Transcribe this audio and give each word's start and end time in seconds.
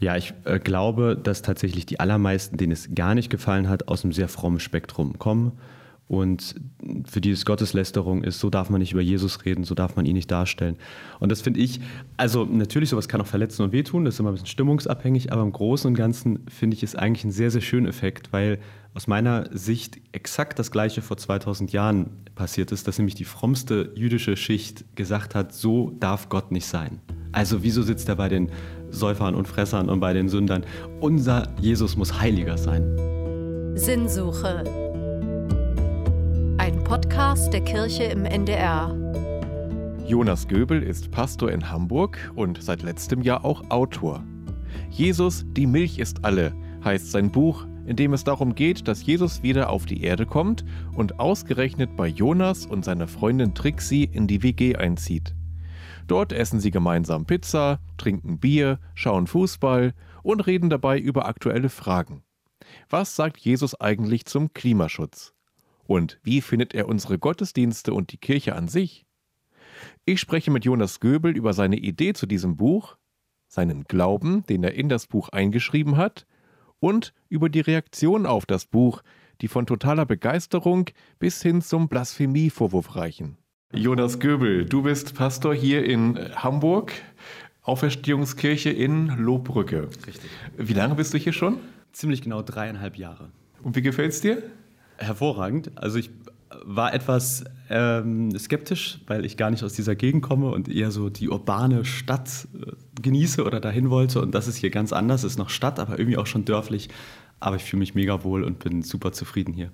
Ja, 0.00 0.16
ich 0.16 0.32
äh, 0.44 0.58
glaube, 0.58 1.16
dass 1.20 1.42
tatsächlich 1.42 1.86
die 1.86 2.00
allermeisten, 2.00 2.56
denen 2.56 2.72
es 2.72 2.94
gar 2.94 3.14
nicht 3.14 3.30
gefallen 3.30 3.68
hat, 3.68 3.88
aus 3.88 4.04
einem 4.04 4.12
sehr 4.12 4.28
frommen 4.28 4.60
Spektrum 4.60 5.18
kommen 5.18 5.52
und 6.08 6.54
für 7.04 7.20
die 7.20 7.30
es 7.30 7.44
Gotteslästerung 7.44 8.24
ist, 8.24 8.40
so 8.40 8.48
darf 8.48 8.70
man 8.70 8.80
nicht 8.80 8.92
über 8.92 9.02
Jesus 9.02 9.44
reden, 9.44 9.64
so 9.64 9.74
darf 9.74 9.94
man 9.94 10.06
ihn 10.06 10.14
nicht 10.14 10.30
darstellen. 10.30 10.76
Und 11.20 11.30
das 11.30 11.42
finde 11.42 11.60
ich, 11.60 11.80
also 12.16 12.46
natürlich, 12.46 12.88
sowas 12.88 13.08
kann 13.08 13.20
auch 13.20 13.26
verletzen 13.26 13.62
und 13.62 13.72
wehtun, 13.72 14.06
das 14.06 14.14
ist 14.14 14.20
immer 14.20 14.30
ein 14.30 14.34
bisschen 14.34 14.46
stimmungsabhängig, 14.46 15.32
aber 15.32 15.42
im 15.42 15.52
Großen 15.52 15.86
und 15.86 15.94
Ganzen 15.94 16.46
finde 16.48 16.76
ich 16.76 16.82
es 16.82 16.96
eigentlich 16.96 17.24
ein 17.24 17.30
sehr, 17.30 17.50
sehr 17.50 17.60
schöner 17.60 17.90
Effekt, 17.90 18.32
weil 18.32 18.58
aus 18.94 19.06
meiner 19.06 19.54
Sicht 19.56 20.00
exakt 20.12 20.58
das 20.58 20.70
Gleiche 20.70 21.02
vor 21.02 21.18
2000 21.18 21.72
Jahren 21.72 22.08
passiert 22.34 22.72
ist, 22.72 22.88
dass 22.88 22.98
nämlich 22.98 23.14
die 23.14 23.24
frommste 23.24 23.92
jüdische 23.94 24.36
Schicht 24.36 24.96
gesagt 24.96 25.34
hat, 25.34 25.52
so 25.52 25.92
darf 26.00 26.30
Gott 26.30 26.52
nicht 26.52 26.66
sein. 26.66 27.00
Also 27.32 27.62
wieso 27.62 27.82
sitzt 27.82 28.08
er 28.08 28.16
bei 28.16 28.30
den 28.30 28.50
Säufern 28.90 29.34
und 29.34 29.48
Fressern 29.48 29.88
und 29.88 30.00
bei 30.00 30.12
den 30.12 30.28
Sündern? 30.28 30.64
Unser 31.00 31.48
Jesus 31.60 31.96
muss 31.96 32.20
heiliger 32.20 32.56
sein. 32.56 32.84
Sinnsuche 33.74 34.64
ein 36.68 36.84
Podcast 36.84 37.50
der 37.54 37.62
Kirche 37.62 38.02
im 38.04 38.26
NDR. 38.26 38.94
Jonas 40.06 40.46
Göbel 40.48 40.82
ist 40.82 41.10
Pastor 41.10 41.50
in 41.50 41.70
Hamburg 41.70 42.18
und 42.34 42.62
seit 42.62 42.82
letztem 42.82 43.22
Jahr 43.22 43.42
auch 43.42 43.70
Autor. 43.70 44.22
Jesus, 44.90 45.46
die 45.56 45.66
Milch 45.66 45.98
ist 45.98 46.26
alle, 46.26 46.52
heißt 46.84 47.10
sein 47.10 47.30
Buch, 47.30 47.66
in 47.86 47.96
dem 47.96 48.12
es 48.12 48.24
darum 48.24 48.54
geht, 48.54 48.86
dass 48.86 49.06
Jesus 49.06 49.42
wieder 49.42 49.70
auf 49.70 49.86
die 49.86 50.02
Erde 50.02 50.26
kommt 50.26 50.62
und 50.94 51.20
ausgerechnet 51.20 51.96
bei 51.96 52.08
Jonas 52.08 52.66
und 52.66 52.84
seiner 52.84 53.08
Freundin 53.08 53.54
Trixie 53.54 54.04
in 54.04 54.26
die 54.26 54.42
WG 54.42 54.76
einzieht. 54.76 55.34
Dort 56.08 56.32
essen 56.32 56.58
sie 56.58 56.70
gemeinsam 56.70 57.26
Pizza, 57.26 57.80
trinken 57.98 58.38
Bier, 58.38 58.80
schauen 58.94 59.26
Fußball 59.26 59.94
und 60.22 60.40
reden 60.40 60.70
dabei 60.70 60.98
über 60.98 61.26
aktuelle 61.26 61.68
Fragen. 61.68 62.24
Was 62.88 63.14
sagt 63.14 63.38
Jesus 63.38 63.78
eigentlich 63.78 64.24
zum 64.24 64.52
Klimaschutz? 64.54 65.34
Und 65.86 66.18
wie 66.22 66.40
findet 66.40 66.74
er 66.74 66.88
unsere 66.88 67.18
Gottesdienste 67.18 67.92
und 67.92 68.12
die 68.12 68.18
Kirche 68.18 68.54
an 68.54 68.68
sich? 68.68 69.06
Ich 70.04 70.20
spreche 70.20 70.50
mit 70.50 70.64
Jonas 70.64 71.00
Göbel 71.00 71.36
über 71.36 71.52
seine 71.52 71.76
Idee 71.76 72.14
zu 72.14 72.26
diesem 72.26 72.56
Buch, 72.56 72.96
seinen 73.46 73.84
Glauben, 73.84 74.44
den 74.46 74.64
er 74.64 74.74
in 74.74 74.88
das 74.88 75.06
Buch 75.06 75.28
eingeschrieben 75.28 75.96
hat, 75.96 76.26
und 76.80 77.12
über 77.28 77.48
die 77.48 77.60
Reaktion 77.60 78.26
auf 78.26 78.46
das 78.46 78.66
Buch, 78.66 79.02
die 79.40 79.48
von 79.48 79.66
totaler 79.66 80.06
Begeisterung 80.06 80.90
bis 81.18 81.42
hin 81.42 81.60
zum 81.62 81.88
Blasphemievorwurf 81.88 82.96
reichen. 82.96 83.37
Jonas 83.74 84.18
Göbel, 84.18 84.64
du 84.64 84.82
bist 84.82 85.14
Pastor 85.14 85.54
hier 85.54 85.84
in 85.84 86.18
Hamburg, 86.36 86.92
Auferstehungskirche 87.62 88.70
in 88.70 89.08
Lohbrücke. 89.18 89.88
Richtig. 90.06 90.30
Wie 90.56 90.72
lange 90.72 90.94
bist 90.94 91.12
du 91.12 91.18
hier 91.18 91.32
schon? 91.32 91.58
Ziemlich 91.92 92.22
genau 92.22 92.42
dreieinhalb 92.42 92.96
Jahre. 92.96 93.30
Und 93.62 93.76
wie 93.76 93.82
gefällt 93.82 94.12
es 94.12 94.20
dir? 94.20 94.42
hervorragend. 94.98 95.70
Also 95.76 95.98
ich 95.98 96.10
war 96.64 96.92
etwas 96.92 97.44
ähm, 97.70 98.36
skeptisch, 98.38 99.00
weil 99.06 99.24
ich 99.24 99.36
gar 99.36 99.50
nicht 99.50 99.62
aus 99.62 99.74
dieser 99.74 99.94
Gegend 99.94 100.22
komme 100.22 100.50
und 100.50 100.68
eher 100.68 100.90
so 100.90 101.08
die 101.08 101.28
urbane 101.28 101.84
Stadt 101.84 102.48
äh, 102.54 102.72
genieße 103.00 103.44
oder 103.44 103.60
dahin 103.60 103.90
wollte. 103.90 104.20
Und 104.20 104.34
das 104.34 104.48
ist 104.48 104.56
hier 104.56 104.70
ganz 104.70 104.92
anders, 104.92 105.24
ist 105.24 105.38
noch 105.38 105.50
Stadt, 105.50 105.78
aber 105.78 105.98
irgendwie 105.98 106.16
auch 106.16 106.26
schon 106.26 106.44
dörflich. 106.44 106.88
Aber 107.40 107.56
ich 107.56 107.64
fühle 107.64 107.80
mich 107.80 107.94
mega 107.94 108.24
wohl 108.24 108.44
und 108.44 108.58
bin 108.58 108.82
super 108.82 109.12
zufrieden 109.12 109.52
hier. 109.54 109.70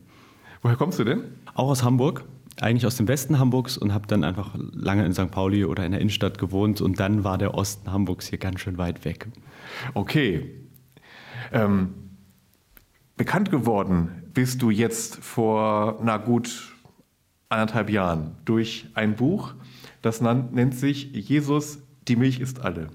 Woher 0.63 0.77
kommst 0.77 0.99
du 0.99 1.05
denn? 1.05 1.25
Auch 1.55 1.69
aus 1.69 1.83
Hamburg, 1.83 2.25
eigentlich 2.61 2.87
aus 2.87 2.97
dem 2.97 3.09
Westen 3.09 3.39
Hamburgs 3.39 3.77
und 3.77 3.93
habe 3.93 4.07
dann 4.07 4.25
einfach 4.25 4.55
lange 4.73 5.05
in 5.05 5.13
St. 5.13 5.31
Pauli 5.31 5.65
oder 5.65 5.85
in 5.85 5.93
der 5.93 6.01
Innenstadt 6.01 6.39
gewohnt 6.39 6.81
und 6.81 7.01
dann 7.01 7.25
war 7.25 7.39
der 7.39 7.55
Osten 7.55 7.91
Hamburgs 7.91 8.29
hier 8.29 8.39
ganz 8.39 8.61
schön 8.61 8.79
weit 8.79 9.05
weg. 9.05 9.29
Okay. 9.95 10.51
Ähm, 11.53 11.95
bekannt 13.17 13.51
geworden 13.51 14.23
bist 14.33 14.63
du 14.63 14.71
jetzt 14.71 15.17
vor, 15.17 16.01
na 16.03 16.17
gut, 16.17 16.73
anderthalb 17.49 17.91
Jahren 17.91 18.37
durch 18.45 18.87
ein 18.95 19.15
Buch, 19.17 19.55
das 20.03 20.21
nennt 20.21 20.75
sich 20.75 21.13
Jesus, 21.13 21.79
die 22.09 22.17
Milch 22.17 22.41
ist 22.41 22.61
alle. 22.61 22.89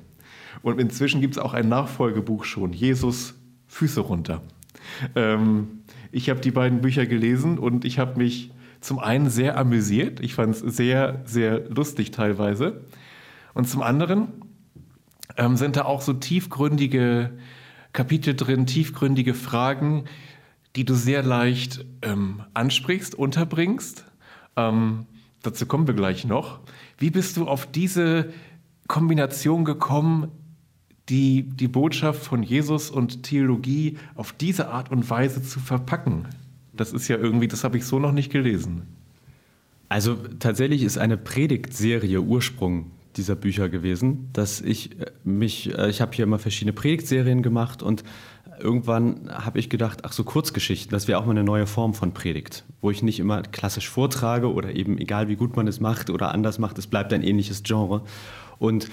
Und 0.62 0.80
inzwischen 0.80 1.22
gibt 1.22 1.36
es 1.36 1.42
auch 1.42 1.53
ein 1.53 1.69
Nachfolgebuch 1.69 2.44
schon, 2.44 2.74
Jesus, 2.74 3.36
Füße 3.68 4.02
runter. 4.02 4.42
Ähm, 5.16 5.84
ich 6.12 6.30
habe 6.30 6.40
die 6.40 6.52
beiden 6.52 6.81
Bücher 6.81 7.06
gelesen 7.06 7.59
und 7.59 7.86
ich 7.86 8.00
habe 8.00 8.18
mich 8.18 8.52
zum 8.81 9.00
einen 9.00 9.29
sehr 9.29 9.57
amüsiert, 9.57 10.19
ich 10.19 10.35
fand 10.35 10.56
es 10.56 10.59
sehr, 10.75 11.22
sehr 11.25 11.69
lustig 11.69 12.12
teilweise. 12.12 12.81
Und 13.53 13.67
zum 13.67 13.81
anderen 13.81 14.29
ähm, 15.38 15.57
sind 15.57 15.75
da 15.75 15.85
auch 15.85 16.01
so 16.01 16.13
tiefgründige 16.13 17.31
Kapitel 17.94 18.35
drin, 18.35 18.66
tiefgründige 18.66 19.34
Fragen, 19.34 20.06
die 20.75 20.85
du 20.85 20.94
sehr 20.94 21.23
leicht 21.23 21.85
ähm, 22.01 22.44
ansprichst, 22.53 23.16
unterbringst. 23.16 24.06
Ähm, 24.56 25.07
dazu 25.41 25.66
kommen 25.66 25.88
wir 25.88 25.95
gleich 25.95 26.25
noch. 26.25 26.59
Wie 26.97 27.09
bist 27.09 27.38
du 27.38 27.47
auf 27.47 27.66
diese 27.66 28.31
Kombination 28.88 29.66
gekommen, 29.66 30.31
die, 31.09 31.44
die 31.44 31.68
Botschaft 31.68 32.23
von 32.23 32.44
Jesus 32.44 32.91
und 32.91 33.23
Theologie 33.23 33.97
auf 34.16 34.31
diese 34.31 34.69
Art 34.69 34.91
und 34.91 35.09
Weise 35.09 35.41
zu 35.41 35.59
verpacken? 35.59 36.28
Das 36.79 36.94
ist 36.94 37.09
ja 37.09 37.17
irgendwie, 37.17 37.50
das 37.50 37.66
habe 37.66 37.78
ich 37.78 37.85
so 37.85 38.00
noch 38.00 38.13
nicht 38.13 38.31
gelesen. 38.31 38.84
Also 39.90 40.16
tatsächlich 40.40 40.84
ist 40.84 40.97
eine 40.97 41.17
Predigtserie 41.17 42.22
Ursprung 42.22 42.91
dieser 43.17 43.35
Bücher 43.35 43.67
gewesen, 43.67 44.29
dass 44.31 44.62
ich 44.62 44.97
äh, 45.00 45.07
mich, 45.25 45.78
äh, 45.78 45.89
ich 45.89 46.00
habe 46.00 46.13
hier 46.13 46.23
immer 46.23 46.39
verschiedene 46.39 46.72
Predigtserien 46.72 47.41
gemacht 47.41 47.84
und 47.84 48.06
irgendwann 48.59 49.29
habe 49.29 49.59
ich 49.59 49.69
gedacht, 49.69 50.01
ach 50.03 50.13
so 50.13 50.23
Kurzgeschichten, 50.23 50.91
das 50.91 51.09
wäre 51.09 51.19
auch 51.19 51.25
mal 51.25 51.31
eine 51.31 51.44
neue 51.44 51.68
Form 51.68 51.94
von 51.94 52.13
Predigt, 52.13 52.63
wo 52.79 52.91
ich 52.91 53.03
nicht 53.03 53.19
immer 53.19 53.41
klassisch 53.41 53.89
vortrage 53.89 54.53
oder 54.53 54.73
eben 54.73 54.97
egal 55.00 55.28
wie 55.28 55.35
gut 55.35 55.57
man 55.57 55.68
es 55.68 55.81
macht 55.81 56.09
oder 56.09 56.34
anders 56.34 56.59
macht, 56.59 56.78
es 56.78 56.88
bleibt 56.88 57.12
ein 57.12 57.23
ähnliches 57.23 57.63
Genre. 57.63 58.03
Und 58.57 58.88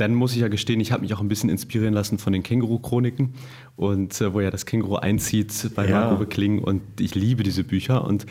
dann 0.00 0.14
muss 0.14 0.32
ich 0.32 0.40
ja 0.40 0.48
gestehen, 0.48 0.80
ich 0.80 0.92
habe 0.92 1.02
mich 1.02 1.12
auch 1.14 1.20
ein 1.20 1.28
bisschen 1.28 1.50
inspirieren 1.50 1.92
lassen 1.92 2.18
von 2.18 2.32
den 2.32 2.42
Känguru-Chroniken 2.42 3.34
und 3.76 4.20
äh, 4.20 4.32
wo 4.32 4.40
ja 4.40 4.50
das 4.50 4.66
Känguru 4.66 4.96
einzieht 4.96 5.70
bei 5.74 5.88
ja. 5.88 6.06
Marco 6.06 6.24
Kling 6.26 6.58
und 6.58 6.82
ich 6.98 7.14
liebe 7.14 7.42
diese 7.42 7.64
Bücher 7.64 8.04
und 8.04 8.26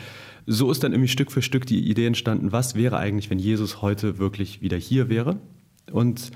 so 0.47 0.71
ist 0.71 0.83
dann 0.83 0.93
irgendwie 0.93 1.09
Stück 1.09 1.31
für 1.31 1.43
Stück 1.43 1.67
die 1.67 1.87
Idee 1.87 2.07
entstanden, 2.07 2.51
was 2.51 2.73
wäre 2.73 2.97
eigentlich, 2.97 3.29
wenn 3.29 3.37
Jesus 3.37 3.83
heute 3.83 4.17
wirklich 4.17 4.61
wieder 4.61 4.77
hier 4.77 5.09
wäre 5.09 5.37
und 5.91 6.31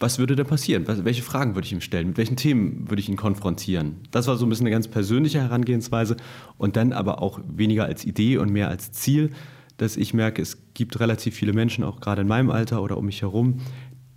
was 0.00 0.20
würde 0.20 0.36
da 0.36 0.44
passieren? 0.44 0.84
welche 0.86 1.22
Fragen 1.22 1.56
würde 1.56 1.66
ich 1.66 1.72
ihm 1.72 1.80
stellen? 1.80 2.08
Mit 2.08 2.18
welchen 2.18 2.36
Themen 2.36 2.88
würde 2.88 3.00
ich 3.00 3.08
ihn 3.08 3.16
konfrontieren? 3.16 3.96
Das 4.12 4.28
war 4.28 4.36
so 4.36 4.46
ein 4.46 4.48
bisschen 4.48 4.66
eine 4.66 4.72
ganz 4.72 4.86
persönliche 4.86 5.40
Herangehensweise 5.40 6.16
und 6.56 6.76
dann 6.76 6.92
aber 6.92 7.20
auch 7.20 7.40
weniger 7.48 7.86
als 7.86 8.04
Idee 8.04 8.36
und 8.36 8.52
mehr 8.52 8.68
als 8.68 8.92
Ziel, 8.92 9.30
dass 9.78 9.96
ich 9.96 10.12
merke, 10.12 10.42
es 10.42 10.58
gibt 10.74 11.00
relativ 11.00 11.34
viele 11.34 11.52
Menschen, 11.52 11.82
auch 11.82 12.00
gerade 12.00 12.22
in 12.22 12.28
meinem 12.28 12.50
Alter 12.50 12.82
oder 12.82 12.98
um 12.98 13.06
mich 13.06 13.22
herum, 13.22 13.60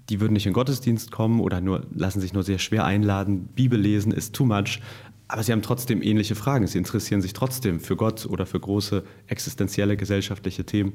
die 0.09 0.19
würden 0.19 0.33
nicht 0.33 0.45
in 0.45 0.53
Gottesdienst 0.53 1.11
kommen 1.11 1.39
oder 1.39 1.61
nur, 1.61 1.87
lassen 1.95 2.19
sich 2.19 2.33
nur 2.33 2.43
sehr 2.43 2.59
schwer 2.59 2.83
einladen. 2.83 3.47
Bibel 3.55 3.79
lesen 3.79 4.11
ist 4.11 4.35
too 4.35 4.45
much. 4.45 4.81
Aber 5.29 5.43
sie 5.43 5.53
haben 5.53 5.61
trotzdem 5.61 6.01
ähnliche 6.01 6.35
Fragen. 6.35 6.67
Sie 6.67 6.77
interessieren 6.77 7.21
sich 7.21 7.31
trotzdem 7.31 7.79
für 7.79 7.95
Gott 7.95 8.25
oder 8.25 8.45
für 8.45 8.59
große 8.59 9.05
existenzielle 9.27 9.95
gesellschaftliche 9.95 10.65
Themen. 10.65 10.91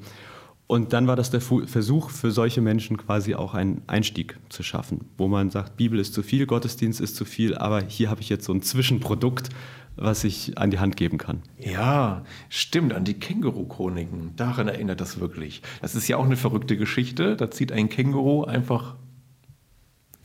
Und 0.66 0.92
dann 0.92 1.06
war 1.06 1.16
das 1.16 1.30
der 1.30 1.40
Versuch 1.40 2.10
für 2.10 2.32
solche 2.32 2.60
Menschen 2.60 2.96
quasi 2.96 3.34
auch 3.34 3.54
einen 3.54 3.82
Einstieg 3.86 4.36
zu 4.48 4.62
schaffen, 4.62 5.06
wo 5.16 5.28
man 5.28 5.50
sagt, 5.50 5.76
Bibel 5.76 5.98
ist 5.98 6.12
zu 6.12 6.22
viel, 6.22 6.44
Gottesdienst 6.44 7.00
ist 7.00 7.14
zu 7.16 7.24
viel, 7.24 7.56
aber 7.56 7.82
hier 7.86 8.10
habe 8.10 8.20
ich 8.20 8.28
jetzt 8.28 8.44
so 8.44 8.52
ein 8.52 8.62
Zwischenprodukt, 8.62 9.48
was 9.96 10.24
ich 10.24 10.58
an 10.58 10.70
die 10.70 10.78
Hand 10.78 10.96
geben 10.96 11.18
kann. 11.18 11.42
Ja, 11.58 12.22
stimmt, 12.48 12.92
an 12.92 13.04
die 13.04 13.14
Känguru-Chroniken. 13.14 14.32
Daran 14.36 14.68
erinnert 14.68 15.00
das 15.00 15.20
wirklich. 15.20 15.62
Das 15.80 15.94
ist 15.94 16.06
ja 16.08 16.16
auch 16.16 16.24
eine 16.24 16.36
verrückte 16.36 16.76
Geschichte. 16.76 17.36
Da 17.36 17.50
zieht 17.50 17.72
ein 17.72 17.88
Känguru 17.88 18.44
einfach 18.44 18.96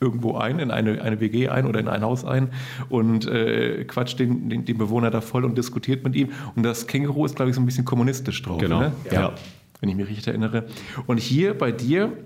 irgendwo 0.00 0.36
ein, 0.36 0.58
in 0.58 0.70
eine, 0.70 1.00
eine 1.00 1.20
WG 1.20 1.48
ein 1.48 1.64
oder 1.64 1.78
in 1.78 1.88
ein 1.88 2.02
Haus 2.02 2.24
ein 2.24 2.50
und 2.88 3.26
äh, 3.26 3.84
quatscht 3.84 4.18
den, 4.18 4.50
den, 4.50 4.64
den 4.64 4.76
Bewohner 4.76 5.10
da 5.10 5.20
voll 5.20 5.44
und 5.44 5.56
diskutiert 5.56 6.04
mit 6.04 6.16
ihm. 6.16 6.30
Und 6.56 6.64
das 6.64 6.86
Känguru 6.86 7.24
ist, 7.24 7.36
glaube 7.36 7.50
ich, 7.50 7.54
so 7.54 7.62
ein 7.62 7.66
bisschen 7.66 7.84
kommunistisch 7.84 8.42
drauf. 8.42 8.58
Genau. 8.58 8.80
Ne? 8.80 8.92
Ja. 9.10 9.12
ja 9.12 9.34
wenn 9.82 9.88
ich 9.88 9.96
mich 9.96 10.08
richtig 10.08 10.28
erinnere. 10.28 10.64
Und 11.06 11.18
hier 11.18 11.58
bei 11.58 11.72
dir, 11.72 12.16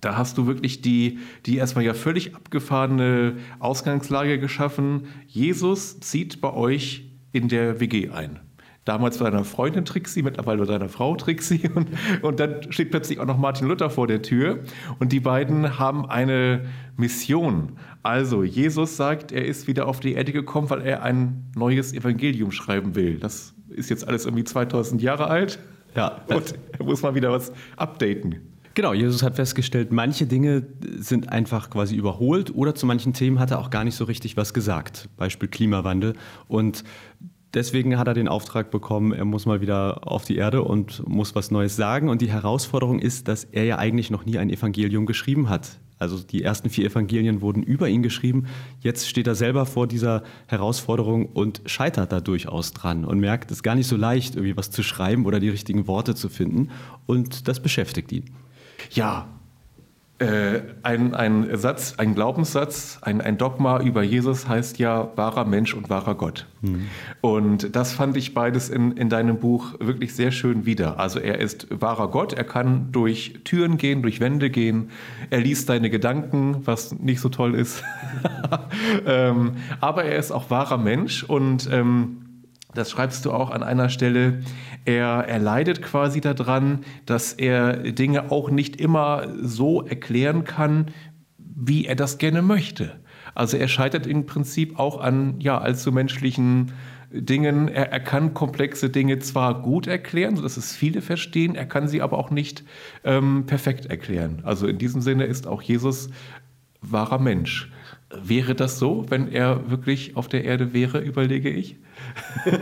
da 0.00 0.16
hast 0.16 0.38
du 0.38 0.46
wirklich 0.46 0.80
die, 0.82 1.18
die 1.46 1.56
erstmal 1.56 1.84
ja 1.84 1.94
völlig 1.94 2.34
abgefahrene 2.34 3.36
Ausgangslage 3.58 4.38
geschaffen. 4.38 5.06
Jesus 5.26 6.00
zieht 6.00 6.40
bei 6.40 6.52
euch 6.52 7.04
in 7.32 7.48
der 7.48 7.80
WG 7.80 8.10
ein. 8.10 8.40
Damals 8.86 9.18
bei 9.18 9.28
deiner 9.28 9.44
Freundin 9.44 9.84
Trixie, 9.84 10.22
mittlerweile 10.22 10.58
bei 10.58 10.64
deiner 10.64 10.88
Frau 10.88 11.14
Trixie. 11.14 11.68
Und, 11.74 11.90
und 12.22 12.40
dann 12.40 12.72
steht 12.72 12.90
plötzlich 12.90 13.20
auch 13.20 13.26
noch 13.26 13.36
Martin 13.36 13.68
Luther 13.68 13.90
vor 13.90 14.06
der 14.06 14.22
Tür. 14.22 14.60
Und 14.98 15.12
die 15.12 15.20
beiden 15.20 15.78
haben 15.78 16.06
eine 16.06 16.64
Mission. 16.96 17.76
Also, 18.02 18.42
Jesus 18.42 18.96
sagt, 18.96 19.32
er 19.32 19.44
ist 19.44 19.68
wieder 19.68 19.86
auf 19.86 20.00
die 20.00 20.14
Erde 20.14 20.32
gekommen, 20.32 20.70
weil 20.70 20.80
er 20.80 21.02
ein 21.02 21.52
neues 21.54 21.92
Evangelium 21.92 22.52
schreiben 22.52 22.94
will. 22.94 23.18
Das 23.18 23.54
ist 23.68 23.90
jetzt 23.90 24.08
alles 24.08 24.24
irgendwie 24.24 24.44
2000 24.44 25.02
Jahre 25.02 25.26
alt. 25.26 25.58
Ja. 25.94 26.22
Und 26.28 26.54
er 26.78 26.84
muss 26.84 27.02
mal 27.02 27.14
wieder 27.14 27.30
was 27.30 27.52
updaten. 27.76 28.40
Genau, 28.74 28.92
Jesus 28.92 29.22
hat 29.22 29.34
festgestellt, 29.34 29.90
manche 29.90 30.26
Dinge 30.26 30.64
sind 30.96 31.28
einfach 31.28 31.70
quasi 31.70 31.96
überholt 31.96 32.54
oder 32.54 32.74
zu 32.74 32.86
manchen 32.86 33.12
Themen 33.12 33.40
hat 33.40 33.50
er 33.50 33.58
auch 33.58 33.70
gar 33.70 33.84
nicht 33.84 33.96
so 33.96 34.04
richtig 34.04 34.36
was 34.36 34.54
gesagt. 34.54 35.08
Beispiel 35.16 35.48
Klimawandel. 35.48 36.14
Und 36.46 36.84
deswegen 37.52 37.98
hat 37.98 38.06
er 38.06 38.14
den 38.14 38.28
Auftrag 38.28 38.70
bekommen, 38.70 39.12
er 39.12 39.24
muss 39.24 39.44
mal 39.44 39.60
wieder 39.60 40.06
auf 40.06 40.24
die 40.24 40.36
Erde 40.36 40.62
und 40.62 41.06
muss 41.08 41.34
was 41.34 41.50
Neues 41.50 41.74
sagen. 41.74 42.08
Und 42.08 42.22
die 42.22 42.30
Herausforderung 42.30 43.00
ist, 43.00 43.26
dass 43.26 43.44
er 43.44 43.64
ja 43.64 43.78
eigentlich 43.78 44.10
noch 44.10 44.24
nie 44.24 44.38
ein 44.38 44.50
Evangelium 44.50 45.04
geschrieben 45.04 45.48
hat. 45.48 45.80
Also 45.98 46.18
die 46.22 46.42
ersten 46.42 46.70
vier 46.70 46.86
Evangelien 46.86 47.42
wurden 47.42 47.62
über 47.62 47.88
ihn 47.88 48.02
geschrieben. 48.02 48.46
Jetzt 48.80 49.08
steht 49.08 49.26
er 49.26 49.34
selber 49.34 49.66
vor 49.66 49.86
dieser 49.86 50.22
Herausforderung 50.46 51.26
und 51.26 51.60
scheitert 51.66 52.10
da 52.10 52.20
durchaus 52.20 52.72
dran 52.72 53.04
und 53.04 53.20
merkt, 53.20 53.50
es 53.50 53.58
ist 53.58 53.62
gar 53.62 53.74
nicht 53.74 53.86
so 53.86 53.96
leicht, 53.96 54.34
irgendwie 54.34 54.56
was 54.56 54.70
zu 54.70 54.82
schreiben 54.82 55.26
oder 55.26 55.40
die 55.40 55.50
richtigen 55.50 55.86
Worte 55.86 56.14
zu 56.14 56.30
finden. 56.30 56.70
Und 57.04 57.48
das 57.48 57.60
beschäftigt 57.60 58.12
ihn. 58.12 58.24
Ja, 58.90 59.26
äh, 60.20 60.60
ein, 60.82 61.14
ein 61.14 61.56
Satz, 61.56 61.94
ein 61.96 62.14
Glaubenssatz, 62.14 62.98
ein, 63.00 63.22
ein 63.22 63.38
Dogma 63.38 63.80
über 63.80 64.02
Jesus 64.02 64.46
heißt 64.46 64.78
ja 64.78 65.10
wahrer 65.16 65.46
Mensch 65.46 65.72
und 65.72 65.88
wahrer 65.88 66.14
Gott. 66.14 66.46
Mhm. 66.60 66.88
Und 67.22 67.74
das 67.74 67.94
fand 67.94 68.18
ich 68.18 68.34
beides 68.34 68.68
in, 68.68 68.92
in 68.92 69.08
deinem 69.08 69.38
Buch 69.38 69.80
wirklich 69.80 70.14
sehr 70.14 70.30
schön 70.30 70.66
wieder. 70.66 71.00
Also 71.00 71.20
er 71.20 71.38
ist 71.38 71.68
wahrer 71.70 72.08
Gott, 72.08 72.34
er 72.34 72.44
kann 72.44 72.92
durch 72.92 73.40
Türen 73.44 73.78
gehen, 73.78 74.02
durch 74.02 74.20
Wände 74.20 74.50
gehen, 74.50 74.90
er 75.30 75.40
liest 75.40 75.70
deine 75.70 75.88
Gedanken, 75.88 76.66
was 76.66 76.92
nicht 76.92 77.20
so 77.20 77.30
toll 77.30 77.54
ist. 77.54 77.82
ähm, 79.06 79.52
aber 79.80 80.04
er 80.04 80.18
ist 80.18 80.32
auch 80.32 80.50
wahrer 80.50 80.76
Mensch 80.76 81.24
und 81.24 81.66
ähm, 81.72 82.19
das 82.74 82.90
schreibst 82.90 83.24
du 83.24 83.32
auch 83.32 83.50
an 83.50 83.62
einer 83.62 83.88
Stelle, 83.88 84.40
er, 84.84 85.24
er 85.26 85.38
leidet 85.38 85.82
quasi 85.82 86.20
daran, 86.20 86.80
dass 87.06 87.32
er 87.32 87.92
Dinge 87.92 88.30
auch 88.30 88.50
nicht 88.50 88.80
immer 88.80 89.28
so 89.40 89.82
erklären 89.84 90.44
kann, 90.44 90.86
wie 91.38 91.86
er 91.86 91.96
das 91.96 92.18
gerne 92.18 92.42
möchte. 92.42 93.00
Also 93.34 93.56
er 93.56 93.68
scheitert 93.68 94.06
im 94.06 94.26
Prinzip 94.26 94.78
auch 94.78 95.00
an 95.00 95.36
ja, 95.40 95.58
allzu 95.58 95.92
menschlichen 95.92 96.72
Dingen. 97.12 97.68
Er, 97.68 97.92
er 97.92 98.00
kann 98.00 98.34
komplexe 98.34 98.90
Dinge 98.90 99.18
zwar 99.18 99.62
gut 99.62 99.86
erklären, 99.86 100.36
sodass 100.36 100.56
es 100.56 100.74
viele 100.74 101.02
verstehen, 101.02 101.54
er 101.54 101.66
kann 101.66 101.88
sie 101.88 102.02
aber 102.02 102.18
auch 102.18 102.30
nicht 102.30 102.64
ähm, 103.04 103.46
perfekt 103.46 103.86
erklären. 103.86 104.42
Also 104.44 104.66
in 104.66 104.78
diesem 104.78 105.00
Sinne 105.00 105.24
ist 105.24 105.46
auch 105.46 105.62
Jesus 105.62 106.10
wahrer 106.80 107.18
Mensch. 107.18 107.70
Wäre 108.22 108.54
das 108.54 108.78
so, 108.78 109.06
wenn 109.08 109.28
er 109.28 109.70
wirklich 109.70 110.16
auf 110.16 110.28
der 110.28 110.44
Erde 110.44 110.72
wäre, 110.72 111.00
überlege 111.00 111.50
ich? 111.50 111.76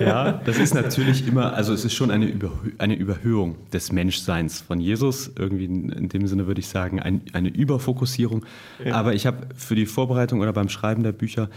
Ja, 0.00 0.32
das 0.32 0.58
ist 0.58 0.74
natürlich 0.74 1.26
immer, 1.26 1.54
also 1.54 1.72
es 1.72 1.84
ist 1.84 1.94
schon 1.94 2.10
eine, 2.10 2.26
Überhö 2.26 2.70
eine 2.78 2.94
Überhöhung 2.94 3.56
des 3.72 3.92
Menschseins 3.92 4.60
von 4.60 4.80
Jesus. 4.80 5.30
Irgendwie 5.36 5.64
in 5.66 6.08
dem 6.08 6.26
Sinne 6.26 6.46
würde 6.46 6.60
ich 6.60 6.68
sagen, 6.68 7.00
ein, 7.00 7.22
eine 7.32 7.48
Überfokussierung. 7.48 8.44
Ja. 8.84 8.94
Aber 8.94 9.14
ich 9.14 9.26
habe 9.26 9.48
für 9.54 9.74
die 9.74 9.86
Vorbereitung 9.86 10.40
oder 10.40 10.52
beim 10.52 10.68
Schreiben 10.68 11.02
der 11.02 11.12
Bücher 11.12 11.48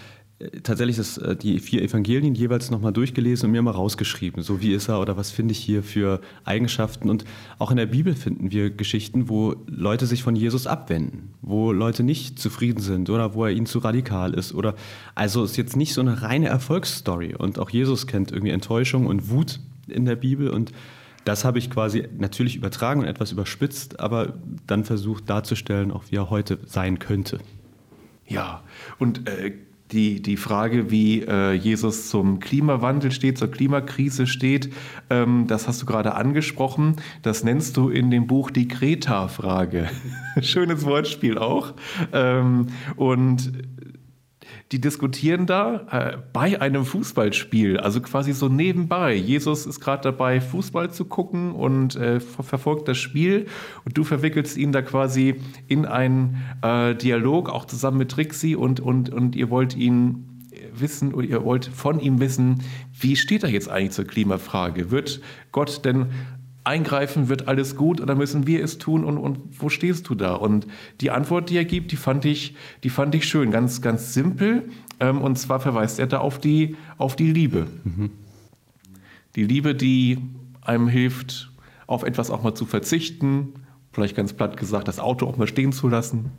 tatsächlich 0.64 0.98
das, 0.98 1.18
äh, 1.18 1.36
die 1.36 1.60
vier 1.60 1.82
Evangelien 1.82 2.36
jeweils 2.36 2.72
nochmal 2.72 2.94
durchgelesen 2.94 3.48
und 3.48 3.52
mir 3.52 3.62
mal 3.62 3.72
rausgeschrieben. 3.72 4.44
So 4.44 4.62
wie 4.62 4.74
ist 4.74 4.90
er 4.90 5.00
oder 5.00 5.18
was 5.18 5.32
finde 5.32 5.52
ich 5.52 5.60
hier 5.60 5.84
für 5.84 6.22
Eigenschaften. 6.44 7.10
Und 7.10 7.26
auch 7.60 7.72
in 7.72 7.78
der 7.78 7.86
Bibel 7.86 8.16
finden 8.16 8.52
wir 8.52 8.70
Geschichten, 8.70 9.30
wo 9.30 9.56
Leute 9.68 10.06
sich 10.06 10.24
von 10.24 10.36
Jesus 10.36 10.68
abwenden, 10.68 11.34
wo 11.42 11.72
Leute 11.72 12.04
nicht 12.04 12.40
zufrieden 12.40 12.82
sind 12.82 13.10
oder 13.10 13.34
wo 13.34 13.46
er 13.46 13.52
ihnen 13.52 13.66
zu 13.66 13.80
radikal 13.80 14.34
ist. 14.34 14.54
Oder 14.54 14.76
also 15.16 15.44
ist 15.44 15.58
jetzt 15.58 15.76
nicht 15.76 15.94
so 15.94 16.02
eine 16.02 16.22
reine 16.22 16.48
Erfolgsstory. 16.48 17.36
Und 17.36 17.60
auch 17.60 17.70
Jesus 17.70 18.08
kennt 18.08 18.32
irgendwie 18.32 18.52
Enttäuschung 18.52 19.08
und 19.08 19.30
Wut 19.30 19.60
in 19.88 20.06
der 20.06 20.16
Bibel 20.16 20.50
und 20.50 20.72
das 21.24 21.46
habe 21.46 21.60
ich 21.60 21.70
quasi 21.70 22.08
natürlich 22.18 22.56
übertragen 22.56 23.02
und 23.02 23.08
etwas 23.08 23.32
überspitzt, 23.32 24.00
aber 24.00 24.34
dann 24.66 24.84
versucht 24.86 25.30
darzustellen, 25.30 25.92
auch 25.92 26.06
wie 26.10 26.16
er 26.16 26.32
heute 26.32 26.58
sein 26.66 26.98
könnte. 26.98 27.40
Ja, 28.28 28.64
und 28.98 29.28
äh, 29.28 29.54
die, 29.92 30.22
die 30.22 30.38
Frage, 30.38 30.92
wie 30.92 31.22
äh, 31.22 31.54
Jesus 31.54 32.10
zum 32.10 32.40
Klimawandel 32.40 33.12
steht, 33.12 33.38
zur 33.38 33.52
Klimakrise 33.52 34.28
steht, 34.28 34.74
ähm, 35.10 35.48
das 35.48 35.68
hast 35.68 35.82
du 35.82 35.86
gerade 35.86 36.16
angesprochen. 36.16 36.96
Das 37.22 37.44
nennst 37.44 37.78
du 37.78 37.90
in 37.90 38.12
dem 38.12 38.28
Buch 38.28 38.52
die 38.52 38.68
Kreta-Frage. 38.68 39.90
Schönes 40.42 40.86
Wortspiel 40.86 41.38
auch. 41.38 41.74
Ähm, 42.14 42.68
und 42.96 43.52
die 44.72 44.80
diskutieren 44.80 45.46
da 45.46 45.88
äh, 45.92 46.18
bei 46.34 46.62
einem 46.62 46.86
Fußballspiel, 46.86 47.78
also 47.78 48.02
quasi 48.02 48.34
so 48.34 48.50
nebenbei. 48.50 49.14
Jesus 49.14 49.66
ist 49.66 49.80
gerade 49.80 50.04
dabei, 50.04 50.42
Fußball 50.42 50.92
zu 50.92 51.06
gucken 51.06 51.52
und 51.52 51.96
äh, 51.96 52.20
verfolgt 52.20 52.88
das 52.88 52.98
Spiel 52.98 53.48
und 53.86 53.98
du 53.98 54.04
verwickelst 54.04 54.58
ihn 54.58 54.72
da 54.72 54.82
quasi 54.82 55.36
in 55.68 55.86
einen 55.86 56.38
äh, 56.62 56.96
Dialog, 56.96 57.50
auch 57.50 57.66
zusammen 57.66 57.98
mit 57.98 58.12
Trixie 58.12 58.56
und, 58.56 58.80
und, 58.80 59.10
und 59.10 59.36
ihr 59.36 59.50
wollt 59.50 59.76
ihn 59.76 60.28
wissen 60.74 61.14
oder 61.14 61.28
ihr 61.28 61.44
wollt 61.44 61.66
von 61.66 62.00
ihm 62.00 62.20
wissen, 62.20 62.64
wie 63.00 63.16
steht 63.16 63.44
er 63.44 63.50
jetzt 63.50 63.70
eigentlich 63.70 63.92
zur 63.92 64.06
Klimafrage? 64.06 64.92
Wird 64.92 65.22
Gott 65.52 65.86
denn 65.86 66.08
eingreifen, 66.64 67.30
wird 67.30 67.48
alles 67.48 67.76
gut 67.76 68.02
oder 68.02 68.16
müssen 68.16 68.46
wir 68.48 68.64
es 68.64 68.78
tun 68.78 69.04
und, 69.04 69.18
und 69.18 69.40
wo 69.60 69.70
stehst 69.70 70.08
du 70.10 70.16
da? 70.16 70.36
Und 70.36 70.68
die 71.00 71.12
Antwort, 71.12 71.50
die 71.50 71.58
er 71.58 71.66
gibt, 71.66 71.92
die 71.92 71.96
fand 71.96 72.26
ich, 72.26 72.56
die 72.84 72.90
fand 72.90 73.16
ich 73.16 73.28
schön, 73.28 73.52
ganz, 73.52 73.82
ganz 73.82 74.14
simpel. 74.14 74.70
Ähm, 75.00 75.22
und 75.22 75.38
zwar 75.38 75.60
verweist 75.60 76.00
er 76.00 76.08
da 76.08 76.20
auf 76.20 76.40
die, 76.40 76.76
auf 76.98 77.16
die 77.16 77.32
Liebe. 77.32 77.68
Mhm. 77.84 78.12
Die 79.36 79.44
Liebe, 79.44 79.74
die 79.74 80.20
einem 80.62 80.88
hilft, 80.88 81.52
auf 81.88 82.04
etwas 82.04 82.30
auch 82.30 82.44
mal 82.44 82.54
zu 82.54 82.66
verzichten, 82.66 83.54
vielleicht 83.92 84.16
ganz 84.16 84.34
platt 84.34 84.58
gesagt, 84.58 84.88
das 84.88 85.00
Auto 85.00 85.26
auch 85.26 85.38
mal 85.38 85.48
stehen 85.48 85.72
zu 85.72 85.88
lassen. 85.88 86.32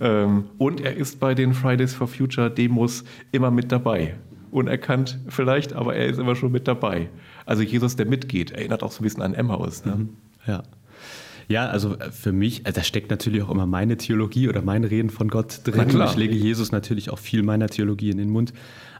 Ähm, 0.00 0.44
und 0.58 0.80
er 0.80 0.96
ist 0.96 1.18
bei 1.20 1.34
den 1.34 1.54
Fridays 1.54 1.94
for 1.94 2.06
Future 2.06 2.50
Demos 2.50 3.04
immer 3.32 3.50
mit 3.50 3.72
dabei. 3.72 4.14
Unerkannt 4.56 5.18
vielleicht, 5.28 5.74
aber 5.74 5.94
er 5.96 6.06
ist 6.06 6.18
immer 6.18 6.34
schon 6.34 6.50
mit 6.50 6.66
dabei. 6.66 7.10
Also 7.44 7.62
Jesus, 7.62 7.94
der 7.96 8.06
mitgeht, 8.06 8.52
erinnert 8.52 8.82
auch 8.82 8.90
so 8.90 9.02
ein 9.02 9.04
bisschen 9.04 9.22
an 9.22 9.34
Emmaus. 9.34 9.84
Ne? 9.84 9.96
Mhm. 9.96 10.08
Ja. 10.46 10.62
Ja, 11.48 11.66
also 11.68 11.96
äh, 11.98 12.10
für 12.10 12.32
mich, 12.32 12.64
also 12.64 12.80
da 12.80 12.82
steckt 12.82 13.10
natürlich 13.10 13.42
auch 13.42 13.50
immer 13.50 13.66
meine 13.66 13.98
Theologie 13.98 14.48
oder 14.48 14.62
mein 14.62 14.84
Reden 14.84 15.10
von 15.10 15.28
Gott 15.28 15.60
drin. 15.64 16.00
Ich 16.06 16.16
lege 16.16 16.34
Jesus 16.34 16.72
natürlich 16.72 17.10
auch 17.10 17.18
viel 17.18 17.42
meiner 17.42 17.68
Theologie 17.68 18.08
in 18.08 18.16
den 18.16 18.30
Mund. 18.30 18.54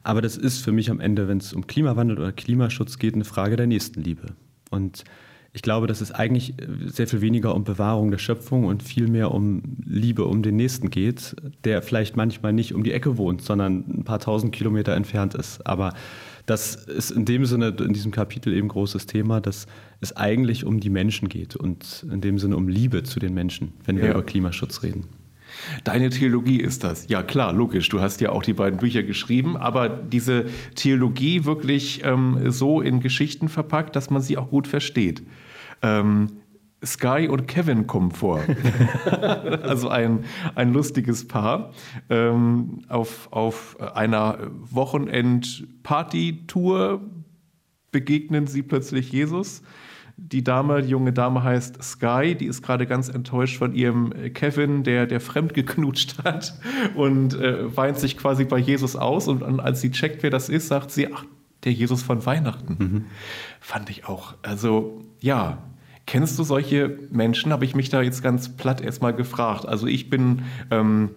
Aber 0.05 0.21
das 0.21 0.37
ist 0.37 0.63
für 0.63 0.73
mich 0.73 0.91
am 0.91 1.01
Ende, 1.01 1.27
wenn 1.27 1.39
es 1.39 1.55
um 1.55 1.67
Klimawandel 1.67 2.19
oder 2.19 2.33
Klimaschutz 2.33 2.99
geht, 2.99 3.15
eine 3.15 3.25
Frage 3.25 3.57
der 3.57 3.67
Nächstenliebe. 3.67 4.35
Und 4.71 5.05
ich 5.57 5.63
glaube, 5.63 5.87
dass 5.87 6.03
es 6.03 6.13
eigentlich 6.13 6.51
äh, 6.61 6.67
sehr 6.85 7.07
viel 7.09 7.23
weniger 7.23 7.55
um 7.55 7.65
Bewahrung 7.65 8.11
der 8.11 8.19
Schöpfung 8.19 8.67
und 8.67 8.83
viel 8.83 9.09
mehr 9.09 9.33
um 9.33 9.63
Liebe 9.87 10.27
um 10.27 10.43
den 10.43 10.55
Nächsten 10.57 10.91
geht, 10.91 11.35
der 11.65 11.81
vielleicht 11.81 12.15
manchmal 12.15 12.53
nicht 12.53 12.75
um 12.75 12.85
die 12.85 12.93
Ecke 12.93 13.17
wohnt, 13.17 13.41
sondern 13.41 13.85
ein 13.89 14.05
paar 14.05 14.19
tausend 14.19 14.53
Kilometer 14.53 14.93
entfernt 14.93 15.35
ist. 15.35 15.67
Aber 15.67 15.95
das 16.45 16.75
ist 16.75 17.11
in 17.11 17.25
dem 17.25 17.47
Sinne, 17.47 17.75
in 17.81 17.95
diesem 17.95 18.13
Kapitel 18.13 18.53
eben 18.53 18.69
großes 18.69 19.07
Thema, 19.07 19.41
dass 19.41 19.67
es 20.03 20.15
eigentlich 20.15 20.67
um 20.67 20.79
die 20.79 20.91
Menschen 20.91 21.31
geht 21.31 21.57
und 21.57 22.05
in 22.13 22.21
dem 22.21 22.39
Sinne 22.39 22.55
um 22.59 22.69
Liebe 22.69 23.03
zu 23.03 23.19
den 23.19 23.33
Menschen, 23.33 23.73
wenn 23.87 23.97
wir 23.97 24.05
ja. 24.05 24.11
über 24.11 24.25
Klimaschutz 24.25 24.83
reden. 24.83 25.05
Deine 25.85 26.11
Theologie 26.11 26.61
ist 26.61 26.85
das. 26.85 27.09
Ja, 27.09 27.23
klar, 27.23 27.55
logisch. 27.55 27.89
Du 27.89 28.03
hast 28.03 28.21
ja 28.21 28.29
auch 28.29 28.43
die 28.43 28.53
beiden 28.53 28.79
Bücher 28.79 29.03
geschrieben, 29.03 29.57
aber 29.57 29.89
diese 29.89 30.45
Theologie 30.75 31.47
wirklich 31.47 32.03
ähm, 32.05 32.51
so 32.51 32.83
in 32.83 33.01
Geschichten 33.01 33.49
verpackt, 33.49 33.97
dass 33.97 34.11
man 34.11 34.21
sie 34.21 34.37
auch 34.37 34.51
gut 34.51 34.69
versteht. 34.69 35.23
Ähm, 35.83 36.29
Sky 36.85 37.29
und 37.29 37.49
Kevin 37.49 37.87
kommen 37.87 38.11
vor. 38.11 38.41
also 39.63 39.89
ein, 39.89 40.25
ein 40.55 40.73
lustiges 40.73 41.27
Paar. 41.27 41.73
Ähm, 42.11 42.83
auf, 42.89 43.33
auf 43.33 43.81
einer 43.81 44.39
Wochenend-Party-Tour 44.71 47.01
begegnen 47.91 48.47
sie 48.47 48.63
plötzlich 48.63 49.11
Jesus. 49.11 49.63
Die 50.19 50.43
Dame, 50.43 50.81
die 50.81 50.89
junge 50.89 51.13
Dame 51.13 51.45
heißt 51.45 51.83
Sky, 51.83 52.35
die 52.35 52.47
ist 52.47 52.63
gerade 52.63 52.87
ganz 52.87 53.11
enttäuscht 53.11 53.59
von 53.59 53.75
ihrem 53.75 54.15
Kevin, 54.33 54.83
der, 54.83 55.07
der 55.07 55.21
fremd 55.21 55.53
geknutscht 55.53 56.25
hat 56.25 56.59
und 56.95 57.35
äh, 57.35 57.77
weint 57.77 57.99
sich 57.99 58.17
quasi 58.17 58.45
bei 58.45 58.59
Jesus 58.59 58.97
aus. 58.97 59.29
Und, 59.29 59.43
und 59.43 59.61
als 59.61 59.83
sie 59.83 59.91
checkt, 59.91 60.23
wer 60.23 60.31
das 60.31 60.49
ist, 60.49 60.69
sagt 60.69 60.91
sie, 60.91 61.13
ach, 61.13 61.27
der 61.67 61.75
Jesus 61.75 62.03
von 62.03 62.25
Weihnachten. 62.25 62.77
Mhm. 62.79 63.05
Fand 63.61 63.91
ich 63.91 64.07
auch. 64.07 64.35
Also 64.43 65.03
ja, 65.21 65.59
Kennst 66.07 66.39
du 66.39 66.45
solche 66.45 67.01
Menschen? 67.11 67.53
Habe 67.53 67.65
ich 67.65 67.75
mich 67.75 67.89
da 67.89 68.01
jetzt 68.01 68.23
ganz 68.23 68.57
platt 68.57 68.81
erstmal 68.81 69.13
gefragt. 69.13 69.67
Also 69.67 69.89
ich 69.89 70.09
bin 70.09 70.43
ähm, 70.71 71.11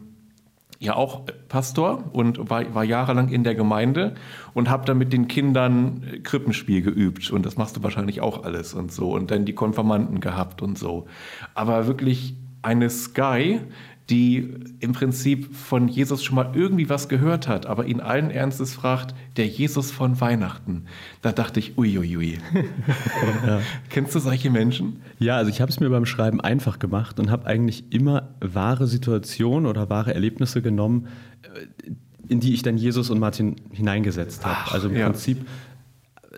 ja 0.79 0.95
auch 0.95 1.25
Pastor 1.47 2.09
und 2.11 2.49
war, 2.49 2.73
war, 2.73 2.83
jahrelang 2.83 3.29
in 3.29 3.43
der 3.43 3.53
Gemeinde 3.53 4.15
und 4.55 4.67
habe 4.67 4.85
dann 4.85 4.97
mit 4.97 5.13
den 5.13 5.27
Kindern 5.27 6.23
Krippenspiel 6.23 6.81
geübt. 6.81 7.29
Und 7.29 7.45
das 7.45 7.55
machst 7.55 7.77
du 7.77 7.83
wahrscheinlich 7.83 8.21
auch 8.21 8.43
alles 8.43 8.73
und 8.73 8.91
so. 8.91 9.11
Und 9.11 9.29
dann 9.29 9.45
die 9.45 9.53
Konfirmanden 9.53 10.21
gehabt 10.21 10.63
und 10.63 10.75
so. 10.75 11.05
Aber 11.53 11.85
wirklich 11.85 12.35
eine 12.63 12.89
Sky, 12.89 13.61
die 14.09 14.55
im 14.79 14.93
Prinzip 14.93 15.55
von 15.55 15.87
Jesus 15.87 16.23
schon 16.23 16.35
mal 16.35 16.51
irgendwie 16.55 16.89
was 16.89 17.09
gehört 17.09 17.47
hat, 17.47 17.67
aber 17.67 17.85
ihn 17.85 17.99
allen 17.99 18.31
Ernstes 18.31 18.73
fragt, 18.73 19.13
der 19.37 19.47
Jesus 19.47 19.91
von 19.91 20.19
Weihnachten. 20.19 20.85
Da 21.21 21.31
dachte 21.31 21.59
ich, 21.59 21.77
uiuiui. 21.77 22.39
ja. 23.45 23.61
Kennst 23.89 24.15
du 24.15 24.19
solche 24.19 24.49
Menschen? 24.49 25.01
Ja, 25.19 25.37
also 25.37 25.49
ich 25.49 25.61
habe 25.61 25.71
es 25.71 25.79
mir 25.79 25.89
beim 25.89 26.05
Schreiben 26.05 26.41
einfach 26.41 26.79
gemacht 26.79 27.19
und 27.19 27.29
habe 27.29 27.45
eigentlich 27.45 27.91
immer 27.91 28.29
wahre 28.41 28.87
Situationen 28.87 29.67
oder 29.67 29.89
wahre 29.89 30.13
Erlebnisse 30.13 30.61
genommen, 30.61 31.07
äh, 31.43 31.91
in 32.27 32.39
die 32.39 32.53
ich 32.53 32.63
dann 32.63 32.77
Jesus 32.77 33.09
und 33.09 33.19
Martin 33.19 33.55
hineingesetzt 33.71 34.45
habe. 34.45 34.71
Also 34.71 34.89
im 34.89 34.95
ja. 34.95 35.05
Prinzip 35.05 35.45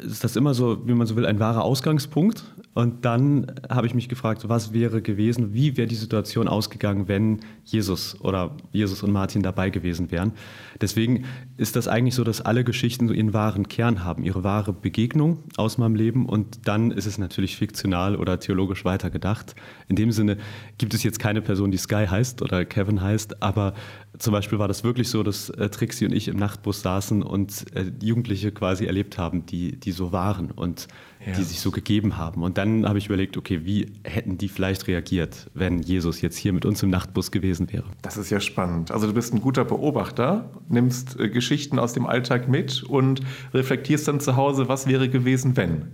ist 0.02 0.24
das 0.24 0.36
immer 0.36 0.54
so, 0.54 0.88
wie 0.88 0.94
man 0.94 1.08
so 1.08 1.16
will, 1.16 1.26
ein 1.26 1.40
wahrer 1.40 1.64
Ausgangspunkt. 1.64 2.44
Und 2.74 3.04
dann 3.04 3.48
habe 3.70 3.86
ich 3.86 3.94
mich 3.94 4.08
gefragt, 4.08 4.48
was 4.48 4.72
wäre 4.72 5.02
gewesen, 5.02 5.54
wie 5.54 5.76
wäre 5.76 5.88
die 5.88 5.96
Situation 5.96 6.48
ausgegangen, 6.48 7.10
wenn 7.10 7.42
Jesus 7.66 8.20
oder 8.22 8.56
Jesus 8.72 9.04
und 9.04 9.12
Martin 9.12 9.44
dabei 9.44 9.70
gewesen 9.70 10.10
wären. 10.10 10.32
Deswegen 10.80 11.26
ist 11.58 11.76
das 11.76 11.90
eigentlich 11.90 12.16
so, 12.16 12.24
dass 12.24 12.40
alle 12.40 12.64
Geschichten 12.64 13.10
so 13.10 13.14
ihren 13.14 13.34
wahren 13.34 13.68
Kern 13.68 14.06
haben, 14.06 14.24
ihre 14.24 14.46
wahre 14.46 14.72
Begegnung 14.72 15.44
aus 15.58 15.78
meinem 15.78 15.96
Leben. 15.96 16.26
Und 16.26 16.68
dann 16.68 16.92
ist 16.92 17.08
es 17.08 17.18
natürlich 17.18 17.58
fiktional 17.58 18.16
oder 18.16 18.40
theologisch 18.40 18.86
weitergedacht. 18.86 19.54
In 19.90 19.98
dem 19.98 20.14
Sinne 20.14 20.38
gibt 20.78 20.94
es 20.94 21.04
jetzt 21.04 21.20
keine 21.20 21.42
Person, 21.42 21.72
die 21.72 21.78
Sky 21.78 22.06
heißt 22.10 22.42
oder 22.42 22.64
Kevin 22.64 23.02
heißt, 23.02 23.44
aber 23.44 23.74
zum 24.18 24.32
Beispiel 24.32 24.60
war 24.60 24.70
das 24.70 24.84
wirklich 24.84 25.10
so, 25.10 25.24
dass 25.24 25.50
äh, 25.50 25.70
Trixie 25.70 26.06
und 26.06 26.14
ich 26.14 26.30
im 26.30 26.38
Nachtbus 26.38 26.82
saßen 26.82 27.22
und 27.22 27.66
äh, 27.76 27.92
Jugendliche 28.02 28.52
quasi 28.52 28.86
erlebt 28.86 29.18
haben, 29.18 29.46
die, 29.46 29.78
die 29.78 29.92
so 29.92 30.12
waren 30.12 30.52
und 30.52 30.88
ja. 31.26 31.34
die 31.34 31.44
sich 31.44 31.60
so 31.60 31.72
gegeben 31.72 32.18
haben. 32.18 32.44
Und 32.44 32.58
dann 32.58 32.88
habe 32.88 32.98
ich 32.98 33.08
überlegt, 33.08 33.38
okay, 33.38 33.62
wie 33.64 33.92
hätten 34.04 34.38
die 34.38 34.50
vielleicht 34.50 34.88
reagiert, 34.88 35.50
wenn 35.54 35.82
Jesus 35.82 36.22
jetzt 36.22 36.38
hier 36.38 36.54
mit 36.54 36.66
uns 36.66 36.82
im 36.84 36.90
Nachtbus 36.90 37.32
gewesen 37.32 37.72
wäre? 37.72 37.86
Das 38.02 38.18
ist 38.18 38.30
ja 38.30 38.40
spannend. 38.40 38.92
Also 38.92 39.08
du 39.08 39.14
bist 39.14 39.34
ein 39.34 39.42
guter 39.42 39.66
Beobachter, 39.66 40.50
nimmst 40.70 41.20
äh, 41.20 41.30
Geschichten 41.30 41.80
aus 41.80 41.94
dem 41.94 42.06
Alltag 42.06 42.48
mit 42.48 42.84
und 42.84 43.22
reflektierst 43.54 44.08
dann 44.08 44.20
zu 44.20 44.36
Hause, 44.36 44.68
was 44.68 44.88
wäre 44.88 45.10
gewesen, 45.10 45.58
wenn. 45.58 45.88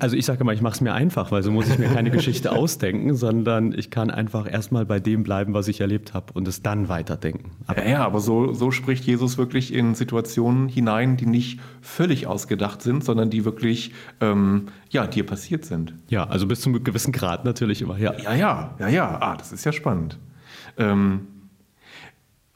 Also 0.00 0.16
ich 0.16 0.26
sage 0.26 0.42
mal, 0.42 0.52
ich 0.52 0.62
mache 0.62 0.74
es 0.74 0.80
mir 0.80 0.92
einfach, 0.92 1.30
weil 1.30 1.44
so 1.44 1.52
muss 1.52 1.68
ich 1.68 1.78
mir 1.78 1.88
keine 1.88 2.10
Geschichte 2.10 2.50
ausdenken, 2.56 3.14
sondern 3.14 3.72
ich 3.72 3.90
kann 3.90 4.10
einfach 4.10 4.50
erstmal 4.50 4.84
bei 4.84 4.98
dem 4.98 5.22
bleiben, 5.22 5.54
was 5.54 5.68
ich 5.68 5.80
erlebt 5.80 6.12
habe 6.12 6.32
und 6.32 6.48
es 6.48 6.62
dann 6.62 6.88
weiterdenken. 6.88 7.52
Aber 7.68 7.84
ja, 7.84 7.90
ja, 7.90 8.04
aber 8.04 8.18
so, 8.18 8.52
so 8.52 8.72
spricht 8.72 9.04
Jesus 9.04 9.38
wirklich 9.38 9.72
in 9.72 9.94
Situationen 9.94 10.68
hinein, 10.68 11.16
die 11.16 11.26
nicht 11.26 11.60
völlig 11.82 12.26
ausgedacht 12.26 12.82
sind, 12.82 13.04
sondern 13.04 13.30
die 13.30 13.44
wirklich 13.44 13.92
ähm, 14.20 14.66
ja, 14.90 15.06
dir 15.06 15.24
passiert 15.24 15.64
sind. 15.64 15.94
Ja, 16.08 16.24
also 16.24 16.48
bis 16.48 16.62
zu 16.62 16.70
einem 16.70 16.82
gewissen 16.82 17.12
Grad 17.12 17.44
natürlich 17.44 17.80
immer, 17.80 17.96
ja. 17.96 18.12
Ja, 18.18 18.34
ja, 18.34 18.74
ja, 18.80 18.88
ja. 18.88 19.18
Ah, 19.20 19.36
das 19.36 19.52
ist 19.52 19.64
ja 19.64 19.70
spannend. 19.70 20.18
Ähm, 20.78 21.28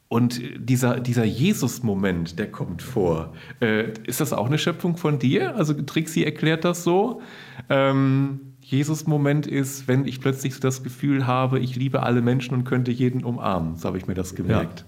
und 0.07 0.39
dieser, 0.57 0.99
dieser 0.99 1.23
Jesus-Moment, 1.23 2.37
der 2.37 2.51
kommt 2.51 2.81
vor. 2.81 3.33
Äh, 3.59 3.93
ist 4.05 4.21
das 4.21 4.33
auch 4.33 4.45
eine 4.45 4.57
Schöpfung 4.57 4.97
von 4.97 5.17
dir? 5.17 5.55
Also 5.55 5.73
Trixie 5.73 6.23
erklärt 6.23 6.63
das 6.63 6.83
so. 6.83 7.21
Ähm, 7.69 8.53
Jesus-Moment 8.61 9.47
ist, 9.47 9.87
wenn 9.87 10.05
ich 10.05 10.21
plötzlich 10.21 10.53
so 10.55 10.59
das 10.59 10.83
Gefühl 10.83 11.27
habe, 11.27 11.59
ich 11.59 11.75
liebe 11.75 12.03
alle 12.03 12.21
Menschen 12.21 12.53
und 12.53 12.65
könnte 12.65 12.91
jeden 12.91 13.23
umarmen. 13.23 13.77
So 13.77 13.87
habe 13.87 13.97
ich 13.97 14.07
mir 14.07 14.13
das 14.13 14.35
gemerkt. 14.35 14.85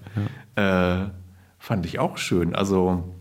Ja, 0.55 0.63
ja. 0.63 1.05
Äh, 1.05 1.09
fand 1.57 1.85
ich 1.85 1.99
auch 1.99 2.17
schön. 2.17 2.55
Also 2.55 3.15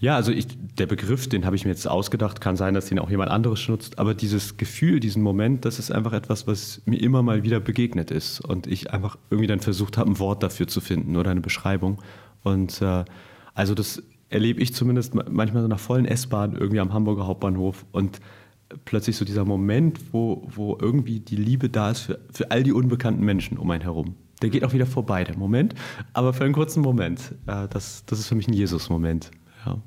ja, 0.00 0.14
also 0.14 0.30
ich, 0.30 0.46
der 0.76 0.86
Begriff, 0.86 1.28
den 1.28 1.44
habe 1.44 1.56
ich 1.56 1.64
mir 1.64 1.72
jetzt 1.72 1.88
ausgedacht, 1.88 2.40
kann 2.40 2.56
sein, 2.56 2.74
dass 2.74 2.86
den 2.86 3.00
auch 3.00 3.10
jemand 3.10 3.30
anderes 3.30 3.66
nutzt, 3.68 3.98
aber 3.98 4.14
dieses 4.14 4.56
Gefühl, 4.56 5.00
diesen 5.00 5.22
Moment, 5.22 5.64
das 5.64 5.80
ist 5.80 5.90
einfach 5.90 6.12
etwas, 6.12 6.46
was 6.46 6.82
mir 6.84 7.00
immer 7.00 7.22
mal 7.22 7.42
wieder 7.42 7.58
begegnet 7.58 8.12
ist 8.12 8.40
und 8.40 8.68
ich 8.68 8.92
einfach 8.92 9.18
irgendwie 9.30 9.48
dann 9.48 9.60
versucht 9.60 9.98
habe, 9.98 10.10
ein 10.10 10.18
Wort 10.20 10.42
dafür 10.44 10.68
zu 10.68 10.80
finden 10.80 11.16
oder 11.16 11.32
eine 11.32 11.40
Beschreibung. 11.40 12.00
Und 12.44 12.80
äh, 12.80 13.04
also 13.54 13.74
das 13.74 14.02
erlebe 14.28 14.60
ich 14.60 14.72
zumindest 14.72 15.14
manchmal 15.14 15.62
so 15.62 15.68
nach 15.68 15.80
vollen 15.80 16.04
S-Bahn 16.04 16.52
irgendwie 16.52 16.80
am 16.80 16.92
Hamburger 16.92 17.26
Hauptbahnhof 17.26 17.84
und 17.90 18.20
plötzlich 18.84 19.16
so 19.16 19.24
dieser 19.24 19.44
Moment, 19.44 19.98
wo, 20.12 20.46
wo 20.54 20.78
irgendwie 20.80 21.18
die 21.18 21.36
Liebe 21.36 21.70
da 21.70 21.90
ist 21.90 22.00
für, 22.00 22.20
für 22.32 22.50
all 22.52 22.62
die 22.62 22.72
unbekannten 22.72 23.24
Menschen 23.24 23.58
um 23.58 23.70
einen 23.70 23.82
herum. 23.82 24.14
Der 24.42 24.50
geht 24.50 24.64
auch 24.64 24.72
wieder 24.72 24.86
vorbei, 24.86 25.24
der 25.24 25.36
Moment, 25.36 25.74
aber 26.12 26.32
für 26.32 26.44
einen 26.44 26.52
kurzen 26.52 26.82
Moment. 26.82 27.34
Äh, 27.46 27.66
das, 27.68 28.04
das 28.06 28.20
ist 28.20 28.28
für 28.28 28.36
mich 28.36 28.46
ein 28.46 28.52
Jesus-Moment. 28.52 29.32
Ja. 29.64 29.78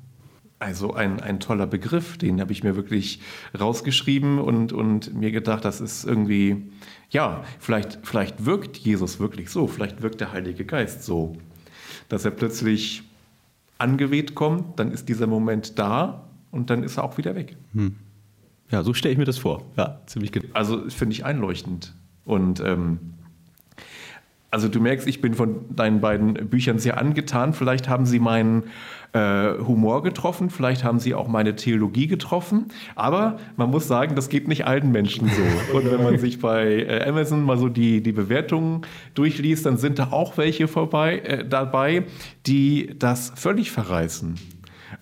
Also 0.58 0.94
ein, 0.94 1.20
ein 1.20 1.40
toller 1.40 1.66
Begriff, 1.66 2.18
den 2.18 2.40
habe 2.40 2.52
ich 2.52 2.62
mir 2.62 2.76
wirklich 2.76 3.20
rausgeschrieben 3.58 4.38
und, 4.38 4.72
und 4.72 5.12
mir 5.12 5.32
gedacht, 5.32 5.64
das 5.64 5.80
ist 5.80 6.04
irgendwie, 6.04 6.70
ja, 7.10 7.42
vielleicht, 7.58 7.98
vielleicht 8.04 8.46
wirkt 8.46 8.76
Jesus 8.76 9.18
wirklich 9.18 9.50
so, 9.50 9.66
vielleicht 9.66 10.02
wirkt 10.02 10.20
der 10.20 10.30
Heilige 10.30 10.64
Geist 10.64 11.02
so, 11.02 11.36
dass 12.08 12.24
er 12.24 12.30
plötzlich 12.30 13.02
angeweht 13.78 14.36
kommt, 14.36 14.78
dann 14.78 14.92
ist 14.92 15.08
dieser 15.08 15.26
Moment 15.26 15.80
da 15.80 16.28
und 16.52 16.70
dann 16.70 16.84
ist 16.84 16.96
er 16.96 17.04
auch 17.04 17.18
wieder 17.18 17.34
weg. 17.34 17.56
Hm. 17.74 17.96
Ja, 18.70 18.84
so 18.84 18.94
stelle 18.94 19.12
ich 19.12 19.18
mir 19.18 19.24
das 19.24 19.38
vor. 19.38 19.64
Ja, 19.76 20.00
ziemlich 20.06 20.30
genau. 20.30 20.46
Also 20.54 20.88
finde 20.88 21.14
ich 21.14 21.24
einleuchtend. 21.24 21.94
Und 22.24 22.60
ähm, 22.60 23.14
also 24.52 24.68
du 24.68 24.80
merkst, 24.80 25.08
ich 25.08 25.22
bin 25.22 25.32
von 25.32 25.64
deinen 25.74 26.00
beiden 26.02 26.34
Büchern 26.34 26.78
sehr 26.78 26.98
angetan. 26.98 27.54
Vielleicht 27.54 27.88
haben 27.88 28.04
sie 28.04 28.18
meinen 28.18 28.64
äh, 29.14 29.54
Humor 29.58 30.02
getroffen, 30.02 30.50
vielleicht 30.50 30.84
haben 30.84 31.00
sie 31.00 31.14
auch 31.14 31.26
meine 31.26 31.56
Theologie 31.56 32.06
getroffen. 32.06 32.66
Aber 32.94 33.38
man 33.56 33.70
muss 33.70 33.88
sagen, 33.88 34.14
das 34.14 34.28
geht 34.28 34.48
nicht 34.48 34.66
allen 34.66 34.92
Menschen 34.92 35.28
so. 35.28 35.76
Und 35.76 35.90
wenn 35.90 36.02
man 36.02 36.18
sich 36.18 36.38
bei 36.38 36.82
äh, 36.82 37.08
Amazon 37.08 37.42
mal 37.42 37.56
so 37.56 37.70
die, 37.70 38.02
die 38.02 38.12
Bewertungen 38.12 38.82
durchliest, 39.14 39.64
dann 39.64 39.78
sind 39.78 39.98
da 39.98 40.08
auch 40.12 40.36
welche 40.36 40.68
vorbei, 40.68 41.20
äh, 41.20 41.48
dabei, 41.48 42.04
die 42.46 42.94
das 42.98 43.32
völlig 43.34 43.70
verreißen. 43.70 44.34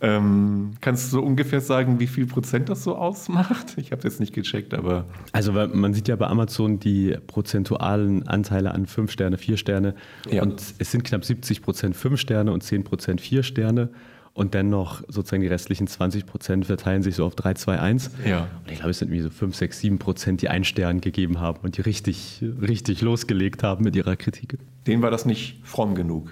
Ähm, 0.01 0.73
kannst 0.81 1.07
du 1.07 1.19
so 1.19 1.23
ungefähr 1.23 1.61
sagen, 1.61 2.01
wie 2.01 2.07
viel 2.07 2.27
Prozent 2.27 2.69
das 2.69 2.85
so 2.85 2.97
ausmacht? 2.97 3.75
Ich 3.77 3.93
habe 3.93 4.03
jetzt 4.05 4.21
nicht 4.21 4.33
gecheckt, 4.33 4.75
aber. 4.75 5.05
Also 5.33 5.53
man 5.53 5.95
sieht 5.95 6.09
ja 6.09 6.17
bei 6.17 6.27
Amazon 6.27 6.79
die 6.79 7.17
prozentualen 7.27 8.27
Anteile 8.29 8.73
an 8.73 8.87
5 8.87 9.11
Sterne, 9.11 9.39
4 9.39 9.57
Sterne. 9.57 9.95
Ja. 10.31 10.43
Und 10.43 10.63
es 10.79 10.91
sind 10.91 11.05
knapp 11.05 11.25
70 11.25 11.63
Prozent 11.63 11.97
5 11.97 12.19
Sterne 12.21 12.53
und 12.53 12.63
10 12.63 12.85
Prozent 12.85 13.21
4 13.21 13.43
Sterne. 13.43 13.91
Und 14.33 14.55
dennoch 14.55 15.03
sozusagen 15.09 15.43
die 15.43 15.49
restlichen 15.49 15.87
20 15.87 16.25
Prozent 16.25 16.67
verteilen 16.67 17.03
sich 17.03 17.17
so 17.17 17.27
auf 17.27 17.35
3, 17.35 17.55
2, 17.55 17.81
1. 17.81 18.11
Ja. 18.25 18.43
Und 18.65 18.71
ich 18.71 18.77
glaube, 18.77 18.91
es 18.91 19.01
sind 19.01 19.09
irgendwie 19.09 19.25
so 19.25 19.31
5, 19.31 19.57
6, 19.57 19.81
7 19.81 19.99
Prozent, 19.99 20.43
die 20.43 20.49
einen 20.49 20.65
Stern 20.65 21.01
gegeben 21.01 21.41
haben 21.41 21.59
und 21.63 21.77
die 21.77 21.81
richtig, 21.81 22.43
richtig 22.43 23.01
losgelegt 23.01 23.63
haben 23.63 23.85
mit 23.85 23.97
ihrer 23.97 24.17
Kritik. 24.17 24.59
Denen 24.87 25.03
war 25.03 25.11
das 25.11 25.27
nicht 25.27 25.61
fromm 25.65 25.95
genug. 25.95 26.31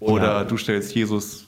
Oder 0.00 0.22
ja. 0.22 0.44
du 0.44 0.56
stellst 0.56 0.94
Jesus 0.94 1.45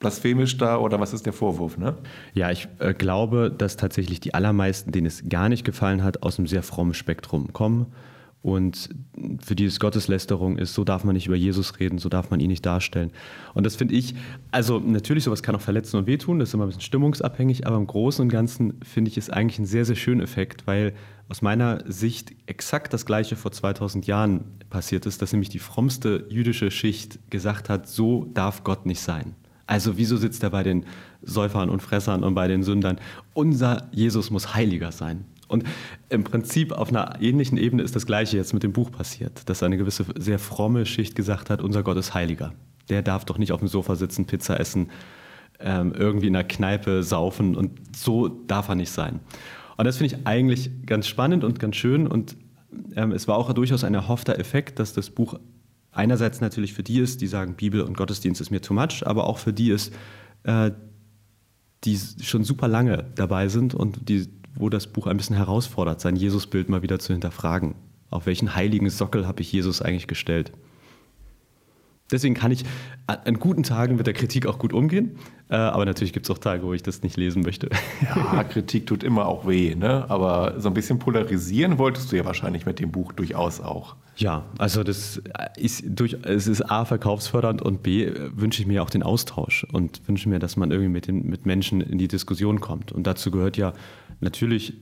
blasphemisch 0.00 0.56
da 0.56 0.78
oder 0.78 0.98
was 0.98 1.12
ist 1.12 1.26
der 1.26 1.32
Vorwurf? 1.32 1.78
Ne? 1.78 1.94
Ja, 2.34 2.50
ich 2.50 2.68
äh, 2.80 2.92
glaube, 2.92 3.54
dass 3.56 3.76
tatsächlich 3.76 4.18
die 4.18 4.34
allermeisten, 4.34 4.90
denen 4.90 5.06
es 5.06 5.28
gar 5.28 5.48
nicht 5.48 5.64
gefallen 5.64 6.02
hat, 6.02 6.24
aus 6.24 6.38
einem 6.38 6.48
sehr 6.48 6.64
frommen 6.64 6.94
Spektrum 6.94 7.52
kommen. 7.52 7.86
Und 8.42 8.88
für 9.44 9.54
die 9.54 9.66
es 9.66 9.78
Gotteslästerung 9.78 10.56
ist, 10.56 10.72
so 10.72 10.82
darf 10.82 11.04
man 11.04 11.14
nicht 11.14 11.26
über 11.26 11.36
Jesus 11.36 11.78
reden, 11.78 11.98
so 11.98 12.08
darf 12.08 12.30
man 12.30 12.40
ihn 12.40 12.48
nicht 12.48 12.64
darstellen. 12.64 13.12
Und 13.52 13.66
das 13.66 13.76
finde 13.76 13.94
ich, 13.94 14.14
also 14.50 14.78
natürlich, 14.78 15.24
sowas 15.24 15.42
kann 15.42 15.54
auch 15.54 15.60
verletzen 15.60 15.98
und 15.98 16.06
wehtun, 16.06 16.38
das 16.38 16.48
ist 16.48 16.54
immer 16.54 16.64
ein 16.64 16.68
bisschen 16.68 16.80
stimmungsabhängig, 16.80 17.66
aber 17.66 17.76
im 17.76 17.86
Großen 17.86 18.22
und 18.22 18.30
Ganzen 18.30 18.80
finde 18.82 19.10
ich 19.10 19.18
es 19.18 19.28
eigentlich 19.28 19.58
einen 19.58 19.66
sehr, 19.66 19.84
sehr 19.84 19.94
schönen 19.94 20.22
Effekt, 20.22 20.66
weil 20.66 20.94
aus 21.28 21.42
meiner 21.42 21.84
Sicht 21.86 22.32
exakt 22.46 22.94
das 22.94 23.04
Gleiche 23.04 23.36
vor 23.36 23.52
2000 23.52 24.06
Jahren 24.06 24.44
passiert 24.70 25.04
ist, 25.04 25.20
dass 25.20 25.32
nämlich 25.32 25.50
die 25.50 25.58
frommste 25.58 26.24
jüdische 26.30 26.70
Schicht 26.70 27.18
gesagt 27.30 27.68
hat, 27.68 27.88
so 27.88 28.24
darf 28.32 28.64
Gott 28.64 28.86
nicht 28.86 29.00
sein. 29.00 29.34
Also 29.70 29.96
wieso 29.96 30.16
sitzt 30.16 30.42
er 30.42 30.50
bei 30.50 30.64
den 30.64 30.84
Säufern 31.22 31.70
und 31.70 31.80
Fressern 31.80 32.24
und 32.24 32.34
bei 32.34 32.48
den 32.48 32.64
Sündern? 32.64 32.98
Unser 33.34 33.88
Jesus 33.92 34.28
muss 34.30 34.56
heiliger 34.56 34.90
sein. 34.90 35.26
Und 35.46 35.62
im 36.08 36.24
Prinzip 36.24 36.72
auf 36.72 36.88
einer 36.88 37.22
ähnlichen 37.22 37.56
Ebene 37.56 37.84
ist 37.84 37.94
das 37.94 38.04
Gleiche 38.04 38.36
jetzt 38.36 38.52
mit 38.52 38.64
dem 38.64 38.72
Buch 38.72 38.90
passiert, 38.90 39.48
dass 39.48 39.62
eine 39.62 39.76
gewisse 39.76 40.06
sehr 40.18 40.40
fromme 40.40 40.86
Schicht 40.86 41.14
gesagt 41.14 41.50
hat, 41.50 41.62
unser 41.62 41.84
Gott 41.84 41.96
ist 41.98 42.14
heiliger. 42.14 42.52
Der 42.88 43.02
darf 43.02 43.24
doch 43.24 43.38
nicht 43.38 43.52
auf 43.52 43.60
dem 43.60 43.68
Sofa 43.68 43.94
sitzen, 43.94 44.26
Pizza 44.26 44.58
essen, 44.58 44.90
ähm, 45.60 45.92
irgendwie 45.96 46.26
in 46.26 46.34
einer 46.34 46.48
Kneipe 46.48 47.04
saufen 47.04 47.54
und 47.54 47.96
so 47.96 48.26
darf 48.26 48.70
er 48.70 48.74
nicht 48.74 48.90
sein. 48.90 49.20
Und 49.76 49.84
das 49.84 49.98
finde 49.98 50.16
ich 50.16 50.26
eigentlich 50.26 50.84
ganz 50.84 51.06
spannend 51.06 51.44
und 51.44 51.60
ganz 51.60 51.76
schön 51.76 52.08
und 52.08 52.36
ähm, 52.96 53.12
es 53.12 53.28
war 53.28 53.36
auch 53.36 53.52
durchaus 53.52 53.84
ein 53.84 53.94
erhoffter 53.94 54.36
Effekt, 54.36 54.80
dass 54.80 54.94
das 54.94 55.10
Buch 55.10 55.38
einerseits 55.92 56.40
natürlich 56.40 56.72
für 56.72 56.82
die 56.82 57.00
ist, 57.00 57.20
die 57.20 57.26
sagen, 57.26 57.54
Bibel 57.54 57.82
und 57.82 57.96
Gottesdienst 57.96 58.40
ist 58.40 58.50
mir 58.50 58.60
too 58.60 58.74
much, 58.74 59.06
aber 59.06 59.24
auch 59.26 59.38
für 59.38 59.52
die 59.52 59.70
ist, 59.70 59.92
äh, 60.44 60.70
die 61.84 61.98
schon 62.22 62.44
super 62.44 62.68
lange 62.68 63.06
dabei 63.14 63.48
sind 63.48 63.74
und 63.74 64.08
die, 64.08 64.28
wo 64.54 64.68
das 64.68 64.86
Buch 64.86 65.06
ein 65.06 65.16
bisschen 65.16 65.36
herausfordert, 65.36 66.00
sein 66.00 66.16
Jesusbild 66.16 66.68
mal 66.68 66.82
wieder 66.82 66.98
zu 66.98 67.12
hinterfragen. 67.12 67.74
Auf 68.10 68.26
welchen 68.26 68.54
heiligen 68.54 68.90
Sockel 68.90 69.26
habe 69.26 69.40
ich 69.42 69.52
Jesus 69.52 69.80
eigentlich 69.80 70.06
gestellt? 70.06 70.52
Deswegen 72.10 72.34
kann 72.34 72.50
ich 72.52 72.64
an 73.06 73.38
guten 73.38 73.62
Tagen 73.62 73.96
mit 73.96 74.06
der 74.06 74.14
Kritik 74.14 74.46
auch 74.46 74.58
gut 74.58 74.72
umgehen. 74.72 75.16
Äh, 75.48 75.56
aber 75.56 75.84
natürlich 75.84 76.12
gibt 76.12 76.26
es 76.26 76.30
auch 76.30 76.38
Tage, 76.38 76.62
wo 76.62 76.72
ich 76.74 76.82
das 76.82 77.02
nicht 77.02 77.16
lesen 77.16 77.42
möchte. 77.42 77.70
Ja, 78.02 78.44
Kritik 78.44 78.86
tut 78.86 79.02
immer 79.02 79.26
auch 79.26 79.46
weh, 79.46 79.74
ne? 79.74 80.08
Aber 80.08 80.54
so 80.60 80.68
ein 80.68 80.74
bisschen 80.74 80.98
polarisieren 80.98 81.78
wolltest 81.78 82.12
du 82.12 82.16
ja 82.16 82.24
wahrscheinlich 82.24 82.66
mit 82.66 82.78
dem 82.78 82.92
Buch 82.92 83.12
durchaus 83.12 83.60
auch. 83.60 83.96
Ja, 84.16 84.44
also 84.58 84.84
das 84.84 85.20
ist 85.56 85.82
durch, 85.86 86.16
es 86.22 86.46
ist 86.46 86.70
A, 86.70 86.84
verkaufsfördernd 86.84 87.62
und 87.62 87.82
B, 87.82 88.12
wünsche 88.34 88.62
ich 88.62 88.68
mir 88.68 88.82
auch 88.82 88.90
den 88.90 89.02
Austausch 89.02 89.66
und 89.72 90.02
wünsche 90.06 90.28
mir, 90.28 90.38
dass 90.38 90.56
man 90.56 90.70
irgendwie 90.70 90.90
mit, 90.90 91.06
den, 91.06 91.28
mit 91.28 91.46
Menschen 91.46 91.80
in 91.80 91.98
die 91.98 92.08
Diskussion 92.08 92.60
kommt. 92.60 92.92
Und 92.92 93.06
dazu 93.06 93.30
gehört 93.30 93.56
ja 93.56 93.72
natürlich 94.20 94.74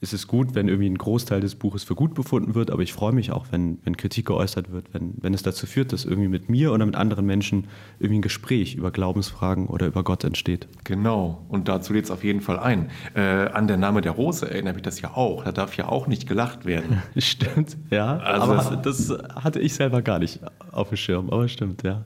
ist 0.00 0.12
es 0.12 0.26
gut, 0.26 0.54
wenn 0.54 0.68
irgendwie 0.68 0.88
ein 0.88 0.98
Großteil 0.98 1.40
des 1.40 1.54
Buches 1.54 1.82
für 1.82 1.94
gut 1.94 2.14
befunden 2.14 2.54
wird, 2.54 2.70
aber 2.70 2.82
ich 2.82 2.92
freue 2.92 3.12
mich 3.12 3.32
auch, 3.32 3.46
wenn, 3.50 3.78
wenn 3.84 3.96
Kritik 3.96 4.26
geäußert 4.26 4.70
wird, 4.70 4.92
wenn, 4.92 5.14
wenn 5.20 5.32
es 5.32 5.42
dazu 5.42 5.66
führt, 5.66 5.92
dass 5.92 6.04
irgendwie 6.04 6.28
mit 6.28 6.50
mir 6.50 6.72
oder 6.72 6.84
mit 6.84 6.94
anderen 6.94 7.24
Menschen 7.24 7.66
irgendwie 7.98 8.18
ein 8.18 8.22
Gespräch 8.22 8.74
über 8.74 8.90
Glaubensfragen 8.90 9.66
oder 9.66 9.86
über 9.86 10.04
Gott 10.04 10.22
entsteht. 10.24 10.68
Genau, 10.84 11.44
und 11.48 11.68
dazu 11.68 11.94
lädt 11.94 12.04
es 12.04 12.10
auf 12.10 12.22
jeden 12.22 12.42
Fall 12.42 12.58
ein. 12.58 12.90
Äh, 13.14 13.20
an 13.20 13.66
der 13.66 13.78
Name 13.78 14.02
der 14.02 14.12
Rose 14.12 14.48
erinnert 14.48 14.74
mich 14.74 14.82
das 14.82 15.00
ja 15.00 15.14
auch. 15.14 15.44
Da 15.44 15.52
darf 15.52 15.76
ja 15.76 15.88
auch 15.88 16.06
nicht 16.06 16.28
gelacht 16.28 16.66
werden. 16.66 17.02
stimmt, 17.16 17.78
ja. 17.90 18.18
Also 18.18 18.52
aber 18.52 18.76
das, 18.76 19.08
das 19.08 19.18
hatte 19.42 19.58
ich 19.60 19.74
selber 19.74 20.02
gar 20.02 20.18
nicht 20.18 20.40
auf 20.70 20.90
dem 20.90 20.96
Schirm, 20.98 21.30
aber 21.30 21.48
stimmt, 21.48 21.82
ja. 21.82 22.04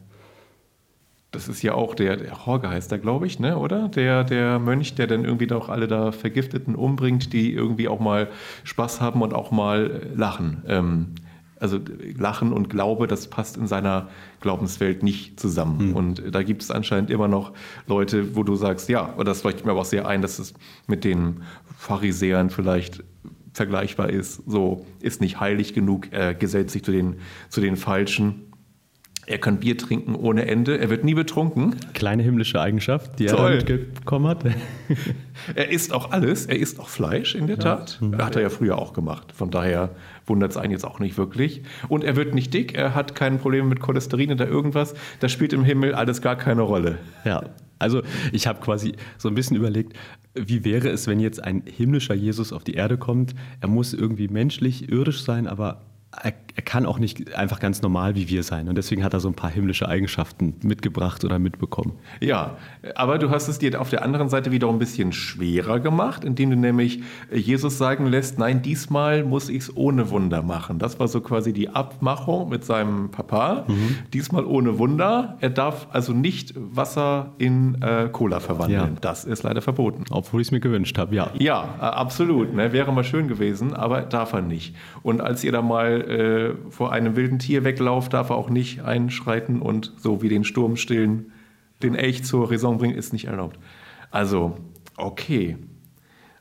Das 1.31 1.47
ist 1.47 1.63
ja 1.63 1.75
auch 1.75 1.95
der, 1.95 2.17
der 2.17 2.47
Horge 2.47 2.71
heißt 2.71 2.91
der, 2.91 2.99
glaube 2.99 3.27
ich, 3.27 3.39
ne? 3.39 3.59
oder? 3.59 3.89
Der, 3.89 4.25
der 4.25 4.59
Mönch, 4.59 4.95
der 4.95 5.07
dann 5.07 5.25
irgendwie 5.25 5.47
doch 5.47 5.69
alle 5.69 5.87
da 5.87 6.11
Vergifteten 6.11 6.75
umbringt, 6.75 7.35
die 7.35 7.53
irgendwie 7.53 7.89
auch 7.89 8.01
mal 8.01 8.29
Spaß 8.65 9.03
haben 9.03 9.21
und 9.21 9.35
auch 9.35 9.51
mal 9.51 10.09
lachen. 10.15 10.63
Ähm, 10.67 11.07
also 11.61 11.81
Lachen 12.17 12.53
und 12.53 12.71
Glaube, 12.71 13.07
das 13.07 13.29
passt 13.29 13.57
in 13.57 13.67
seiner 13.67 14.09
Glaubenswelt 14.41 15.03
nicht 15.03 15.39
zusammen. 15.39 15.89
Mhm. 15.89 15.97
Und 15.97 16.23
da 16.35 16.43
gibt 16.43 16.63
es 16.63 16.71
anscheinend 16.71 17.11
immer 17.11 17.29
noch 17.29 17.53
Leute, 17.87 18.37
wo 18.37 18.43
du 18.43 18.57
sagst, 18.57 18.89
ja, 18.89 19.03
und 19.03 19.27
das 19.27 19.43
leuchtet 19.43 19.65
mir 19.65 19.73
aber 19.73 19.81
auch 19.81 19.87
sehr 19.87 20.07
ein, 20.07 20.23
dass 20.23 20.39
es 20.39 20.55
mit 20.87 21.05
den 21.05 21.43
Pharisäern 21.77 22.51
vielleicht 22.51 23.03
vergleichbar 23.53 24.11
ist. 24.11 24.43
So 24.47 24.87
ist 25.01 25.21
nicht 25.21 25.41
heilig 25.41 25.75
genug, 25.75 26.13
er 26.13 26.35
gesellt 26.35 26.71
sich 26.71 26.85
zu 26.85 26.93
den, 26.93 27.17
zu 27.49 27.61
den 27.61 27.77
Falschen. 27.77 28.48
Er 29.29 29.37
kann 29.37 29.61
Bier 29.61 29.77
trinken 29.77 30.15
ohne 30.15 30.47
Ende. 30.47 30.79
Er 30.79 30.89
wird 30.89 31.05
nie 31.05 31.13
betrunken. 31.13 31.77
Kleine 31.93 32.23
himmlische 32.23 32.63
Eigenschaft, 32.63 33.19
die 33.19 33.27
Toll. 33.27 33.63
er 33.69 33.77
mitbekommen 33.77 34.27
hat. 34.27 34.43
er 35.55 35.71
isst 35.71 35.93
auch 35.93 36.13
alles. 36.13 36.47
Er 36.47 36.59
isst 36.59 36.81
auch 36.81 36.89
Fleisch, 36.89 37.35
in 37.35 37.47
der 37.47 37.57
ja. 37.57 37.63
Tat. 37.63 37.99
Mhm. 38.01 38.17
Hat 38.17 38.37
er 38.37 38.43
ja 38.43 38.49
früher 38.49 38.79
auch 38.79 38.95
gemacht. 38.95 39.33
Von 39.35 39.51
daher 39.51 39.91
wundert 40.25 40.53
es 40.53 40.57
einen 40.57 40.73
jetzt 40.73 40.87
auch 40.87 40.99
nicht 40.99 41.19
wirklich. 41.19 41.63
Und 41.89 42.05
er 42.05 42.17
wird 42.17 42.35
nicht 42.35 42.55
dick. 42.55 42.75
Er 42.75 42.95
hat 42.95 43.15
keine 43.15 43.37
Probleme 43.37 43.69
mit 43.69 43.81
Cholesterin 43.81 44.33
oder 44.33 44.49
irgendwas. 44.49 44.95
Das 45.21 45.31
spielt 45.31 45.53
im 45.53 45.63
Himmel 45.63 45.95
alles 45.95 46.23
gar 46.23 46.37
keine 46.37 46.63
Rolle. 46.63 46.97
Ja. 47.27 47.43
Also 47.79 48.03
ich 48.33 48.47
habe 48.47 48.61
quasi 48.61 48.95
so 49.19 49.29
ein 49.29 49.35
bisschen 49.35 49.59
überlegt, 49.59 49.93
wie 50.35 50.65
wäre 50.65 50.89
es, 50.89 51.07
wenn 51.07 51.21
jetzt 51.21 51.45
ein 51.45 51.63
himmlischer 51.67 52.15
Jesus 52.15 52.53
auf 52.53 52.65
die 52.65 52.75
Erde 52.75 52.97
kommt? 52.97 53.35
Er 53.61 53.69
muss 53.69 53.93
irgendwie 53.93 54.29
menschlich, 54.29 54.91
irdisch 54.91 55.23
sein, 55.23 55.47
aber 55.47 55.83
er, 56.23 56.35
er, 56.55 56.63
kann 56.63 56.87
auch 56.87 56.99
nicht 56.99 57.35
einfach 57.35 57.61
ganz 57.61 57.83
normal 57.83 58.15
wie 58.15 58.29
wir 58.29 58.43
sein. 58.43 58.69
Und 58.69 58.77
deswegen 58.77 59.05
hat 59.05 59.15
er 59.15 59.21
so 59.21 59.29
ein 59.29 59.35
paar 59.35 59.51
himmlische 59.51 59.89
Eigenschaften 59.89 60.55
mitgebracht 60.63 61.25
oder 61.25 61.39
mitbekommen. 61.39 61.93
Ja, 62.21 62.57
aber 62.95 63.19
du 63.19 63.31
hast 63.31 63.49
es 63.49 63.59
dir 63.59 63.81
auf 63.81 63.91
der 63.91 64.03
anderen 64.03 64.29
Seite 64.29 64.51
wiederum 64.51 64.77
ein 64.77 64.79
bisschen 64.79 65.13
schwerer 65.13 65.81
gemacht, 65.81 66.25
indem 66.25 66.51
du 66.51 66.57
nämlich 66.57 67.03
Jesus 67.33 67.79
sagen 67.79 68.07
lässt, 68.07 68.39
nein, 68.39 68.63
diesmal 68.63 69.25
muss 69.25 69.49
ich 69.49 69.59
es 69.59 69.77
ohne 69.77 70.11
Wunder 70.11 70.43
machen. 70.43 70.79
Das 70.79 70.99
war 71.01 71.09
so 71.09 71.21
quasi 71.21 71.53
die 71.53 71.69
Abmachung 71.69 72.49
mit 72.49 72.65
seinem 72.65 73.11
Papa. 73.11 73.65
Mhm. 73.69 73.97
Diesmal 74.13 74.45
ohne 74.45 74.79
Wunder. 74.79 75.37
Er 75.41 75.51
darf 75.51 75.89
also 75.93 76.13
nicht 76.13 76.55
Wasser 76.57 77.33
in 77.39 77.81
äh, 77.83 78.09
Cola 78.11 78.41
verwandeln. 78.41 78.95
Ja. 78.95 79.01
Das 79.01 79.25
ist 79.25 79.43
leider 79.43 79.63
verboten. 79.63 80.05
Obwohl 80.11 80.41
ich 80.41 80.49
es 80.49 80.53
mir 80.53 80.61
gewünscht 80.61 80.99
habe, 80.99 81.15
ja. 81.15 81.31
Ja, 81.39 81.77
äh, 81.79 81.83
absolut. 81.83 82.55
Ne? 82.55 82.73
Wäre 82.73 82.93
mal 82.93 83.05
schön 83.05 83.29
gewesen, 83.29 83.75
aber 83.75 84.03
darf 84.03 84.33
er 84.33 84.43
nicht. 84.43 84.75
Und 85.03 85.21
als 85.21 85.45
ihr 85.45 85.53
da 85.53 85.63
mal 85.63 86.01
äh, 86.09 86.55
vor 86.71 86.93
einem 86.93 87.17
wilden 87.17 87.39
Tier 87.39 87.65
weglauft, 87.65 88.15
darf 88.15 88.31
er 88.31 88.37
auch 88.37 88.51
nicht 88.51 88.83
einschreiten 88.83 89.61
und 89.61 89.93
so 89.99 90.23
wie 90.23 90.29
den 90.29 90.45
Sturm 90.45 90.77
stillen, 90.77 91.33
den 91.83 91.95
Elch 91.95 92.25
zur 92.25 92.51
Raison 92.51 92.79
bringen, 92.79 92.95
ist 92.95 93.13
nicht 93.13 93.27
erlaubt. 93.27 93.59
Also, 94.11 94.57
okay. 94.97 95.57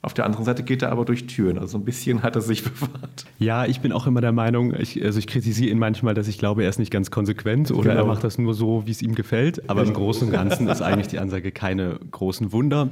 Auf 0.02 0.14
der 0.14 0.26
anderen 0.26 0.46
Seite 0.46 0.64
geht 0.64 0.84
er 0.84 0.92
aber 0.92 1.04
durch 1.04 1.28
Türen. 1.28 1.58
Also 1.58 1.78
ein 1.78 1.84
bisschen 1.84 2.24
hat 2.24 2.36
er 2.36 2.42
sich 2.42 2.64
bewahrt. 2.64 3.26
Ja, 3.40 3.66
ich 3.66 3.82
bin 3.82 3.92
auch 3.92 4.08
immer 4.08 4.22
der 4.22 4.32
Meinung, 4.32 4.74
ich, 4.74 5.04
also 5.04 5.20
ich 5.20 5.28
kritisiere 5.28 5.70
ihn 5.70 5.80
manchmal, 5.80 6.14
dass 6.14 6.30
ich 6.30 6.38
glaube, 6.38 6.64
er 6.64 6.70
ist 6.70 6.80
nicht 6.80 6.92
ganz 6.92 7.12
konsequent 7.12 7.72
oder 7.72 7.90
genau. 7.90 8.04
er 8.04 8.08
macht 8.08 8.24
das 8.24 8.38
nur 8.38 8.54
so, 8.54 8.86
wie 8.86 8.92
es 8.92 9.02
ihm 9.02 9.16
gefällt. 9.16 9.70
Aber 9.70 9.84
im 9.84 9.94
Großen 9.94 10.28
und 10.28 10.34
Ganzen 10.34 10.68
ist 10.70 10.82
eigentlich 10.82 11.08
die 11.08 11.20
Ansage 11.20 11.52
keine 11.52 12.00
großen 12.12 12.54
Wunder, 12.54 12.90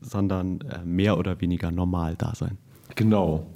sondern 0.00 0.60
äh, 0.62 0.84
mehr 0.84 1.18
oder 1.18 1.40
weniger 1.40 1.70
normal 1.70 2.16
da 2.18 2.34
sein. 2.34 2.58
Genau. 2.96 3.46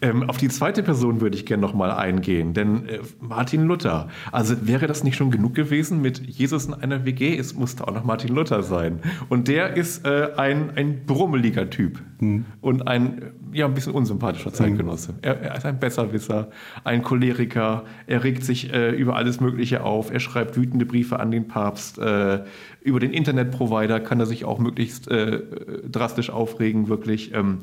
Ähm, 0.00 0.28
auf 0.28 0.36
die 0.36 0.48
zweite 0.48 0.82
Person 0.82 1.20
würde 1.20 1.36
ich 1.36 1.46
gerne 1.46 1.60
nochmal 1.60 1.90
eingehen, 1.90 2.54
denn 2.54 2.88
äh, 2.88 3.00
Martin 3.20 3.64
Luther. 3.64 4.08
Also 4.30 4.66
wäre 4.66 4.86
das 4.86 5.04
nicht 5.04 5.16
schon 5.16 5.30
genug 5.30 5.54
gewesen 5.54 6.00
mit 6.00 6.18
Jesus 6.18 6.66
in 6.66 6.74
einer 6.74 7.04
WG? 7.04 7.36
Es 7.36 7.54
musste 7.54 7.86
auch 7.86 7.94
noch 7.94 8.04
Martin 8.04 8.34
Luther 8.34 8.62
sein. 8.62 9.00
Und 9.28 9.48
der 9.48 9.76
ist 9.76 10.06
äh, 10.06 10.30
ein, 10.36 10.76
ein 10.76 11.04
brummeliger 11.06 11.70
Typ 11.70 12.00
und 12.60 12.88
ein 12.88 13.32
ja, 13.52 13.66
ein 13.66 13.74
bisschen 13.74 13.92
unsympathischer 13.92 14.52
Zeitgenosse. 14.52 15.14
Er, 15.22 15.40
er, 15.40 15.56
ist 15.56 15.66
ein 15.66 15.78
Besserwisser, 15.78 16.48
ein 16.84 17.02
Choleriker, 17.02 17.84
er 18.06 18.24
regt 18.24 18.44
sich 18.44 18.72
äh, 18.72 18.90
über 18.90 19.16
alles 19.16 19.40
Mögliche 19.40 19.84
auf, 19.84 20.10
er 20.10 20.20
schreibt 20.20 20.56
wütende 20.56 20.86
Briefe 20.86 21.20
an 21.20 21.30
den 21.30 21.48
Papst. 21.48 21.98
Äh, 21.98 22.44
über 22.80 22.98
den 22.98 23.12
Internetprovider 23.12 24.00
kann 24.00 24.20
er 24.20 24.26
sich 24.26 24.44
auch 24.44 24.58
möglichst 24.58 25.08
äh, 25.08 25.40
drastisch 25.90 26.30
aufregen, 26.30 26.88
wirklich. 26.88 27.34
Ähm, 27.34 27.58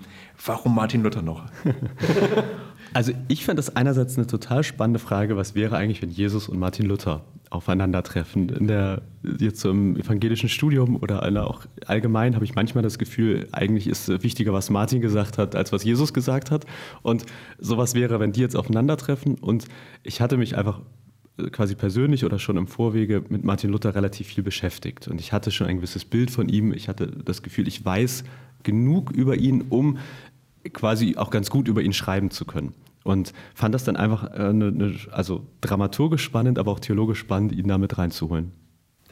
warum 0.45 0.75
Martin 0.75 1.03
Luther 1.03 1.21
noch? 1.21 1.45
Also 2.93 3.11
ich 3.27 3.45
fand 3.45 3.59
das 3.59 3.75
einerseits 3.75 4.17
eine 4.17 4.27
total 4.27 4.63
spannende 4.63 4.99
Frage, 4.99 5.37
was 5.37 5.55
wäre 5.55 5.77
eigentlich, 5.77 6.01
wenn 6.01 6.09
Jesus 6.09 6.49
und 6.49 6.59
Martin 6.59 6.85
Luther 6.85 7.23
aufeinandertreffen. 7.49 8.49
In 8.49 8.67
der, 8.67 9.01
jetzt 9.39 9.61
so 9.61 9.71
im 9.71 9.95
evangelischen 9.95 10.49
Studium 10.49 10.95
oder 10.97 11.23
auch 11.45 11.65
allgemein 11.85 12.35
habe 12.35 12.45
ich 12.45 12.55
manchmal 12.55 12.83
das 12.83 12.99
Gefühl, 12.99 13.47
eigentlich 13.51 13.87
ist 13.87 14.07
wichtiger, 14.23 14.53
was 14.53 14.69
Martin 14.69 15.01
gesagt 15.01 15.37
hat, 15.37 15.55
als 15.55 15.71
was 15.71 15.83
Jesus 15.83 16.13
gesagt 16.13 16.51
hat. 16.51 16.65
Und 17.01 17.25
sowas 17.57 17.95
wäre, 17.95 18.19
wenn 18.19 18.31
die 18.31 18.41
jetzt 18.41 18.55
aufeinandertreffen. 18.55 19.35
Und 19.35 19.65
ich 20.03 20.21
hatte 20.21 20.37
mich 20.37 20.57
einfach 20.57 20.81
quasi 21.51 21.75
persönlich 21.75 22.25
oder 22.25 22.37
schon 22.37 22.57
im 22.57 22.67
Vorwege 22.67 23.23
mit 23.29 23.43
Martin 23.43 23.71
Luther 23.71 23.95
relativ 23.95 24.27
viel 24.27 24.43
beschäftigt. 24.43 25.07
Und 25.07 25.19
ich 25.21 25.31
hatte 25.31 25.51
schon 25.51 25.67
ein 25.67 25.77
gewisses 25.77 26.05
Bild 26.05 26.31
von 26.31 26.49
ihm. 26.49 26.73
Ich 26.73 26.87
hatte 26.87 27.07
das 27.07 27.41
Gefühl, 27.41 27.67
ich 27.67 27.83
weiß 27.83 28.23
genug 28.63 29.11
über 29.11 29.37
ihn, 29.37 29.65
um 29.69 29.97
quasi 30.73 31.15
auch 31.17 31.29
ganz 31.29 31.49
gut 31.49 31.67
über 31.67 31.81
ihn 31.81 31.93
schreiben 31.93 32.31
zu 32.31 32.45
können. 32.45 32.73
Und 33.03 33.33
fand 33.55 33.73
das 33.73 33.83
dann 33.83 33.95
einfach 33.95 34.25
eine, 34.25 34.67
eine, 34.67 34.95
also 35.11 35.47
dramaturgisch 35.61 36.23
spannend, 36.23 36.59
aber 36.59 36.71
auch 36.71 36.79
theologisch 36.79 37.19
spannend, 37.19 37.53
ihn 37.53 37.67
damit 37.67 37.97
reinzuholen. 37.97 38.51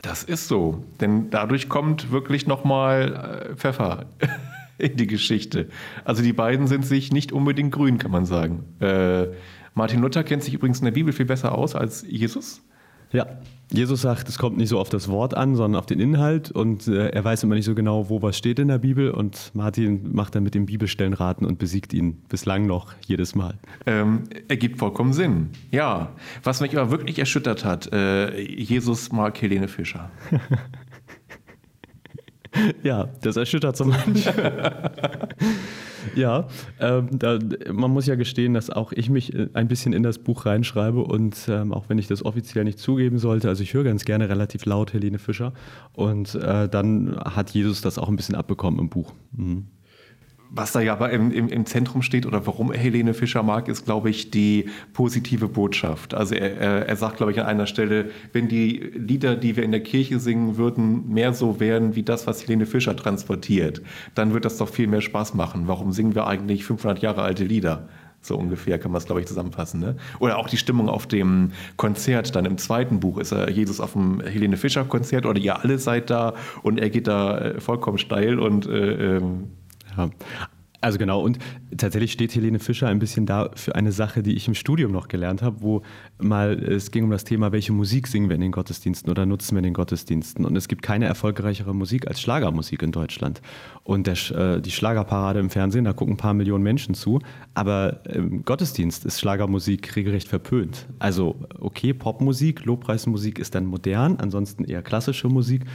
Das 0.01 0.23
ist 0.23 0.47
so, 0.47 0.83
denn 1.01 1.29
dadurch 1.31 1.69
kommt 1.69 2.11
wirklich 2.11 2.45
nochmal 2.45 3.49
äh, 3.51 3.55
Pfeffer 3.55 4.05
in 4.77 4.95
die 4.95 5.07
Geschichte. 5.07 5.69
Also 6.05 6.21
die 6.21 6.33
beiden 6.33 6.67
sind 6.67 6.85
sich 6.85 7.11
nicht 7.11 7.31
unbedingt 7.31 7.71
grün, 7.71 7.97
kann 7.97 8.11
man 8.11 8.25
sagen. 8.25 8.65
Äh, 8.79 9.27
Martin 9.73 10.01
Luther 10.01 10.23
kennt 10.23 10.43
sich 10.43 10.53
übrigens 10.53 10.79
in 10.79 10.85
der 10.85 10.91
Bibel 10.91 11.13
viel 11.13 11.25
besser 11.25 11.57
aus 11.57 11.75
als 11.75 12.03
Jesus. 12.07 12.61
Ja, 13.11 13.25
Jesus 13.69 14.01
sagt, 14.01 14.29
es 14.29 14.37
kommt 14.37 14.57
nicht 14.57 14.69
so 14.69 14.79
auf 14.79 14.89
das 14.89 15.09
Wort 15.09 15.33
an, 15.33 15.55
sondern 15.55 15.77
auf 15.77 15.85
den 15.85 15.99
Inhalt 15.99 16.51
und 16.51 16.87
äh, 16.87 17.09
er 17.09 17.25
weiß 17.25 17.43
immer 17.43 17.55
nicht 17.55 17.65
so 17.65 17.75
genau, 17.75 18.09
wo 18.09 18.21
was 18.21 18.37
steht 18.37 18.59
in 18.59 18.69
der 18.69 18.77
Bibel 18.77 19.11
und 19.11 19.51
Martin 19.53 20.13
macht 20.13 20.35
dann 20.35 20.43
mit 20.43 20.55
dem 20.55 20.65
Bibelstellen 20.65 21.13
raten 21.13 21.45
und 21.45 21.59
besiegt 21.59 21.93
ihn 21.93 22.13
bislang 22.29 22.65
noch 22.65 22.93
jedes 23.05 23.35
Mal. 23.35 23.55
Ähm, 23.85 24.23
ergibt 24.47 24.79
vollkommen 24.79 25.11
Sinn. 25.11 25.49
Ja, 25.69 26.13
was 26.43 26.61
mich 26.61 26.77
aber 26.77 26.91
wirklich 26.91 27.19
erschüttert 27.19 27.65
hat, 27.65 27.91
äh, 27.91 28.39
Jesus 28.39 29.11
mag 29.11 29.41
Helene 29.41 29.67
Fischer. 29.67 30.11
ja, 32.83 33.09
das 33.21 33.35
erschüttert 33.35 33.75
so 33.75 33.83
manche. 33.83 34.33
Ja, 36.15 36.47
ähm, 36.79 37.09
da, 37.11 37.39
man 37.71 37.91
muss 37.91 38.07
ja 38.07 38.15
gestehen, 38.15 38.53
dass 38.53 38.69
auch 38.69 38.91
ich 38.91 39.09
mich 39.09 39.33
äh, 39.33 39.49
ein 39.53 39.67
bisschen 39.67 39.93
in 39.93 40.03
das 40.03 40.17
Buch 40.19 40.45
reinschreibe 40.45 40.99
und 40.99 41.47
ähm, 41.47 41.73
auch 41.73 41.89
wenn 41.89 41.97
ich 41.97 42.07
das 42.07 42.25
offiziell 42.25 42.63
nicht 42.63 42.79
zugeben 42.79 43.19
sollte, 43.19 43.49
also 43.49 43.63
ich 43.63 43.73
höre 43.73 43.83
ganz 43.83 44.05
gerne 44.05 44.29
relativ 44.29 44.65
laut 44.65 44.93
Helene 44.93 45.19
Fischer 45.19 45.53
und 45.93 46.35
äh, 46.35 46.67
dann 46.67 47.17
hat 47.19 47.51
Jesus 47.51 47.81
das 47.81 47.97
auch 47.97 48.09
ein 48.09 48.15
bisschen 48.15 48.35
abbekommen 48.35 48.79
im 48.79 48.89
Buch. 48.89 49.13
Mhm. 49.35 49.67
Was 50.49 50.71
da 50.71 50.79
ja 50.79 50.93
aber 50.93 51.09
im, 51.11 51.31
im, 51.31 51.49
im, 51.49 51.65
Zentrum 51.65 52.01
steht 52.01 52.25
oder 52.25 52.47
warum 52.47 52.71
er 52.71 52.77
Helene 52.77 53.13
Fischer 53.13 53.43
mag, 53.43 53.67
ist, 53.67 53.85
glaube 53.85 54.09
ich, 54.09 54.31
die 54.31 54.69
positive 54.93 55.49
Botschaft. 55.49 56.13
Also 56.13 56.35
er, 56.35 56.87
er, 56.87 56.95
sagt, 56.95 57.17
glaube 57.17 57.33
ich, 57.33 57.39
an 57.39 57.45
einer 57.45 57.67
Stelle, 57.67 58.11
wenn 58.31 58.47
die 58.47 58.77
Lieder, 58.95 59.35
die 59.35 59.57
wir 59.57 59.63
in 59.63 59.71
der 59.71 59.83
Kirche 59.83 60.19
singen 60.19 60.57
würden, 60.57 61.09
mehr 61.09 61.33
so 61.33 61.59
wären 61.59 61.95
wie 61.95 62.03
das, 62.03 62.27
was 62.27 62.43
Helene 62.43 62.65
Fischer 62.65 62.95
transportiert, 62.95 63.81
dann 64.15 64.33
wird 64.33 64.45
das 64.45 64.57
doch 64.57 64.69
viel 64.69 64.87
mehr 64.87 65.01
Spaß 65.01 65.33
machen. 65.33 65.67
Warum 65.67 65.91
singen 65.91 66.15
wir 66.15 66.27
eigentlich 66.27 66.63
500 66.63 66.99
Jahre 66.99 67.23
alte 67.23 67.43
Lieder? 67.43 67.89
So 68.21 68.37
ungefähr 68.37 68.79
kann 68.79 68.91
man 68.91 68.99
es, 68.99 69.05
glaube 69.05 69.21
ich, 69.21 69.27
zusammenfassen. 69.27 69.79
Ne? 69.79 69.95
Oder 70.19 70.37
auch 70.37 70.49
die 70.49 70.57
Stimmung 70.57 70.89
auf 70.89 71.07
dem 71.07 71.51
Konzert. 71.77 72.35
Dann 72.35 72.45
im 72.45 72.57
zweiten 72.57 72.99
Buch 72.99 73.17
ist 73.17 73.31
er 73.31 73.49
Jesus 73.49 73.79
auf 73.79 73.93
dem 73.93 74.21
Helene 74.21 74.57
Fischer 74.57 74.85
Konzert 74.85 75.25
oder 75.25 75.39
ihr 75.39 75.61
alle 75.61 75.77
seid 75.77 76.09
da 76.09 76.33
und 76.63 76.79
er 76.79 76.89
geht 76.89 77.07
da 77.07 77.37
äh, 77.37 77.61
vollkommen 77.61 77.97
steil 77.97 78.39
und 78.39 78.65
äh, 78.67 79.17
ähm 79.17 79.49
ja. 79.97 80.47
Also 80.79 80.99
genau, 80.99 81.21
und 81.21 81.39
tatsächlich 81.75 82.11
steht 82.11 82.35
Helene 82.35 82.59
Fischer 82.59 82.87
ein 82.87 82.99
bisschen 82.99 83.25
da 83.25 83.49
für 83.55 83.73
eine 83.73 83.91
Sache, 83.91 84.21
die 84.21 84.35
ich 84.35 84.47
im 84.47 84.53
Studium 84.53 84.91
noch 84.91 85.07
gelernt 85.07 85.41
habe, 85.41 85.61
wo 85.61 85.81
mal 86.19 86.53
es 86.53 86.91
ging 86.91 87.05
um 87.05 87.09
das 87.09 87.23
Thema, 87.23 87.51
welche 87.51 87.73
Musik 87.73 88.07
singen 88.07 88.29
wir 88.29 88.35
in 88.35 88.41
den 88.41 88.51
Gottesdiensten 88.51 89.09
oder 89.09 89.25
nutzen 89.25 89.55
wir 89.55 89.59
in 89.59 89.63
den 89.63 89.73
Gottesdiensten. 89.73 90.45
Und 90.45 90.55
es 90.55 90.67
gibt 90.67 90.83
keine 90.83 91.05
erfolgreichere 91.05 91.73
Musik 91.73 92.07
als 92.07 92.21
Schlagermusik 92.21 92.83
in 92.83 92.91
Deutschland. 92.91 93.41
Und 93.83 94.05
der, 94.05 94.15
äh, 94.31 94.61
die 94.61 94.69
Schlagerparade 94.69 95.39
im 95.39 95.49
Fernsehen, 95.49 95.85
da 95.85 95.93
gucken 95.93 96.13
ein 96.13 96.17
paar 96.17 96.35
Millionen 96.35 96.63
Menschen 96.63 96.93
zu, 96.93 97.19
aber 97.55 98.05
im 98.05 98.45
Gottesdienst 98.45 99.03
ist 99.03 99.19
Schlagermusik 99.19 99.95
regelrecht 99.95 100.27
verpönt. 100.27 100.87
Also 100.99 101.37
okay, 101.59 101.93
Popmusik, 101.93 102.65
Lobpreismusik 102.65 103.39
ist 103.39 103.55
dann 103.55 103.65
modern, 103.65 104.17
ansonsten 104.19 104.63
eher 104.63 104.83
klassische 104.83 105.27
Musik 105.27 105.65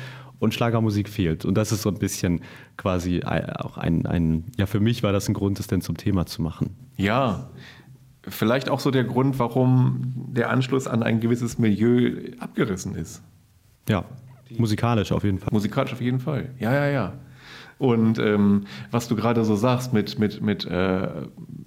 und 0.43 0.53
Schlagermusik 0.53 1.09
fehlt. 1.09 1.45
Und 1.45 1.55
das 1.55 1.71
ist 1.71 1.83
so 1.83 1.89
ein 1.89 1.99
bisschen 1.99 2.41
quasi 2.77 3.23
auch 3.23 3.79
ein, 3.79 4.07
ein, 4.07 4.45
ja, 4.57 4.67
für 4.67 4.81
mich 4.81 5.05
war 5.05 5.13
das 5.13 5.29
ein 5.29 5.35
Grund, 5.35 5.61
es 5.61 5.69
denn 5.69 5.83
zum 5.83 5.97
Thema 5.97 6.27
zu 6.27 6.43
machen. 6.43 6.75
Ja, 6.97 7.51
vielleicht 8.27 8.69
auch 8.69 8.81
so 8.81 8.91
der 8.91 9.05
Grund, 9.05 9.39
warum 9.39 10.15
der 10.33 10.51
Anschluss 10.51 10.89
an 10.89 11.05
ein 11.05 11.21
gewisses 11.21 11.59
Milieu 11.59 12.33
abgerissen 12.41 12.97
ist. 12.97 13.23
Ja, 13.89 14.05
musikalisch 14.59 15.13
auf 15.13 15.23
jeden 15.23 15.39
Fall. 15.39 15.51
Musikalisch 15.53 15.93
auf 15.93 16.01
jeden 16.01 16.19
Fall, 16.19 16.51
ja, 16.59 16.73
ja, 16.75 16.89
ja. 16.89 17.13
Und 17.79 18.19
ähm, 18.19 18.65
was 18.91 19.07
du 19.07 19.15
gerade 19.15 19.45
so 19.45 19.55
sagst 19.55 19.93
mit, 19.93 20.19
mit, 20.19 20.43
mit 20.43 20.65
äh, 20.65 21.09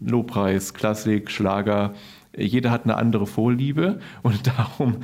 Lobpreis, 0.01 0.73
Klassik, 0.73 1.31
Schlager, 1.31 1.93
jeder 2.37 2.71
hat 2.71 2.83
eine 2.83 2.95
andere 2.97 3.27
Vorliebe 3.27 3.99
und 4.21 4.47
darum 4.57 4.97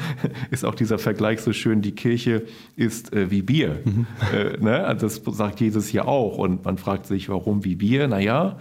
ist 0.50 0.66
auch 0.66 0.76
dieser 0.76 1.00
Vergleich 1.00 1.42
so 1.42 1.54
schön, 1.54 1.82
die 1.82 1.94
Kirche 1.94 2.44
ist 2.76 3.14
äh, 3.14 3.32
wie 3.32 3.42
Bier. 3.42 3.80
Mhm. 3.84 4.08
Äh, 4.34 4.58
ne? 4.64 4.84
Also 4.86 5.08
das 5.08 5.38
sagt 5.38 5.60
Jesus 5.60 5.88
hier 5.88 6.08
auch 6.08 6.38
und 6.38 6.66
man 6.66 6.78
fragt 6.78 7.06
sich, 7.06 7.30
warum 7.30 7.64
wie 7.64 7.76
Bier? 7.76 8.08
Naja, 8.08 8.58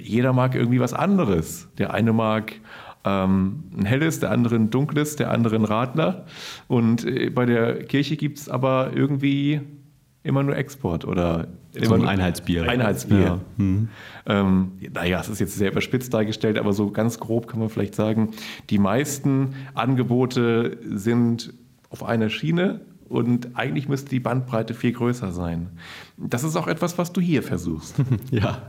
jeder 0.00 0.32
mag 0.32 0.54
irgendwie 0.54 0.80
was 0.80 0.92
anderes. 0.92 1.68
Der 1.78 1.94
eine 1.94 2.12
mag 2.12 2.54
ähm, 3.04 3.64
ein 3.76 3.86
helles, 3.86 4.20
der 4.20 4.30
andere 4.30 4.56
ein 4.56 4.70
dunkles, 4.70 5.16
der 5.16 5.30
andere 5.30 5.56
ein 5.56 5.64
Radler 5.64 6.26
und 6.66 7.04
äh, 7.04 7.30
bei 7.30 7.46
der 7.46 7.84
Kirche 7.84 8.16
gibt 8.16 8.38
es 8.38 8.48
aber 8.48 8.90
irgendwie 8.94 9.60
immer 10.22 10.42
nur 10.42 10.56
Export 10.56 11.04
oder 11.04 11.48
so 11.80 11.94
ein 11.94 12.06
Einheitsbier. 12.06 12.68
Einheitsbier. 12.68 13.20
Ja. 13.20 13.40
Mhm. 13.56 13.88
Ähm, 14.26 14.72
naja, 14.92 15.20
es 15.20 15.28
ist 15.28 15.38
jetzt 15.38 15.56
sehr 15.56 15.70
überspitzt 15.70 16.12
dargestellt, 16.12 16.58
aber 16.58 16.72
so 16.72 16.90
ganz 16.90 17.18
grob 17.18 17.46
kann 17.46 17.60
man 17.60 17.68
vielleicht 17.68 17.94
sagen, 17.94 18.32
die 18.70 18.78
meisten 18.78 19.54
Angebote 19.74 20.78
sind 20.82 21.54
auf 21.90 22.02
einer 22.02 22.28
Schiene 22.30 22.80
und 23.08 23.56
eigentlich 23.56 23.88
müsste 23.88 24.10
die 24.10 24.20
Bandbreite 24.20 24.74
viel 24.74 24.92
größer 24.92 25.32
sein. 25.32 25.70
Das 26.16 26.44
ist 26.44 26.56
auch 26.56 26.66
etwas, 26.66 26.98
was 26.98 27.12
du 27.12 27.20
hier 27.20 27.42
versuchst. 27.42 27.96
ja. 28.30 28.62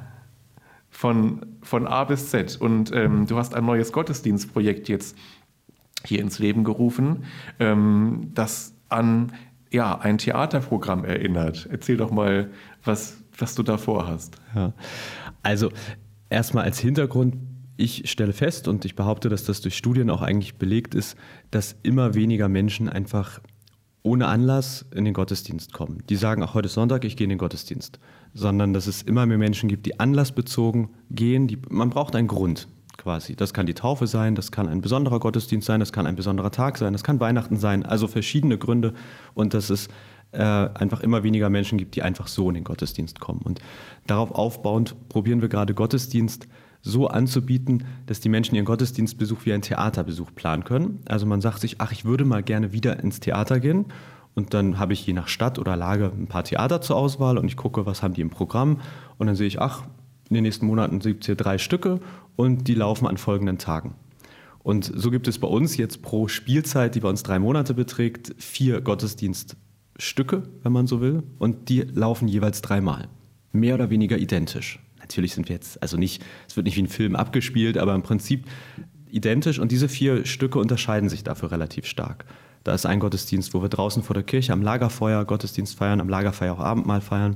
Von, 0.89 1.45
von 1.61 1.87
A 1.87 2.03
bis 2.05 2.29
Z. 2.29 2.57
Und 2.59 2.91
ähm, 2.93 3.27
du 3.27 3.37
hast 3.37 3.53
ein 3.53 3.65
neues 3.65 3.91
Gottesdienstprojekt 3.91 4.89
jetzt 4.89 5.17
hier 6.05 6.21
ins 6.21 6.39
Leben 6.39 6.63
gerufen, 6.63 7.25
ähm, 7.59 8.31
das 8.33 8.73
an 8.87 9.33
ja, 9.71 9.97
ein 9.99 10.17
Theaterprogramm 10.17 11.05
erinnert. 11.05 11.67
Erzähl 11.71 11.97
doch 11.97 12.11
mal, 12.11 12.49
was, 12.83 13.17
was 13.37 13.55
du 13.55 13.63
da 13.63 13.77
vorhast. 13.77 14.35
Ja. 14.55 14.73
Also 15.43 15.71
erstmal 16.29 16.63
als 16.63 16.79
Hintergrund, 16.79 17.35
ich 17.77 18.09
stelle 18.09 18.33
fest 18.33 18.67
und 18.67 18.83
ich 18.83 18.95
behaupte, 18.95 19.29
dass 19.29 19.45
das 19.45 19.61
durch 19.61 19.77
Studien 19.77 20.09
auch 20.09 20.21
eigentlich 20.21 20.55
belegt 20.55 20.95
ist, 20.95 21.17
dass 21.51 21.75
immer 21.83 22.13
weniger 22.13 22.49
Menschen 22.49 22.89
einfach 22.89 23.39
ohne 24.01 24.27
Anlass 24.27 24.85
in 24.93 25.05
den 25.05 25.13
Gottesdienst 25.13 25.73
kommen. 25.73 26.03
Die 26.09 26.15
sagen, 26.15 26.41
auch 26.43 26.53
heute 26.53 26.65
ist 26.65 26.73
Sonntag, 26.73 27.05
ich 27.05 27.15
gehe 27.15 27.25
in 27.25 27.29
den 27.29 27.37
Gottesdienst. 27.37 27.99
Sondern 28.33 28.73
dass 28.73 28.87
es 28.87 29.01
immer 29.01 29.25
mehr 29.25 29.37
Menschen 29.37 29.69
gibt, 29.69 29.85
die 29.85 29.99
anlassbezogen 29.99 30.89
gehen. 31.09 31.47
Die, 31.47 31.57
man 31.69 31.89
braucht 31.89 32.15
einen 32.15 32.27
Grund 32.27 32.67
quasi. 32.99 33.35
Das 33.35 33.53
kann 33.53 33.65
die 33.65 33.73
Taufe 33.73 34.05
sein, 34.05 34.35
das 34.35 34.51
kann 34.51 34.67
ein 34.67 34.81
besonderer 34.81 35.19
Gottesdienst 35.19 35.65
sein, 35.65 35.79
das 35.79 35.91
kann 35.91 36.05
ein 36.05 36.15
besonderer 36.15 36.51
Tag 36.51 36.77
sein, 36.77 36.93
das 36.93 37.03
kann 37.03 37.19
Weihnachten 37.19 37.57
sein. 37.57 37.83
Also 37.83 38.07
verschiedene 38.07 38.57
Gründe. 38.57 38.93
Und 39.33 39.53
dass 39.55 39.71
es 39.71 39.87
äh, 40.31 40.43
einfach 40.43 41.01
immer 41.01 41.23
weniger 41.23 41.49
Menschen 41.49 41.77
gibt, 41.77 41.95
die 41.95 42.03
einfach 42.03 42.27
so 42.27 42.49
in 42.49 42.55
den 42.55 42.63
Gottesdienst 42.63 43.19
kommen. 43.19 43.41
Und 43.43 43.59
darauf 44.05 44.31
aufbauend 44.31 45.09
probieren 45.09 45.41
wir 45.41 45.49
gerade 45.49 45.73
Gottesdienst 45.73 46.47
so 46.81 47.07
anzubieten, 47.07 47.83
dass 48.05 48.19
die 48.19 48.29
Menschen 48.29 48.55
ihren 48.55 48.65
Gottesdienstbesuch 48.65 49.45
wie 49.45 49.53
einen 49.53 49.63
Theaterbesuch 49.63 50.33
planen 50.35 50.63
können. 50.63 50.99
Also 51.07 51.25
man 51.25 51.41
sagt 51.41 51.59
sich, 51.59 51.81
ach, 51.81 51.91
ich 51.91 52.05
würde 52.05 52.25
mal 52.25 52.43
gerne 52.43 52.71
wieder 52.71 52.99
ins 53.01 53.19
Theater 53.19 53.59
gehen. 53.59 53.85
Und 54.35 54.53
dann 54.53 54.79
habe 54.79 54.93
ich 54.93 55.05
je 55.05 55.13
nach 55.13 55.27
Stadt 55.27 55.59
oder 55.59 55.75
Lage 55.75 56.11
ein 56.15 56.27
paar 56.27 56.43
Theater 56.43 56.79
zur 56.79 56.95
Auswahl 56.95 57.37
und 57.37 57.47
ich 57.47 57.57
gucke, 57.57 57.85
was 57.85 58.03
haben 58.03 58.13
die 58.13 58.21
im 58.21 58.29
Programm. 58.29 58.79
Und 59.17 59.27
dann 59.27 59.35
sehe 59.35 59.47
ich, 59.47 59.59
ach, 59.59 59.83
in 60.29 60.35
den 60.35 60.43
nächsten 60.43 60.67
Monaten 60.67 60.99
gibt 60.99 61.23
es 61.23 61.25
hier 61.25 61.35
drei 61.35 61.57
Stücke 61.57 61.99
und 62.39 62.69
die 62.69 62.73
laufen 62.73 63.05
an 63.05 63.17
folgenden 63.17 63.57
Tagen. 63.57 63.95
Und 64.59 64.89
so 64.95 65.11
gibt 65.11 65.27
es 65.27 65.39
bei 65.39 65.47
uns 65.49 65.75
jetzt 65.75 66.01
pro 66.01 66.29
Spielzeit, 66.29 66.95
die 66.95 67.01
bei 67.01 67.09
uns 67.09 67.21
drei 67.21 67.37
Monate 67.37 67.73
beträgt, 67.73 68.33
vier 68.37 68.79
Gottesdienststücke, 68.79 70.43
wenn 70.63 70.71
man 70.71 70.87
so 70.87 71.01
will. 71.01 71.23
Und 71.37 71.67
die 71.67 71.81
laufen 71.81 72.29
jeweils 72.29 72.61
dreimal. 72.61 73.09
Mehr 73.51 73.75
oder 73.75 73.89
weniger 73.89 74.17
identisch. 74.17 74.79
Natürlich 74.99 75.33
sind 75.33 75.49
wir 75.49 75.55
jetzt, 75.55 75.83
also 75.83 75.97
nicht, 75.97 76.23
es 76.47 76.55
wird 76.55 76.65
nicht 76.65 76.77
wie 76.77 76.83
ein 76.83 76.87
Film 76.87 77.17
abgespielt, 77.17 77.77
aber 77.77 77.93
im 77.93 78.03
Prinzip 78.03 78.45
identisch. 79.11 79.59
Und 79.59 79.73
diese 79.73 79.89
vier 79.89 80.25
Stücke 80.25 80.59
unterscheiden 80.59 81.09
sich 81.09 81.25
dafür 81.25 81.51
relativ 81.51 81.87
stark. 81.87 82.23
Da 82.63 82.73
ist 82.73 82.85
ein 82.85 83.01
Gottesdienst, 83.01 83.53
wo 83.53 83.61
wir 83.61 83.69
draußen 83.69 84.01
vor 84.01 84.13
der 84.13 84.23
Kirche 84.23 84.53
am 84.53 84.61
Lagerfeuer 84.61 85.25
Gottesdienst 85.25 85.77
feiern, 85.77 85.99
am 85.99 86.07
Lagerfeuer 86.07 86.53
auch 86.53 86.59
Abendmahl 86.59 87.01
feiern 87.01 87.35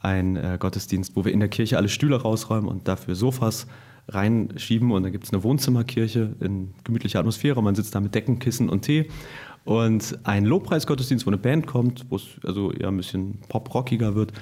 ein 0.00 0.36
äh, 0.36 0.56
Gottesdienst, 0.60 1.16
wo 1.16 1.24
wir 1.24 1.32
in 1.32 1.40
der 1.40 1.48
Kirche 1.48 1.76
alle 1.76 1.88
Stühle 1.88 2.22
rausräumen 2.22 2.68
und 2.68 2.86
dafür 2.86 3.16
Sofas 3.16 3.66
reinschieben. 4.08 4.90
Und 4.92 5.02
dann 5.02 5.12
gibt 5.12 5.24
es 5.24 5.32
eine 5.32 5.42
Wohnzimmerkirche 5.42 6.34
in 6.40 6.74
gemütlicher 6.84 7.20
Atmosphäre. 7.20 7.62
Man 7.62 7.74
sitzt 7.74 7.94
da 7.94 8.00
mit 8.00 8.14
Decken, 8.14 8.38
Kissen 8.38 8.68
und 8.68 8.82
Tee. 8.82 9.08
Und 9.64 10.18
ein 10.22 10.44
Lobpreisgottesdienst, 10.44 11.26
wo 11.26 11.30
eine 11.30 11.38
Band 11.38 11.66
kommt, 11.66 12.06
wo 12.08 12.16
es 12.16 12.24
also 12.44 12.70
eher 12.70 12.88
ein 12.88 12.96
bisschen 12.96 13.38
pop-rockiger 13.48 14.14
wird. 14.14 14.32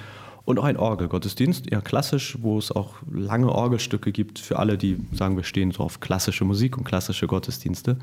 Und 0.45 0.59
auch 0.59 0.63
ein 0.63 0.77
Orgelgottesdienst, 0.77 1.71
eher 1.71 1.81
klassisch, 1.81 2.37
wo 2.41 2.59
es 2.59 2.71
auch 2.71 2.93
lange 3.11 3.51
Orgelstücke 3.51 4.11
gibt 4.11 4.37
für 4.37 4.59
alle, 4.59 4.77
die 4.77 4.97
sagen, 5.11 5.35
wir 5.35 5.43
stehen 5.43 5.71
so 5.71 5.81
auf 5.81 5.99
klassische 5.99 6.45
Musik 6.45 6.77
und 6.77 6.83
klassische 6.83 7.25
Gottesdienste. 7.25 7.97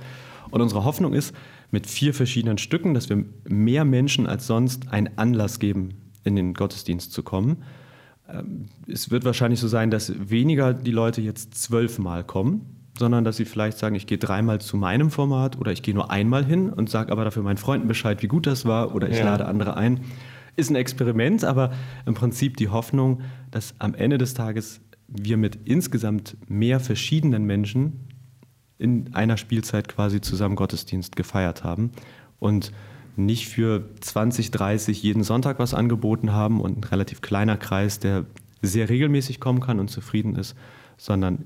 Und 0.51 0.61
unsere 0.61 0.83
Hoffnung 0.85 1.13
ist, 1.15 1.33
mit 1.71 1.87
vier 1.87 2.13
verschiedenen 2.13 2.59
Stücken, 2.59 2.95
dass 2.95 3.09
wir 3.09 3.25
mehr 3.49 3.85
Menschen 3.85 4.27
als 4.27 4.49
sonst 4.49 4.93
einen 4.93 5.17
Anlass 5.17 5.61
geben, 5.61 5.91
in 6.25 6.35
den 6.35 6.55
Gottesdienst 6.55 7.13
zu 7.13 7.23
kommen. 7.23 7.59
Ähm, 8.33 8.67
es 8.87 9.11
wird 9.11 9.25
wahrscheinlich 9.25 9.61
so 9.61 9.69
sein, 9.69 9.91
dass 9.91 10.13
weniger 10.31 10.75
die 10.75 10.91
Leute 10.91 11.21
jetzt 11.21 11.55
zwölfmal 11.55 12.25
kommen, 12.25 12.83
sondern 12.99 13.25
dass 13.25 13.37
sie 13.37 13.45
vielleicht 13.45 13.79
sagen, 13.79 13.95
ich 13.95 14.07
gehe 14.07 14.19
dreimal 14.19 14.61
zu 14.61 14.77
meinem 14.77 15.11
Format 15.11 15.59
oder 15.59 15.73
ich 15.73 15.83
gehe 15.83 15.95
nur 15.95 16.11
einmal 16.11 16.45
hin 16.45 16.71
und 16.71 16.91
sage 16.91 17.13
aber 17.13 17.25
dafür 17.25 17.43
meinen 17.43 17.57
Freunden 17.57 17.89
Bescheid, 17.89 18.23
wie 18.23 18.29
gut 18.29 18.47
das 18.47 18.65
war 18.65 18.95
oder 18.95 19.09
ich 19.09 19.19
ja. 19.19 19.25
lade 19.25 19.47
andere 19.47 19.77
ein. 19.77 20.01
Ist 20.55 20.71
ein 20.71 20.77
Experiment, 20.77 21.45
aber 21.45 21.73
im 22.05 22.15
Prinzip 22.15 22.59
die 22.59 22.69
Hoffnung, 22.69 23.23
dass 23.51 23.75
am 23.79 23.95
Ende 23.95 24.19
des 24.19 24.35
Tages 24.35 24.81
wir 25.09 25.37
mit 25.37 25.59
insgesamt 25.65 26.37
mehr 26.49 26.81
verschiedenen 26.81 27.45
Menschen 27.45 28.09
in 28.79 29.15
einer 29.15 29.37
Spielzeit 29.37 29.89
quasi 29.89 30.21
zusammen 30.21 30.57
Gottesdienst 30.57 31.17
gefeiert 31.17 31.65
haben. 31.65 31.93
Und 32.39 32.73
nicht 33.17 33.49
für 33.49 33.85
20, 34.01 34.51
30 34.51 35.03
jeden 35.03 35.23
Sonntag 35.23 35.59
was 35.59 35.75
angeboten 35.75 36.33
haben 36.33 36.61
und 36.61 36.79
ein 36.79 36.85
relativ 36.85 37.21
kleiner 37.21 37.57
Kreis, 37.57 37.99
der 37.99 38.25
sehr 38.63 38.89
regelmäßig 38.89 39.41
kommen 39.41 39.61
kann 39.61 39.81
und 39.81 39.89
zufrieden 39.89 40.37
ist, 40.37 40.57
sondern 40.97 41.45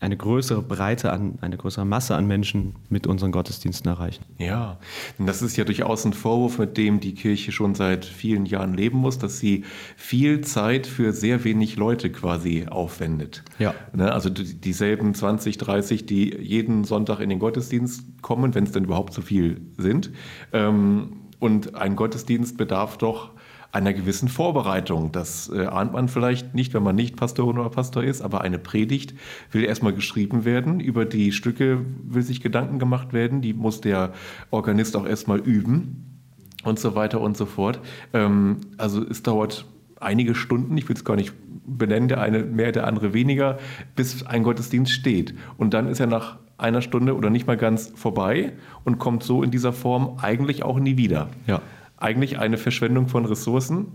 eine 0.00 0.16
größere 0.16 0.62
Breite 0.62 1.12
an, 1.12 1.38
eine 1.40 1.56
größere 1.56 1.84
Masse 1.84 2.14
an 2.14 2.26
Menschen 2.26 2.76
mit 2.88 3.06
unseren 3.08 3.32
Gottesdiensten 3.32 3.90
erreichen. 3.90 4.24
Ja, 4.38 4.78
das 5.18 5.42
ist 5.42 5.56
ja 5.56 5.64
durchaus 5.64 6.04
ein 6.04 6.12
Vorwurf, 6.12 6.58
mit 6.58 6.76
dem 6.76 7.00
die 7.00 7.14
Kirche 7.14 7.50
schon 7.50 7.74
seit 7.74 8.04
vielen 8.04 8.46
Jahren 8.46 8.74
leben 8.74 8.98
muss, 8.98 9.18
dass 9.18 9.40
sie 9.40 9.64
viel 9.96 10.42
Zeit 10.42 10.86
für 10.86 11.12
sehr 11.12 11.42
wenig 11.42 11.76
Leute 11.76 12.10
quasi 12.10 12.66
aufwendet. 12.68 13.42
Ja. 13.58 13.74
Ne, 13.92 14.12
also 14.12 14.30
dieselben 14.30 15.14
20, 15.14 15.58
30, 15.58 16.06
die 16.06 16.36
jeden 16.36 16.84
Sonntag 16.84 17.18
in 17.18 17.28
den 17.28 17.40
Gottesdienst 17.40 18.22
kommen, 18.22 18.54
wenn 18.54 18.64
es 18.64 18.72
denn 18.72 18.84
überhaupt 18.84 19.12
so 19.12 19.22
viel 19.22 19.60
sind. 19.78 20.12
Ähm, 20.52 21.24
und 21.40 21.74
ein 21.74 21.96
Gottesdienst 21.96 22.56
bedarf 22.56 22.98
doch 22.98 23.30
einer 23.70 23.92
gewissen 23.92 24.28
Vorbereitung. 24.28 25.12
Das 25.12 25.50
äh, 25.50 25.66
ahnt 25.66 25.92
man 25.92 26.08
vielleicht 26.08 26.54
nicht, 26.54 26.74
wenn 26.74 26.82
man 26.82 26.96
nicht 26.96 27.16
Pastorin 27.16 27.58
oder 27.58 27.68
Pastor 27.68 28.02
ist, 28.02 28.22
aber 28.22 28.40
eine 28.40 28.58
Predigt 28.58 29.14
will 29.52 29.64
erstmal 29.64 29.92
geschrieben 29.92 30.44
werden, 30.44 30.80
über 30.80 31.04
die 31.04 31.32
Stücke 31.32 31.84
will 32.02 32.22
sich 32.22 32.40
Gedanken 32.40 32.78
gemacht 32.78 33.12
werden, 33.12 33.42
die 33.42 33.52
muss 33.52 33.80
der 33.80 34.12
Organist 34.50 34.96
auch 34.96 35.06
erstmal 35.06 35.38
üben 35.38 36.20
und 36.64 36.78
so 36.78 36.94
weiter 36.94 37.20
und 37.20 37.36
so 37.36 37.46
fort. 37.46 37.80
Ähm, 38.14 38.58
also 38.78 39.04
es 39.06 39.22
dauert 39.22 39.66
einige 40.00 40.34
Stunden, 40.34 40.76
ich 40.76 40.88
will 40.88 40.96
es 40.96 41.04
gar 41.04 41.16
nicht 41.16 41.32
benennt 41.66 42.10
der 42.10 42.20
eine 42.20 42.44
mehr, 42.44 42.72
der 42.72 42.86
andere 42.86 43.12
weniger, 43.12 43.58
bis 43.94 44.24
ein 44.24 44.42
Gottesdienst 44.42 44.92
steht. 44.92 45.34
Und 45.58 45.74
dann 45.74 45.88
ist 45.88 46.00
er 46.00 46.06
nach 46.06 46.38
einer 46.56 46.82
Stunde 46.82 47.14
oder 47.14 47.30
nicht 47.30 47.46
mal 47.46 47.56
ganz 47.56 47.92
vorbei 47.94 48.52
und 48.84 48.98
kommt 48.98 49.22
so 49.22 49.42
in 49.42 49.50
dieser 49.50 49.72
Form 49.72 50.18
eigentlich 50.20 50.62
auch 50.62 50.80
nie 50.80 50.96
wieder. 50.96 51.28
Ja. 51.46 51.60
Eigentlich 51.98 52.38
eine 52.38 52.58
Verschwendung 52.58 53.08
von 53.08 53.24
Ressourcen 53.24 53.88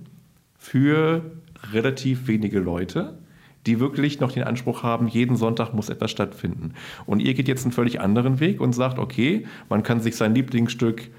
für 0.58 1.32
relativ 1.72 2.28
wenige 2.28 2.60
Leute, 2.60 3.18
die 3.66 3.80
wirklich 3.80 4.20
noch 4.20 4.32
den 4.32 4.44
Anspruch 4.44 4.84
haben, 4.84 5.08
jeden 5.08 5.38
Sonntag 5.38 5.74
muss 5.74 5.90
etwas 5.90 6.12
stattfinden. 6.12 6.74
Und 7.06 7.22
ihr 7.22 7.34
geht 7.34 7.48
jetzt 7.48 7.64
einen 7.64 7.72
völlig 7.72 8.02
anderen 8.02 8.40
Weg 8.40 8.60
und 8.60 8.74
sagt, 8.74 9.00
okay, 9.00 9.46
man 9.70 9.84
kann 9.84 10.02
sich 10.02 10.16
sein 10.18 10.36
Lieblingsstück 10.36 11.10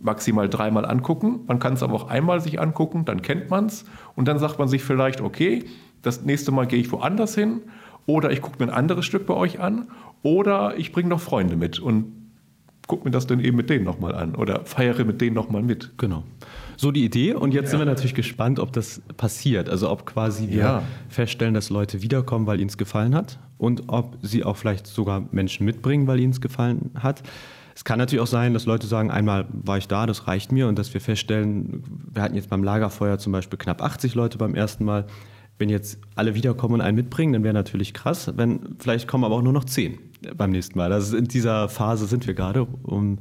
maximal 0.00 0.48
dreimal 0.48 0.84
angucken, 0.84 1.40
man 1.46 1.58
kann 1.58 1.74
es 1.74 1.82
aber 1.82 1.94
auch 1.94 2.08
einmal 2.08 2.40
sich 2.40 2.60
angucken, 2.60 3.04
dann 3.04 3.22
kennt 3.22 3.50
man 3.50 3.66
es 3.66 3.84
und 4.16 4.26
dann 4.26 4.38
sagt 4.38 4.58
man 4.58 4.66
sich 4.66 4.82
vielleicht, 4.82 5.20
okay, 5.20 5.64
das 6.02 6.22
nächste 6.22 6.52
Mal 6.52 6.66
gehe 6.66 6.80
ich 6.80 6.90
woanders 6.90 7.34
hin 7.34 7.62
oder 8.06 8.30
ich 8.30 8.40
gucke 8.40 8.56
mir 8.58 8.70
ein 8.70 8.76
anderes 8.76 9.04
Stück 9.04 9.26
bei 9.26 9.34
euch 9.34 9.60
an 9.60 9.88
oder 10.22 10.76
ich 10.76 10.92
bringe 10.92 11.08
noch 11.08 11.20
Freunde 11.20 11.56
mit 11.56 11.78
und 11.78 12.19
gucke 12.90 13.04
mir 13.04 13.12
das 13.12 13.28
dann 13.28 13.38
eben 13.38 13.56
mit 13.56 13.70
denen 13.70 13.84
nochmal 13.84 14.16
an 14.16 14.34
oder 14.34 14.64
feiere 14.64 15.04
mit 15.04 15.20
denen 15.20 15.32
nochmal 15.32 15.62
mit. 15.62 15.96
Genau. 15.96 16.24
So 16.76 16.90
die 16.90 17.04
Idee. 17.04 17.34
Und 17.34 17.54
jetzt 17.54 17.66
ja. 17.66 17.70
sind 17.70 17.78
wir 17.78 17.86
natürlich 17.86 18.16
gespannt, 18.16 18.58
ob 18.58 18.72
das 18.72 19.00
passiert. 19.16 19.68
Also 19.68 19.88
ob 19.88 20.06
quasi 20.06 20.48
wir 20.48 20.58
ja. 20.58 20.82
feststellen, 21.08 21.54
dass 21.54 21.70
Leute 21.70 22.02
wiederkommen, 22.02 22.48
weil 22.48 22.58
ihnen 22.58 22.68
es 22.68 22.78
gefallen 22.78 23.14
hat 23.14 23.38
und 23.58 23.84
ob 23.86 24.18
sie 24.22 24.42
auch 24.42 24.56
vielleicht 24.56 24.88
sogar 24.88 25.22
Menschen 25.30 25.66
mitbringen, 25.66 26.08
weil 26.08 26.18
ihnen 26.18 26.32
es 26.32 26.40
gefallen 26.40 26.90
hat. 26.96 27.22
Es 27.76 27.84
kann 27.84 28.00
natürlich 28.00 28.22
auch 28.22 28.26
sein, 28.26 28.54
dass 28.54 28.66
Leute 28.66 28.88
sagen, 28.88 29.12
einmal 29.12 29.46
war 29.52 29.78
ich 29.78 29.86
da, 29.86 30.04
das 30.06 30.26
reicht 30.26 30.50
mir 30.50 30.66
und 30.66 30.76
dass 30.76 30.92
wir 30.92 31.00
feststellen, 31.00 31.84
wir 32.12 32.22
hatten 32.22 32.34
jetzt 32.34 32.50
beim 32.50 32.64
Lagerfeuer 32.64 33.18
zum 33.18 33.32
Beispiel 33.32 33.56
knapp 33.56 33.82
80 33.82 34.16
Leute 34.16 34.36
beim 34.36 34.56
ersten 34.56 34.84
Mal. 34.84 35.06
Wenn 35.58 35.68
jetzt 35.68 36.00
alle 36.16 36.34
wiederkommen 36.34 36.74
und 36.74 36.80
einen 36.80 36.96
mitbringen, 36.96 37.34
dann 37.34 37.44
wäre 37.44 37.54
natürlich 37.54 37.94
krass. 37.94 38.32
Wenn, 38.34 38.74
vielleicht 38.80 39.06
kommen 39.06 39.22
aber 39.22 39.36
auch 39.36 39.42
nur 39.42 39.52
noch 39.52 39.64
zehn 39.64 40.09
beim 40.36 40.50
nächsten 40.50 40.78
Mal. 40.78 40.92
Also 40.92 41.16
in 41.16 41.26
dieser 41.26 41.68
Phase 41.68 42.06
sind 42.06 42.26
wir 42.26 42.34
gerade. 42.34 42.64
Um, 42.82 43.18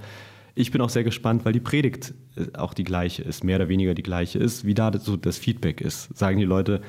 ich 0.56 0.72
bin 0.72 0.82
auch 0.82 0.90
sehr 0.90 1.04
gespannt, 1.04 1.46
weil 1.46 1.54
die 1.54 1.60
Predigt 1.60 2.14
äh, 2.36 2.58
auch 2.58 2.74
die 2.74 2.84
gleiche 2.84 3.24
ist, 3.24 3.44
mehr 3.44 3.56
oder 3.58 3.70
weniger 3.70 3.94
die 3.94 4.04
gleiche 4.04 4.40
ist, 4.40 4.66
wie 4.66 4.74
da 4.74 4.92
so 4.98 5.16
das 5.16 5.38
Feedback 5.38 5.82
ist. 5.82 6.18
Sagen 6.18 6.38
die 6.38 6.46
Leute, 6.46 6.82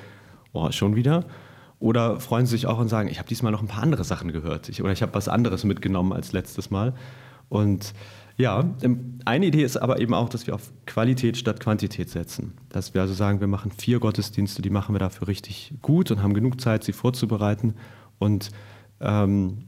oh, 0.53 0.71
schon 0.73 0.97
wieder? 0.97 1.25
Oder 1.79 2.21
freuen 2.21 2.47
sie 2.47 2.53
sich 2.53 2.67
auch 2.67 2.79
und 2.79 2.89
sagen, 2.89 3.09
ich 3.09 3.19
habe 3.19 3.29
diesmal 3.29 3.53
noch 3.53 3.63
ein 3.63 3.69
paar 3.69 3.83
andere 3.83 4.05
Sachen 4.05 4.33
gehört 4.33 4.69
ich, 4.69 4.83
oder 4.83 4.93
ich 4.93 5.03
habe 5.03 5.15
was 5.15 5.29
anderes 5.29 5.65
mitgenommen 5.65 6.13
als 6.13 6.33
letztes 6.33 6.71
Mal. 6.71 6.95
Und 7.49 7.95
ja, 8.37 8.65
eine 9.25 9.47
Idee 9.47 9.63
ist 9.63 9.77
aber 9.77 10.01
eben 10.01 10.15
auch, 10.15 10.29
dass 10.29 10.47
wir 10.47 10.55
auf 10.55 10.73
Qualität 10.87 11.37
statt 11.37 11.61
Quantität 11.61 12.09
setzen. 12.09 12.55
Dass 12.71 12.95
wir 12.95 13.03
also 13.03 13.15
sagen, 13.15 13.41
wir 13.41 13.47
machen 13.47 13.71
vier 13.71 13.99
Gottesdienste, 14.01 14.63
die 14.63 14.71
machen 14.71 14.95
wir 14.95 14.99
dafür 14.99 15.29
richtig 15.29 15.75
gut 15.83 16.11
und 16.11 16.23
haben 16.23 16.35
genug 16.35 16.61
Zeit, 16.61 16.85
sie 16.85 16.93
vorzubereiten. 16.93 17.75
Und 18.19 18.51
ähm, 19.01 19.67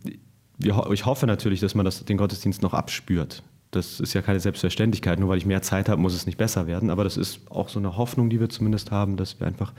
wir, 0.59 0.91
ich 0.93 1.07
hoffe 1.07 1.27
natürlich, 1.27 1.61
dass 1.61 1.75
man 1.75 1.85
das, 1.85 2.05
den 2.05 2.17
Gottesdienst 2.17 2.63
noch 2.63 2.75
abspürt. 2.75 3.43
Das 3.71 4.01
ist 4.01 4.13
ja 4.13 4.23
keine 4.23 4.39
Selbstverständlichkeit. 4.41 5.19
Nur 5.19 5.29
weil 5.29 5.39
ich 5.39 5.47
mehr 5.47 5.63
Zeit 5.63 5.89
habe, 5.89 6.01
muss 6.01 6.15
es 6.15 6.27
nicht 6.27 6.39
besser 6.39 6.67
werden. 6.67 6.91
Aber 6.91 7.05
das 7.05 7.17
ist 7.17 7.41
auch 7.51 7.69
so 7.69 7.79
eine 7.79 7.97
Hoffnung, 7.97 8.29
die 8.29 8.39
wir 8.39 8.49
zumindest 8.49 8.91
haben, 8.91 9.17
dass 9.17 9.41
wir 9.41 9.47
einfach 9.47 9.73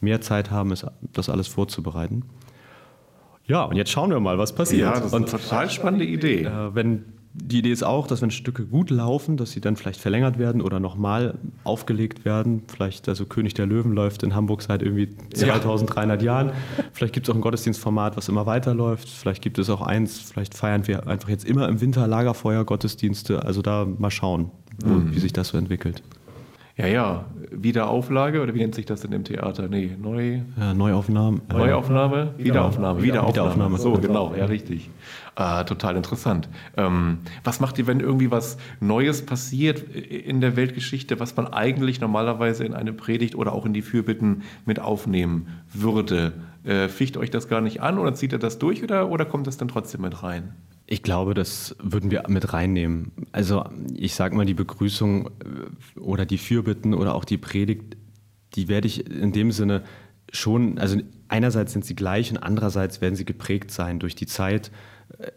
mehr 0.00 0.20
Zeit 0.20 0.50
haben, 0.50 0.74
das 1.12 1.28
alles 1.28 1.48
vorzubereiten. 1.48 2.24
Ja, 3.46 3.64
und 3.64 3.76
jetzt 3.76 3.90
schauen 3.90 4.10
wir 4.10 4.20
mal, 4.20 4.38
was 4.38 4.54
passiert. 4.54 4.82
Ja, 4.82 4.92
das 4.92 5.06
ist 5.06 5.14
eine 5.14 5.24
und, 5.24 5.30
total 5.30 5.70
spannende 5.70 6.04
Idee. 6.04 6.44
Äh, 6.44 6.74
wenn 6.74 7.04
die 7.42 7.58
Idee 7.60 7.70
ist 7.70 7.82
auch, 7.82 8.06
dass 8.06 8.20
wenn 8.22 8.30
Stücke 8.30 8.66
gut 8.66 8.90
laufen, 8.90 9.36
dass 9.36 9.52
sie 9.52 9.60
dann 9.60 9.76
vielleicht 9.76 10.00
verlängert 10.00 10.38
werden 10.38 10.60
oder 10.60 10.80
nochmal 10.80 11.38
aufgelegt 11.64 12.24
werden. 12.24 12.62
Vielleicht, 12.68 13.08
also 13.08 13.26
König 13.26 13.54
der 13.54 13.66
Löwen 13.66 13.92
läuft 13.92 14.22
in 14.22 14.34
Hamburg 14.34 14.62
seit 14.62 14.82
irgendwie 14.82 15.08
2300 15.34 16.20
ja. 16.20 16.26
Jahren. 16.26 16.52
Vielleicht 16.92 17.14
gibt 17.14 17.26
es 17.26 17.30
auch 17.30 17.36
ein 17.36 17.40
Gottesdienstformat, 17.40 18.16
was 18.16 18.28
immer 18.28 18.46
weiterläuft. 18.46 19.08
Vielleicht 19.08 19.42
gibt 19.42 19.58
es 19.58 19.70
auch 19.70 19.80
eins, 19.80 20.18
vielleicht 20.18 20.54
feiern 20.54 20.86
wir 20.86 21.06
einfach 21.06 21.28
jetzt 21.28 21.44
immer 21.44 21.68
im 21.68 21.80
Winter 21.80 22.06
Lagerfeuer 22.06 22.64
Gottesdienste. 22.64 23.44
Also 23.44 23.62
da 23.62 23.86
mal 23.86 24.10
schauen, 24.10 24.50
wo, 24.84 24.94
mhm. 24.94 25.14
wie 25.14 25.20
sich 25.20 25.32
das 25.32 25.48
so 25.48 25.58
entwickelt. 25.58 26.02
Ja, 26.78 26.86
ja, 26.86 27.24
Wiederauflage 27.50 28.40
oder 28.40 28.54
wie 28.54 28.60
nennt 28.60 28.76
sich 28.76 28.86
das 28.86 29.00
denn 29.00 29.10
im 29.12 29.24
Theater? 29.24 29.66
Nee, 29.68 29.96
neu. 30.00 30.42
Ja, 30.56 30.74
Neuaufnahme. 30.74 31.40
Neuaufnahme? 31.52 32.34
Wiederaufnahme. 32.36 33.02
Wiederaufnahme. 33.02 33.02
Wiederaufnahme. 33.02 33.78
So, 33.78 33.94
genau, 33.94 34.32
ja, 34.36 34.44
richtig. 34.44 34.88
Äh, 35.34 35.64
total 35.64 35.96
interessant. 35.96 36.48
Ähm, 36.76 37.18
was 37.42 37.58
macht 37.58 37.78
ihr, 37.80 37.88
wenn 37.88 37.98
irgendwie 37.98 38.30
was 38.30 38.58
Neues 38.78 39.26
passiert 39.26 39.80
in 39.92 40.40
der 40.40 40.54
Weltgeschichte, 40.54 41.18
was 41.18 41.34
man 41.36 41.48
eigentlich 41.48 42.00
normalerweise 42.00 42.64
in 42.64 42.74
eine 42.74 42.92
Predigt 42.92 43.34
oder 43.34 43.54
auch 43.54 43.66
in 43.66 43.72
die 43.72 43.82
Fürbitten 43.82 44.42
mit 44.64 44.78
aufnehmen 44.78 45.48
würde? 45.72 46.34
Äh, 46.62 46.86
ficht 46.86 47.16
euch 47.16 47.30
das 47.30 47.48
gar 47.48 47.60
nicht 47.60 47.82
an 47.82 47.98
oder 47.98 48.14
zieht 48.14 48.30
ihr 48.30 48.38
das 48.38 48.60
durch 48.60 48.84
oder, 48.84 49.08
oder 49.08 49.24
kommt 49.24 49.48
das 49.48 49.56
dann 49.56 49.66
trotzdem 49.66 50.02
mit 50.02 50.22
rein? 50.22 50.52
Ich 50.90 51.02
glaube, 51.02 51.34
das 51.34 51.76
würden 51.82 52.10
wir 52.10 52.24
mit 52.28 52.54
reinnehmen. 52.54 53.12
Also 53.30 53.62
ich 53.94 54.14
sage 54.14 54.34
mal, 54.34 54.46
die 54.46 54.54
Begrüßung 54.54 55.26
äh, 55.26 56.00
oder 56.00 56.24
die 56.24 56.38
Fürbitten 56.38 56.94
oder 56.94 57.14
auch 57.14 57.26
die 57.26 57.36
Predigt, 57.36 57.98
die 58.54 58.68
werde 58.68 58.86
ich 58.86 59.06
in 59.06 59.32
dem 59.32 59.52
Sinne 59.52 59.84
schon, 60.32 60.78
also 60.78 60.98
einerseits 61.28 61.74
sind 61.74 61.84
sie 61.84 61.94
gleich 61.94 62.30
und 62.30 62.38
andererseits 62.38 63.02
werden 63.02 63.16
sie 63.16 63.26
geprägt 63.26 63.70
sein 63.70 63.98
durch 63.98 64.14
die 64.14 64.24
Zeit. 64.24 64.70
Äh, 65.18 65.30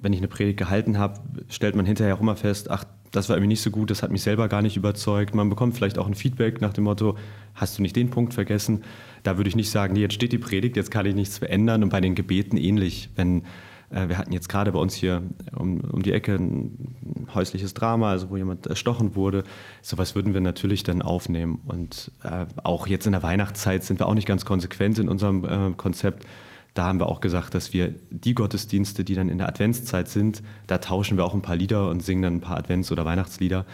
wenn 0.00 0.12
ich 0.12 0.18
eine 0.18 0.26
Predigt 0.26 0.58
gehalten 0.58 0.98
habe, 0.98 1.20
stellt 1.48 1.76
man 1.76 1.86
hinterher 1.86 2.16
auch 2.16 2.20
immer 2.20 2.36
fest, 2.36 2.68
ach, 2.68 2.84
das 3.12 3.28
war 3.28 3.36
irgendwie 3.36 3.48
nicht 3.48 3.62
so 3.62 3.70
gut, 3.70 3.90
das 3.90 4.02
hat 4.02 4.10
mich 4.10 4.22
selber 4.22 4.48
gar 4.48 4.62
nicht 4.62 4.76
überzeugt. 4.76 5.32
Man 5.32 5.48
bekommt 5.48 5.76
vielleicht 5.76 5.98
auch 5.98 6.08
ein 6.08 6.14
Feedback 6.14 6.60
nach 6.60 6.72
dem 6.72 6.84
Motto, 6.84 7.16
hast 7.54 7.78
du 7.78 7.82
nicht 7.82 7.94
den 7.94 8.10
Punkt 8.10 8.34
vergessen? 8.34 8.82
Da 9.22 9.36
würde 9.36 9.48
ich 9.48 9.56
nicht 9.56 9.70
sagen, 9.70 9.94
nee, 9.94 10.00
jetzt 10.00 10.14
steht 10.14 10.32
die 10.32 10.38
Predigt, 10.38 10.76
jetzt 10.76 10.90
kann 10.90 11.06
ich 11.06 11.14
nichts 11.14 11.38
verändern. 11.38 11.84
Und 11.84 11.90
bei 11.90 12.00
den 12.00 12.16
Gebeten 12.16 12.56
ähnlich, 12.56 13.10
wenn 13.14 13.44
äh, 13.90 14.08
wir 14.08 14.18
hatten 14.18 14.32
jetzt 14.32 14.48
gerade 14.48 14.72
bei 14.72 14.78
uns 14.78 14.94
hier 14.94 15.22
um, 15.56 15.80
um, 15.80 16.02
die 16.02 16.12
Ecke 16.12 16.34
ein 16.34 17.28
häusliches 17.34 17.74
Drama, 17.74 18.10
also 18.10 18.30
wo 18.30 18.36
jemand 18.36 18.66
erstochen 18.66 19.14
wurde. 19.14 19.44
Sowas 19.82 20.14
würden 20.14 20.34
wir 20.34 20.40
natürlich 20.40 20.82
dann 20.82 21.02
aufnehmen. 21.02 21.60
Und 21.66 22.10
äh, 22.22 22.46
auch 22.62 22.86
jetzt 22.86 23.06
in 23.06 23.12
der 23.12 23.22
Weihnachtszeit 23.22 23.84
sind 23.84 24.00
wir 24.00 24.06
auch 24.06 24.14
nicht 24.14 24.28
ganz 24.28 24.44
konsequent 24.44 24.98
in 24.98 25.08
unserem 25.08 25.44
äh, 25.44 25.74
Konzept. 25.76 26.26
Da 26.74 26.84
haben 26.84 27.00
wir 27.00 27.06
auch 27.06 27.20
gesagt, 27.20 27.54
dass 27.54 27.72
wir 27.72 27.94
die 28.10 28.34
Gottesdienste, 28.34 29.04
die 29.04 29.14
dann 29.14 29.28
in 29.28 29.38
der 29.38 29.48
Adventszeit 29.48 30.08
sind, 30.08 30.42
da 30.66 30.78
tauschen 30.78 31.16
wir 31.16 31.24
auch 31.24 31.34
ein 31.34 31.42
paar 31.42 31.56
Lieder 31.56 31.88
und 31.88 32.04
singen 32.04 32.22
dann 32.22 32.34
ein 32.34 32.40
paar 32.40 32.58
Advents- 32.58 32.92
oder 32.92 33.04
Weihnachtslieder. 33.04 33.66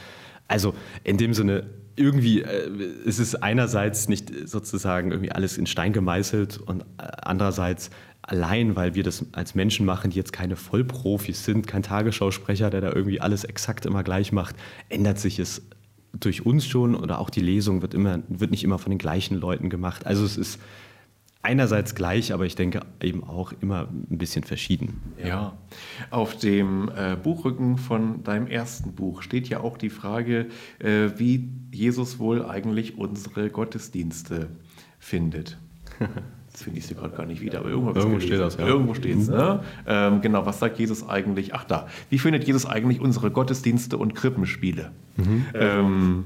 Also 0.48 0.74
in 1.03 1.18
dem 1.18 1.35
Sinne, 1.35 1.64
irgendwie 1.96 2.42
äh, 2.42 2.68
ist 3.05 3.18
es 3.18 3.35
einerseits 3.35 4.09
nicht 4.09 4.48
sozusagen 4.48 5.11
irgendwie 5.11 5.33
alles 5.33 5.59
in 5.59 5.66
Stein 5.66 5.92
gemeißelt 5.92 6.59
und 6.59 6.83
äh, 6.83 6.85
andererseits 7.22 7.90
allein, 8.26 8.76
weil 8.76 8.94
wir 8.94 9.02
das 9.02 9.26
als 9.32 9.54
Menschen 9.54 9.87
machen, 9.87 10.10
die 10.10 10.16
jetzt 10.16 10.32
keine 10.32 10.56
Vollprofis 10.56 11.44
sind, 11.44 11.66
kein 11.66 11.82
Tagesschausprecher, 11.82 12.70
der 12.70 12.80
da 12.80 12.92
irgendwie 12.92 13.20
alles 13.20 13.44
exakt 13.44 13.87
immer 13.87 14.02
gleich 14.02 14.32
macht, 14.32 14.56
ändert 14.88 15.18
sich 15.18 15.38
es 15.38 15.62
durch 16.12 16.46
uns 16.46 16.66
schon 16.66 16.94
oder 16.94 17.18
auch 17.18 17.30
die 17.30 17.40
Lesung 17.40 17.82
wird, 17.82 17.92
immer, 17.92 18.20
wird 18.28 18.50
nicht 18.50 18.64
immer 18.64 18.78
von 18.78 18.90
den 18.90 18.98
gleichen 18.98 19.37
Leuten 19.37 19.68
gemacht. 19.68 20.06
Also 20.06 20.24
es 20.24 20.37
ist 20.37 20.60
einerseits 21.42 21.94
gleich, 21.94 22.32
aber 22.32 22.46
ich 22.46 22.54
denke 22.54 22.80
eben 23.02 23.24
auch 23.24 23.52
immer 23.60 23.88
ein 24.10 24.16
bisschen 24.16 24.44
verschieden. 24.44 25.02
Ja, 25.22 25.58
auf 26.10 26.38
dem 26.38 26.90
äh, 26.96 27.16
Buchrücken 27.16 27.76
von 27.76 28.22
deinem 28.22 28.46
ersten 28.46 28.94
Buch 28.94 29.22
steht 29.22 29.48
ja 29.48 29.60
auch 29.60 29.76
die 29.76 29.90
Frage, 29.90 30.46
äh, 30.78 31.10
wie 31.16 31.50
Jesus 31.72 32.18
wohl 32.18 32.44
eigentlich 32.44 32.96
unsere 32.96 33.50
Gottesdienste 33.50 34.48
findet. 34.98 35.58
Das 36.54 36.62
finde 36.62 36.78
ich 36.78 36.86
sie 36.86 36.94
gerade 36.94 37.16
gar 37.16 37.26
nicht 37.26 37.40
wieder, 37.40 37.58
aber 37.58 37.70
irgendwo, 37.70 37.90
irgendwo 37.90 38.20
steht 38.20 38.38
das. 38.38 38.56
Ja. 38.56 38.64
Irgendwo 38.64 38.94
steht 38.94 39.18
es. 39.18 39.28
Ne? 39.28 39.64
Ähm, 39.88 40.20
genau, 40.20 40.46
was 40.46 40.60
sagt 40.60 40.78
Jesus 40.78 41.06
eigentlich? 41.08 41.52
Ach 41.52 41.64
da, 41.64 41.88
wie 42.10 42.18
findet 42.20 42.44
Jesus 42.44 42.64
eigentlich 42.64 43.00
unsere 43.00 43.32
Gottesdienste 43.32 43.98
und 43.98 44.14
Krippenspiele? 44.14 44.92
Mhm. 45.16 45.46
Ähm, 45.52 46.24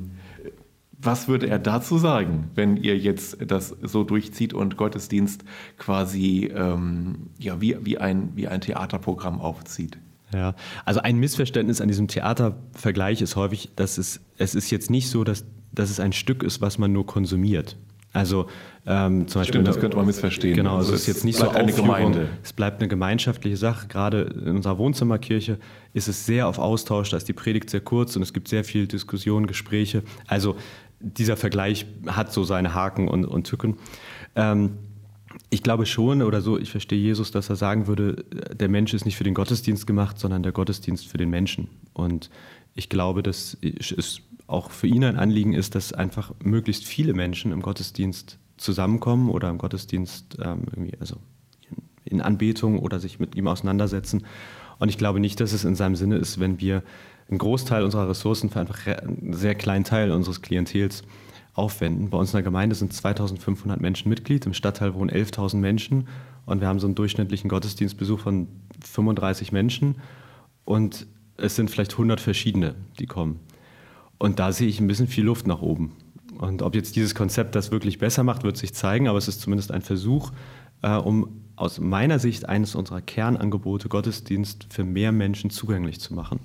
was 1.01 1.29
würde 1.29 1.47
er 1.49 1.59
dazu 1.59 1.97
sagen, 1.97 2.51
wenn 2.55 2.77
ihr 2.77 2.99
jetzt 2.99 3.39
das 3.41 3.75
so 3.81 4.05
durchzieht 4.05 4.53
und 4.53 4.77
Gottesdienst 4.77 5.45
quasi 5.79 6.53
ähm, 6.55 7.31
ja, 7.39 7.63
wie, 7.63 7.79
wie, 7.81 7.97
ein, 7.97 8.33
wie 8.35 8.49
ein 8.49 8.61
Theaterprogramm 8.61 9.41
aufzieht? 9.41 9.97
Ja, 10.35 10.55
also 10.85 11.01
ein 11.01 11.17
Missverständnis 11.17 11.81
an 11.81 11.89
diesem 11.89 12.07
Theatervergleich 12.07 13.23
ist 13.23 13.35
häufig, 13.37 13.71
dass 13.77 13.97
es, 13.97 14.21
es 14.37 14.55
ist 14.55 14.71
jetzt 14.71 14.91
nicht 14.91 15.09
so, 15.09 15.25
dass, 15.25 15.47
dass 15.73 15.89
es 15.89 16.01
ein 16.01 16.13
Stück 16.13 16.43
ist, 16.43 16.61
was 16.61 16.77
man 16.77 16.93
nur 16.93 17.07
konsumiert. 17.07 17.79
Also 18.13 18.47
ähm, 18.87 19.29
zum 19.29 19.41
Beispiel. 19.41 19.55
Stimmt, 19.55 19.69
das 19.69 19.79
könnte 19.79 19.97
man 19.97 20.07
missverstehen. 20.07 20.57
Genau, 20.57 20.77
also, 20.77 20.93
also 20.93 20.95
es 20.95 21.03
ist 21.03 21.07
jetzt 21.09 21.25
nicht 21.25 21.37
so 21.37 21.51
eine 21.51 21.73
Gemeinde. 21.73 22.29
Es 22.43 22.53
bleibt 22.53 22.81
eine 22.81 22.89
gemeinschaftliche 22.89 23.57
Sache. 23.57 23.87
Gerade 23.87 24.23
in 24.23 24.57
unserer 24.57 24.79
Wohnzimmerkirche 24.79 25.59
ist 25.93 26.09
es 26.09 26.25
sehr 26.25 26.49
auf 26.49 26.59
Austausch. 26.59 27.11
Da 27.11 27.19
ist 27.19 27.29
die 27.29 27.35
Predigt 27.35 27.69
sehr 27.71 27.81
kurz 27.81 28.17
und 28.17 28.23
es 28.23 28.33
gibt 28.33 28.49
sehr 28.49 28.65
viel 28.65 28.87
Diskussion, 28.87 29.47
Gespräche. 29.47 30.03
Also 30.27 30.57
dieser 31.01 31.37
Vergleich 31.37 31.87
hat 32.07 32.33
so 32.33 32.45
seine 32.45 32.75
Haken 32.75 33.09
und, 33.09 33.25
und 33.25 33.47
Tücken. 33.47 33.77
Ähm, 34.35 34.79
ich 35.51 35.63
glaube 35.63 35.87
schon 35.87 36.23
oder 36.23 36.41
so, 36.41 36.59
ich 36.59 36.71
verstehe 36.71 36.99
Jesus, 36.99 37.31
dass 37.31 37.51
er 37.51 37.57
sagen 37.57 37.87
würde, 37.87 38.25
der 38.55 38.69
Mensch 38.69 38.95
ist 38.95 39.05
nicht 39.05 39.17
für 39.17 39.25
den 39.25 39.35
Gottesdienst 39.35 39.87
gemacht, 39.87 40.19
sondern 40.19 40.43
der 40.43 40.53
Gottesdienst 40.53 41.07
für 41.09 41.19
den 41.19 41.31
Menschen. 41.31 41.69
Und 41.93 42.31
ich 42.75 42.89
glaube, 42.89 43.23
dass 43.23 43.57
es 43.63 44.23
auch 44.49 44.71
für 44.71 44.89
ihn 44.89 45.05
ein 45.05 45.17
Anliegen 45.17 45.53
ist, 45.53 45.77
dass 45.77 45.93
einfach 45.93 46.33
möglichst 46.43 46.85
viele 46.85 47.15
Menschen 47.15 47.53
im 47.53 47.63
Gottesdienst 47.63 48.39
zusammenkommen 48.57 49.31
oder 49.31 49.49
im 49.51 49.59
Gottesdienst 49.59 50.39
ähm, 50.43 50.63
also 50.99 51.19
in 52.05 52.23
Anbetung 52.23 52.79
oder 52.79 52.99
sich 52.99 53.21
mit 53.21 53.37
ihm 53.37 53.47
auseinandersetzen. 53.47 54.25
Und 54.79 54.89
ich 54.89 54.99
glaube 54.99 55.21
nicht, 55.21 55.39
dass 55.41 55.53
es 55.53 55.65
in 55.65 55.75
seinem 55.75 55.95
Sinne 55.95 56.17
ist, 56.17 56.41
wenn 56.41 56.61
wir 56.61 56.83
einen 57.29 57.39
Großteil 57.39 57.85
unserer 57.85 58.09
Ressourcen 58.09 58.49
für 58.49 58.61
einfach 58.61 58.87
einen 58.87 59.35
sehr 59.35 59.55
kleinen 59.55 59.85
Teil 59.85 60.11
unseres 60.11 60.41
Klientels 60.41 61.03
aufwenden. 61.53 62.09
Bei 62.09 62.17
uns 62.17 62.31
in 62.31 62.37
der 62.37 62.43
Gemeinde 62.43 62.75
sind 62.75 62.93
2500 62.93 63.81
Menschen 63.81 64.09
Mitglied, 64.09 64.47
im 64.47 64.55
Stadtteil 64.55 64.95
wohnen 64.95 65.11
11.000 65.11 65.57
Menschen 65.57 66.09
und 66.47 66.61
wir 66.61 66.69
haben 66.69 66.79
so 66.79 66.87
einen 66.87 66.95
durchschnittlichen 66.95 67.51
Gottesdienstbesuch 67.51 68.21
von 68.21 68.49
35 68.83 69.53
Menschen 69.53 69.97
und 70.65 71.07
es 71.37 71.57
sind 71.57 71.71
vielleicht 71.71 71.93
100 71.93 72.21
verschiedene, 72.21 72.75
die 72.99 73.07
kommen. 73.07 73.41
Und 74.19 74.39
da 74.39 74.53
sehe 74.53 74.69
ich 74.69 74.81
ein 74.81 74.87
bisschen 74.87 75.07
viel 75.07 75.25
Luft 75.25 75.47
nach 75.47 75.63
oben. 75.63 75.97
Und 76.39 76.63
ob 76.63 76.75
jetzt 76.75 76.97
dieses 76.97 77.15
Konzept 77.15 77.55
das 77.55 77.71
wirklich 77.71 77.99
besser 77.99 78.23
macht, 78.23 78.45
wird 78.45 78.57
sich 78.57 78.75
zeigen, 78.75 79.09
aber 79.09 79.19
es 79.19 79.29
ist 79.29 79.41
zumindest 79.41 79.73
ein 79.73 79.83
Versuch, 79.83 80.33
äh, 80.83 80.95
um 80.95 81.43
aus 81.57 81.81
meiner 81.81 82.19
Sicht 82.19 82.49
eines 82.49 82.75
unserer 82.75 83.01
Kernangebote 83.01 83.89
Gottesdienst 83.89 84.67
für 84.71 84.85
mehr 84.85 85.11
Menschen 85.11 85.51
zugänglich 85.51 86.01
zu 86.01 86.15
machen. 86.15 86.39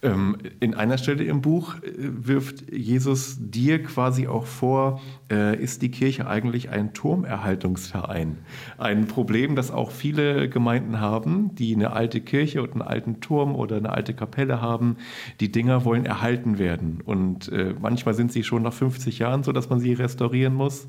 Ähm, 0.00 0.36
in 0.60 0.74
einer 0.74 0.96
Stelle 0.96 1.24
im 1.24 1.40
Buch 1.40 1.74
äh, 1.76 1.90
wirft 1.96 2.72
Jesus 2.72 3.36
dir 3.40 3.82
quasi 3.82 4.28
auch 4.28 4.46
vor, 4.46 5.00
äh, 5.28 5.60
ist 5.60 5.82
die 5.82 5.90
Kirche 5.90 6.28
eigentlich 6.28 6.70
ein 6.70 6.94
Turmerhaltungsverein? 6.94 8.38
Ein 8.76 9.08
Problem, 9.08 9.56
das 9.56 9.72
auch 9.72 9.90
viele 9.90 10.48
Gemeinden 10.48 11.00
haben, 11.00 11.54
die 11.56 11.74
eine 11.74 11.92
alte 11.92 12.20
Kirche 12.20 12.62
und 12.62 12.72
einen 12.72 12.82
alten 12.82 13.20
Turm 13.20 13.56
oder 13.56 13.76
eine 13.76 13.90
alte 13.90 14.14
Kapelle 14.14 14.60
haben. 14.60 14.98
Die 15.40 15.50
Dinger 15.50 15.84
wollen 15.84 16.06
erhalten 16.06 16.58
werden. 16.58 17.00
Und 17.04 17.50
äh, 17.50 17.74
manchmal 17.80 18.14
sind 18.14 18.30
sie 18.30 18.44
schon 18.44 18.62
nach 18.62 18.72
50 18.72 19.18
Jahren 19.18 19.42
so, 19.42 19.50
dass 19.50 19.68
man 19.68 19.80
sie 19.80 19.94
restaurieren 19.94 20.54
muss 20.54 20.86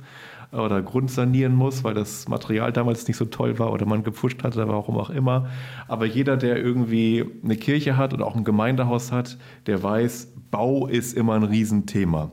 oder 0.51 0.81
grundsanieren 0.81 1.53
muss, 1.53 1.83
weil 1.83 1.93
das 1.93 2.27
Material 2.27 2.71
damals 2.73 3.07
nicht 3.07 3.17
so 3.17 3.25
toll 3.25 3.59
war 3.59 3.71
oder 3.71 3.85
man 3.85 4.03
gepfuscht 4.03 4.43
hatte, 4.43 4.67
warum 4.67 4.97
auch 4.97 5.09
immer. 5.09 5.49
Aber 5.87 6.05
jeder, 6.05 6.37
der 6.37 6.57
irgendwie 6.57 7.25
eine 7.43 7.55
Kirche 7.55 7.97
hat 7.97 8.13
oder 8.13 8.25
auch 8.25 8.35
ein 8.35 8.43
Gemeindehaus 8.43 9.11
hat, 9.11 9.37
der 9.67 9.81
weiß, 9.83 10.33
Bau 10.51 10.87
ist 10.87 11.15
immer 11.15 11.35
ein 11.35 11.43
Riesenthema. 11.43 12.31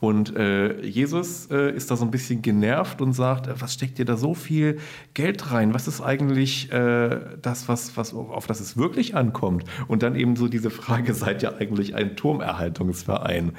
Und 0.00 0.36
äh, 0.36 0.80
Jesus 0.82 1.50
äh, 1.50 1.74
ist 1.74 1.90
da 1.90 1.96
so 1.96 2.04
ein 2.04 2.10
bisschen 2.10 2.42
genervt 2.42 3.00
und 3.00 3.12
sagt, 3.12 3.46
äh, 3.46 3.60
was 3.60 3.74
steckt 3.74 3.98
dir 3.98 4.04
da 4.04 4.16
so 4.16 4.34
viel 4.34 4.78
Geld 5.14 5.50
rein? 5.52 5.74
Was 5.74 5.88
ist 5.88 6.00
eigentlich 6.00 6.70
äh, 6.72 7.20
das, 7.42 7.68
was, 7.68 7.96
was, 7.96 8.14
auf 8.14 8.46
das 8.46 8.60
es 8.60 8.76
wirklich 8.76 9.14
ankommt? 9.14 9.64
Und 9.88 10.02
dann 10.02 10.14
eben 10.14 10.36
so 10.36 10.48
diese 10.48 10.70
Frage, 10.70 11.14
seid 11.14 11.42
ihr 11.42 11.56
eigentlich 11.56 11.94
ein 11.94 12.16
Turmerhaltungsverein? 12.16 13.52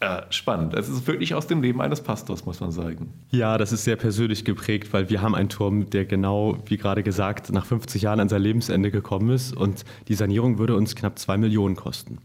Äh, 0.00 0.22
spannend. 0.30 0.74
Es 0.74 0.88
ist 0.88 1.08
wirklich 1.08 1.34
aus 1.34 1.48
dem 1.48 1.60
Leben 1.60 1.80
eines 1.80 2.02
Pastors, 2.02 2.46
muss 2.46 2.60
man 2.60 2.70
sagen. 2.70 3.12
Ja, 3.30 3.58
das 3.58 3.72
ist 3.72 3.82
sehr 3.82 3.96
persönlich 3.96 4.44
geprägt, 4.44 4.92
weil 4.92 5.10
wir 5.10 5.22
haben 5.22 5.34
einen 5.34 5.48
Turm, 5.48 5.90
der 5.90 6.04
genau, 6.04 6.56
wie 6.66 6.76
gerade 6.76 7.02
gesagt, 7.02 7.50
nach 7.50 7.66
50 7.66 8.02
Jahren 8.02 8.20
an 8.20 8.28
sein 8.28 8.42
Lebensende 8.42 8.92
gekommen 8.92 9.30
ist 9.30 9.56
und 9.56 9.84
die 10.06 10.14
Sanierung 10.14 10.58
würde 10.58 10.76
uns 10.76 10.94
knapp 10.94 11.18
zwei 11.18 11.36
Millionen 11.36 11.74
kosten. 11.74 12.18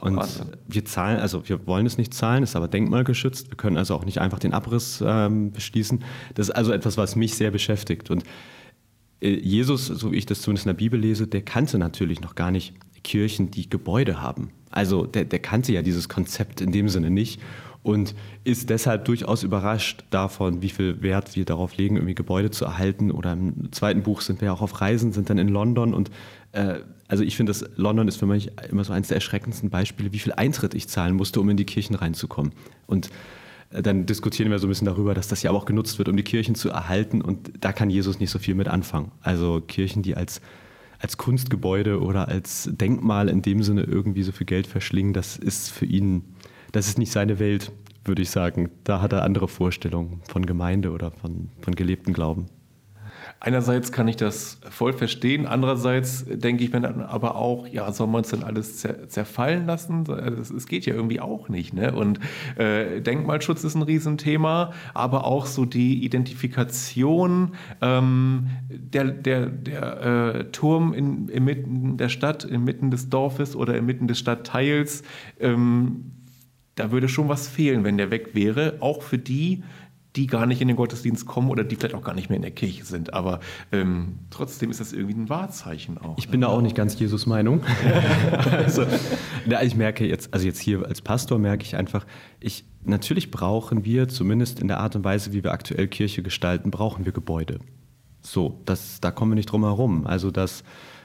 Und 0.00 0.16
Wahnsinn. 0.16 0.46
wir 0.66 0.84
zahlen, 0.86 1.20
also 1.20 1.46
wir 1.48 1.66
wollen 1.66 1.84
es 1.84 1.98
nicht 1.98 2.14
zahlen, 2.14 2.42
ist 2.42 2.56
aber 2.56 2.66
denkmalgeschützt. 2.66 3.50
Wir 3.50 3.56
können 3.56 3.76
also 3.76 3.94
auch 3.94 4.06
nicht 4.06 4.20
einfach 4.20 4.38
den 4.38 4.54
Abriss 4.54 5.04
ähm, 5.06 5.52
beschließen. 5.52 6.02
Das 6.34 6.48
ist 6.48 6.54
also 6.54 6.72
etwas, 6.72 6.96
was 6.96 7.14
mich 7.14 7.34
sehr 7.36 7.50
beschäftigt. 7.50 8.10
Und 8.10 8.24
Jesus, 9.20 9.86
so 9.86 10.12
wie 10.12 10.16
ich 10.16 10.26
das 10.26 10.42
zumindest 10.42 10.66
in 10.66 10.70
der 10.70 10.76
Bibel 10.76 11.00
lese, 11.00 11.26
der 11.26 11.42
kannte 11.42 11.78
natürlich 11.78 12.20
noch 12.20 12.34
gar 12.34 12.50
nicht 12.50 12.74
Kirchen, 13.02 13.50
die 13.50 13.68
Gebäude 13.68 14.22
haben. 14.22 14.50
Also 14.70 15.06
der, 15.06 15.24
der 15.24 15.38
kannte 15.38 15.72
ja 15.72 15.82
dieses 15.82 16.08
Konzept 16.08 16.60
in 16.60 16.72
dem 16.72 16.88
Sinne 16.88 17.10
nicht 17.10 17.40
und 17.82 18.14
ist 18.44 18.70
deshalb 18.70 19.06
durchaus 19.06 19.42
überrascht 19.42 20.04
davon, 20.10 20.62
wie 20.62 20.68
viel 20.68 21.00
Wert 21.02 21.36
wir 21.36 21.44
darauf 21.44 21.76
legen, 21.76 21.96
irgendwie 21.96 22.14
Gebäude 22.14 22.50
zu 22.50 22.64
erhalten. 22.64 23.10
Oder 23.10 23.32
im 23.32 23.72
zweiten 23.72 24.02
Buch 24.02 24.20
sind 24.20 24.40
wir 24.40 24.46
ja 24.46 24.52
auch 24.52 24.62
auf 24.62 24.80
Reisen, 24.80 25.12
sind 25.12 25.30
dann 25.30 25.38
in 25.38 25.48
London 25.48 25.94
und 25.94 26.10
äh, 26.52 26.80
also 27.08 27.24
ich 27.24 27.36
finde, 27.36 27.54
London 27.76 28.06
ist 28.06 28.18
für 28.18 28.26
mich 28.26 28.50
immer 28.68 28.84
so 28.84 28.92
eines 28.92 29.08
der 29.08 29.16
erschreckendsten 29.16 29.70
Beispiele, 29.70 30.12
wie 30.12 30.18
viel 30.18 30.34
Eintritt 30.34 30.74
ich 30.74 30.88
zahlen 30.88 31.14
musste, 31.16 31.40
um 31.40 31.48
in 31.48 31.56
die 31.56 31.64
Kirchen 31.64 31.94
reinzukommen. 31.94 32.52
Und 32.86 33.06
äh, 33.06 33.10
dann 33.70 34.06
diskutieren 34.06 34.50
wir 34.50 34.58
so 34.58 34.66
ein 34.66 34.70
bisschen 34.70 34.86
darüber, 34.86 35.14
dass 35.14 35.28
das 35.28 35.42
ja 35.42 35.50
auch 35.50 35.66
genutzt 35.66 35.98
wird, 35.98 36.08
um 36.08 36.16
die 36.16 36.22
Kirchen 36.22 36.54
zu 36.54 36.70
erhalten. 36.70 37.20
Und 37.20 37.52
da 37.60 37.72
kann 37.72 37.90
Jesus 37.90 38.18
nicht 38.18 38.30
so 38.30 38.38
viel 38.38 38.54
mit 38.54 38.68
anfangen. 38.68 39.12
Also 39.20 39.60
Kirchen, 39.60 40.02
die 40.02 40.16
als 40.16 40.40
als 40.98 41.16
Kunstgebäude 41.16 42.00
oder 42.00 42.28
als 42.28 42.68
Denkmal 42.72 43.28
in 43.28 43.42
dem 43.42 43.62
Sinne 43.62 43.82
irgendwie 43.82 44.22
so 44.22 44.32
viel 44.32 44.46
Geld 44.46 44.66
verschlingen, 44.66 45.12
das 45.12 45.36
ist 45.36 45.70
für 45.70 45.86
ihn, 45.86 46.24
das 46.72 46.88
ist 46.88 46.98
nicht 46.98 47.12
seine 47.12 47.38
Welt, 47.38 47.72
würde 48.04 48.22
ich 48.22 48.30
sagen. 48.30 48.70
Da 48.84 49.00
hat 49.00 49.12
er 49.12 49.22
andere 49.22 49.48
Vorstellungen 49.48 50.20
von 50.28 50.44
Gemeinde 50.44 50.90
oder 50.90 51.10
von, 51.10 51.50
von 51.60 51.74
gelebten 51.74 52.12
Glauben. 52.12 52.46
Einerseits 53.40 53.92
kann 53.92 54.08
ich 54.08 54.16
das 54.16 54.58
voll 54.68 54.92
verstehen, 54.92 55.46
andererseits 55.46 56.24
denke 56.26 56.64
ich 56.64 56.72
mir 56.72 56.80
dann 56.80 57.02
aber 57.02 57.36
auch, 57.36 57.68
ja, 57.68 57.92
soll 57.92 58.08
man 58.08 58.22
es 58.22 58.30
denn 58.30 58.42
alles 58.42 58.84
zerfallen 59.08 59.64
lassen? 59.64 60.04
Es 60.56 60.66
geht 60.66 60.86
ja 60.86 60.94
irgendwie 60.94 61.20
auch 61.20 61.48
nicht. 61.48 61.72
Ne? 61.72 61.92
Und 61.92 62.18
äh, 62.56 63.00
Denkmalschutz 63.00 63.62
ist 63.62 63.76
ein 63.76 63.82
Riesenthema, 63.82 64.72
aber 64.92 65.24
auch 65.24 65.46
so 65.46 65.64
die 65.64 66.04
Identifikation, 66.04 67.52
ähm, 67.80 68.48
der, 68.68 69.04
der, 69.04 69.46
der 69.46 70.00
äh, 70.02 70.44
Turm 70.50 70.92
in, 70.92 71.28
inmitten 71.28 71.96
der 71.96 72.08
Stadt, 72.08 72.42
inmitten 72.42 72.90
des 72.90 73.08
Dorfes 73.08 73.54
oder 73.54 73.76
inmitten 73.76 74.08
des 74.08 74.18
Stadtteils, 74.18 75.04
ähm, 75.38 76.10
da 76.74 76.90
würde 76.90 77.08
schon 77.08 77.28
was 77.28 77.48
fehlen, 77.48 77.84
wenn 77.84 77.98
der 77.98 78.10
weg 78.10 78.34
wäre, 78.34 78.78
auch 78.80 79.02
für 79.02 79.18
die, 79.18 79.62
die 80.18 80.26
gar 80.26 80.46
nicht 80.46 80.60
in 80.60 80.66
den 80.66 80.76
Gottesdienst 80.76 81.26
kommen 81.26 81.48
oder 81.48 81.62
die 81.62 81.76
vielleicht 81.76 81.94
auch 81.94 82.02
gar 82.02 82.14
nicht 82.14 82.28
mehr 82.28 82.36
in 82.36 82.42
der 82.42 82.50
Kirche 82.50 82.84
sind. 82.84 83.14
Aber 83.14 83.38
ähm, 83.70 84.18
trotzdem 84.30 84.68
ist 84.68 84.80
das 84.80 84.92
irgendwie 84.92 85.14
ein 85.14 85.28
Wahrzeichen 85.28 85.96
auch. 85.96 86.18
Ich 86.18 86.28
bin 86.28 86.40
da 86.40 86.48
auch 86.48 86.60
nicht 86.60 86.74
ganz 86.74 86.98
Jesus 86.98 87.26
Meinung. 87.26 87.62
also, 88.52 88.84
ja, 89.48 89.62
ich 89.62 89.76
merke 89.76 90.04
jetzt, 90.04 90.34
also 90.34 90.44
jetzt 90.44 90.58
hier 90.58 90.84
als 90.84 91.02
Pastor 91.02 91.38
merke 91.38 91.62
ich 91.62 91.76
einfach, 91.76 92.04
ich, 92.40 92.64
natürlich 92.84 93.30
brauchen 93.30 93.84
wir, 93.84 94.08
zumindest 94.08 94.58
in 94.58 94.66
der 94.66 94.80
Art 94.80 94.96
und 94.96 95.04
Weise, 95.04 95.32
wie 95.32 95.44
wir 95.44 95.52
aktuell 95.52 95.86
Kirche 95.86 96.24
gestalten, 96.24 96.72
brauchen 96.72 97.04
wir 97.04 97.12
Gebäude. 97.12 97.60
So, 98.20 98.60
das, 98.64 99.00
da 99.00 99.12
kommen 99.12 99.30
wir 99.30 99.36
nicht 99.36 99.52
drum 99.52 99.62
herum. 99.62 100.04
Also 100.04 100.32
das, 100.32 100.64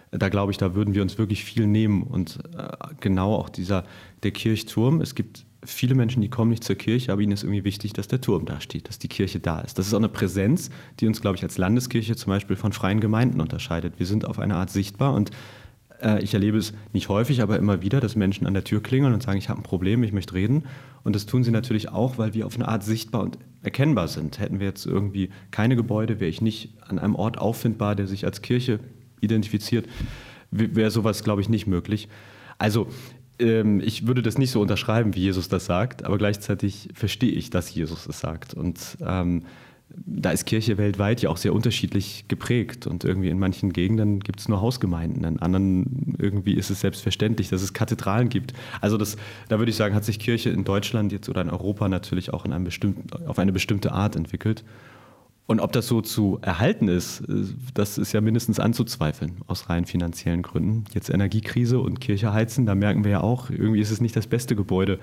da 0.10 0.30
glaube 0.30 0.52
ich, 0.52 0.58
da 0.58 0.74
würden 0.74 0.96
wir 0.96 1.04
uns 1.04 1.20
wirklich 1.20 1.46
viel 1.46 1.68
nehmen. 1.68 2.02
Und 2.02 2.40
äh, 2.58 2.68
genau 3.00 3.36
auch 3.36 3.50
dieser, 3.50 3.84
der 4.24 4.32
Kirchturm, 4.32 5.02
es 5.02 5.14
gibt 5.14 5.46
viele 5.66 5.96
Menschen, 5.96 6.22
die 6.22 6.30
kommen 6.30 6.52
nicht 6.52 6.64
zur 6.64 6.76
Kirche, 6.76 7.12
aber 7.12 7.22
ihnen 7.22 7.32
ist 7.32 7.44
irgendwie 7.44 7.64
wichtig, 7.64 7.94
dass 7.94 8.08
der 8.08 8.22
Turm 8.22 8.46
da 8.46 8.62
steht, 8.62 8.88
dass 8.90 9.00
die 9.00 9.08
Kirche 9.08 9.40
da 9.40 9.62
ist. 9.62 9.78
Das 9.78 9.88
ist 9.88 9.94
auch 9.94 10.00
eine 10.00 10.10
Präsenz, 10.10 10.70
die 11.00 11.08
uns, 11.08 11.22
glaube 11.22 11.38
ich, 11.38 11.44
als 11.44 11.58
Landeskirche 11.58 12.16
zum 12.16 12.32
Beispiel 12.32 12.56
von 12.56 12.74
freien 12.74 13.00
Gemeinden 13.00 13.42
unterscheidet. 13.42 13.96
Wir 13.98 14.06
sind 14.06 14.26
auf 14.26 14.40
eine 14.40 14.56
Art 14.56 14.70
sichtbar 14.70 15.14
und 15.14 15.32
äh, 16.02 16.24
ich 16.24 16.34
erlebe 16.34 16.58
es 16.58 16.74
nicht 16.92 17.10
häufig, 17.10 17.42
aber 17.42 17.58
immer 17.58 17.82
wieder, 17.82 18.00
dass 18.00 18.16
Menschen 18.16 18.46
an 18.46 18.54
der 18.54 18.64
Tür 18.64 18.84
klingeln 18.84 19.14
und 19.14 19.24
sagen, 19.24 19.38
ich 19.38 19.50
habe 19.50 19.62
ein 19.62 19.64
Problem, 19.64 20.04
ich 20.04 20.12
möchte 20.12 20.34
reden. 20.34 20.64
Und 21.04 21.16
das 21.16 21.26
tun 21.26 21.44
sie 21.44 21.52
natürlich 21.52 21.90
auch, 21.90 22.18
weil 22.18 22.34
wir 22.34 22.46
auf 22.46 22.56
eine 22.56 22.68
Art 22.68 22.84
sichtbar 22.84 23.22
und 23.24 23.38
erkennbar 23.62 24.08
sind. 24.08 24.40
Hätten 24.40 24.60
wir 24.60 24.68
jetzt 24.68 24.86
irgendwie 24.86 25.30
keine 25.52 25.76
Gebäude, 25.76 26.20
wäre 26.20 26.30
ich 26.30 26.42
nicht 26.42 26.74
an 26.88 27.00
einem 27.00 27.16
Ort 27.16 27.38
auffindbar, 27.38 27.96
der 27.96 28.08
sich 28.08 28.26
als 28.26 28.42
Kirche 28.42 28.80
identifiziert, 29.22 29.88
wäre 30.52 30.92
sowas, 30.92 31.24
glaube 31.24 31.42
ich, 31.42 31.50
nicht 31.50 31.66
möglich. 31.66 32.10
Also 32.58 32.88
ähm, 33.40 33.82
ich 33.84 34.08
würde 34.08 34.22
das 34.22 34.38
nicht 34.38 34.52
so 34.52 34.62
unterschreiben, 34.62 35.16
wie 35.16 35.22
Jesus 35.22 35.50
das 35.50 35.66
sagt, 35.66 36.06
aber 36.06 36.18
gleichzeitig 36.18 36.90
verstehe 36.94 37.32
ich, 37.32 37.50
dass 37.50 37.74
Jesus 37.74 38.08
es 38.08 38.20
sagt. 38.20 38.54
Und 38.54 38.98
ähm, 39.02 39.44
da 40.06 40.32
ist 40.32 40.46
Kirche 40.46 40.78
weltweit 40.78 41.22
ja 41.22 41.30
auch 41.30 41.38
sehr 41.38 41.54
unterschiedlich 41.54 42.26
geprägt 42.28 42.88
und 42.88 43.04
irgendwie 43.04 43.30
in 43.30 43.38
manchen 43.38 43.74
Gegenden 43.74 44.22
gibt 44.22 44.40
es 44.40 44.50
nur 44.50 44.60
Hausgemeinden, 44.60 45.24
in 45.24 45.40
anderen 45.40 46.16
irgendwie 46.18 46.54
ist 46.54 46.72
es 46.72 46.82
selbstverständlich, 46.82 47.50
dass 47.50 47.62
es 47.62 47.74
Kathedralen 47.74 48.30
gibt. 48.30 48.54
Also 48.82 48.98
das, 48.98 49.18
da 49.50 49.60
würde 49.60 49.70
ich 49.70 49.76
sagen, 49.76 49.94
hat 49.94 50.04
sich 50.04 50.20
Kirche 50.20 50.50
in 50.50 50.64
Deutschland 50.64 51.12
jetzt 51.12 51.30
oder 51.30 51.42
in 51.42 51.50
Europa 51.50 51.90
natürlich 51.90 52.34
auch 52.34 52.46
in 52.46 52.54
einem 52.54 52.66
bestimmten, 52.66 53.08
auf 53.28 53.38
eine 53.38 53.52
bestimmte 53.52 53.92
Art 53.92 54.16
entwickelt. 54.16 54.64
Und 55.46 55.60
ob 55.60 55.74
das 55.74 55.88
so 55.88 56.02
zu 56.02 56.40
erhalten 56.42 56.88
ist, 56.88 57.22
äh, 57.22 57.46
das 57.74 57.98
ist 57.98 58.14
ja 58.14 58.22
mindestens 58.22 58.60
anzuzweifeln, 58.60 59.42
aus 59.48 59.70
rein 59.70 59.86
finanziellen 59.86 60.42
Gründen. 60.42 60.86
Jetzt 60.94 61.10
Energiekrise 61.10 61.80
und 61.80 62.00
Kirche 62.00 62.34
heizen, 62.34 62.66
da 62.66 62.76
merken 62.76 63.04
wir 63.04 63.12
ja 63.12 63.22
auch, 63.22 63.50
irgendwie 63.50 63.82
ist 63.82 63.92
es 63.92 64.02
nicht 64.02 64.16
das 64.16 64.28
beste 64.28 64.56
Gebäude, 64.56 65.00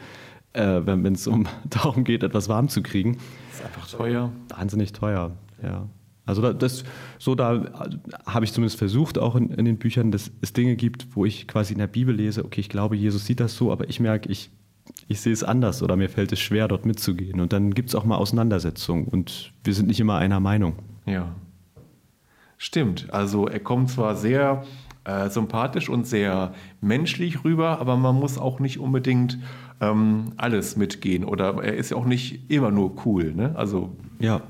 äh, 0.53 0.81
wenn 0.85 1.15
es 1.15 1.27
um 1.27 1.47
darum 1.69 2.05
geht, 2.05 2.23
etwas 2.23 2.49
warm 2.49 2.69
zu 2.69 2.83
kriegen. 2.83 3.19
Das 3.51 3.61
ist 3.61 3.67
einfach 3.67 3.89
teuer. 3.89 4.33
Wahnsinnig 4.49 4.93
teuer, 4.93 5.33
ja. 5.63 5.89
Also 6.27 6.53
das, 6.53 6.85
so 7.19 7.35
da 7.35 7.89
habe 8.25 8.45
ich 8.45 8.53
zumindest 8.53 8.79
versucht, 8.79 9.19
auch 9.19 9.35
in, 9.35 9.51
in 9.51 9.65
den 9.65 9.79
Büchern, 9.79 10.13
dass 10.13 10.31
es 10.41 10.53
Dinge 10.53 10.77
gibt, 10.77 11.17
wo 11.17 11.25
ich 11.25 11.49
quasi 11.49 11.73
in 11.73 11.81
der 11.81 11.89
Bibel 11.89 12.15
lese, 12.15 12.45
okay, 12.45 12.61
ich 12.61 12.69
glaube, 12.69 12.95
Jesus 12.95 13.27
sieht 13.27 13.41
das 13.41 13.57
so, 13.57 13.73
aber 13.73 13.89
ich 13.89 13.99
merke, 13.99 14.31
ich 14.31 14.51
ich 15.09 15.21
sehe 15.21 15.33
es 15.33 15.43
anders 15.43 15.83
oder 15.83 15.97
mir 15.97 16.09
fällt 16.09 16.33
es 16.33 16.41
schwer, 16.41 16.69
dort 16.69 16.87
mitzugehen. 16.87 17.41
Und 17.41 17.53
dann 17.53 17.75
gibt 17.75 17.89
es 17.89 17.95
auch 17.95 18.05
mal 18.05 18.17
Auseinandersetzungen 18.17 19.05
und 19.07 19.53
wir 19.65 19.75
sind 19.75 19.89
nicht 19.89 20.01
immer 20.01 20.17
einer 20.17 20.41
Meinung. 20.41 20.75
Ja. 21.07 21.35
Stimmt. 22.59 23.09
Also 23.11 23.47
er 23.49 23.61
kommt 23.61 23.91
zwar 23.91 24.17
sehr 24.17 24.65
äh, 25.05 25.31
sympathisch 25.31 25.89
und 25.89 26.07
sehr 26.07 26.53
menschlich 26.81 27.43
rüber, 27.43 27.81
aber 27.81 27.97
man 27.97 28.15
muss 28.17 28.39
auch 28.39 28.61
nicht 28.61 28.79
unbedingt 28.79 29.39
ähm, 29.81 30.33
alles 30.37 30.77
mitgehen. 30.77 31.25
Oder 31.25 31.63
er 31.63 31.75
ist 31.75 31.91
ja 31.91 31.97
auch 31.97 32.05
nicht 32.05 32.51
immer 32.51 32.71
nur 32.71 33.07
cool. 33.07 33.33
Ne? 33.35 33.53
Also 33.57 33.97
ja. 34.19 34.43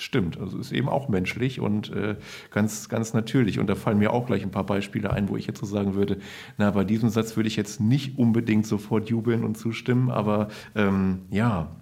Stimmt, 0.00 0.40
also 0.40 0.58
ist 0.58 0.72
eben 0.72 0.88
auch 0.88 1.08
menschlich 1.08 1.60
und 1.60 1.92
äh, 1.92 2.16
ganz, 2.50 2.88
ganz 2.88 3.12
natürlich. 3.12 3.58
Und 3.58 3.66
da 3.66 3.74
fallen 3.74 3.98
mir 3.98 4.12
auch 4.12 4.26
gleich 4.26 4.42
ein 4.42 4.50
paar 4.50 4.64
Beispiele 4.64 5.12
ein, 5.12 5.28
wo 5.28 5.36
ich 5.36 5.46
jetzt 5.46 5.60
so 5.60 5.66
sagen 5.66 5.94
würde, 5.94 6.18
na, 6.56 6.70
bei 6.70 6.84
diesem 6.84 7.10
Satz 7.10 7.36
würde 7.36 7.48
ich 7.48 7.56
jetzt 7.56 7.80
nicht 7.80 8.18
unbedingt 8.18 8.66
sofort 8.66 9.10
jubeln 9.10 9.44
und 9.44 9.58
zustimmen, 9.58 10.10
aber 10.10 10.48
ähm, 10.74 11.20
ja. 11.30 11.76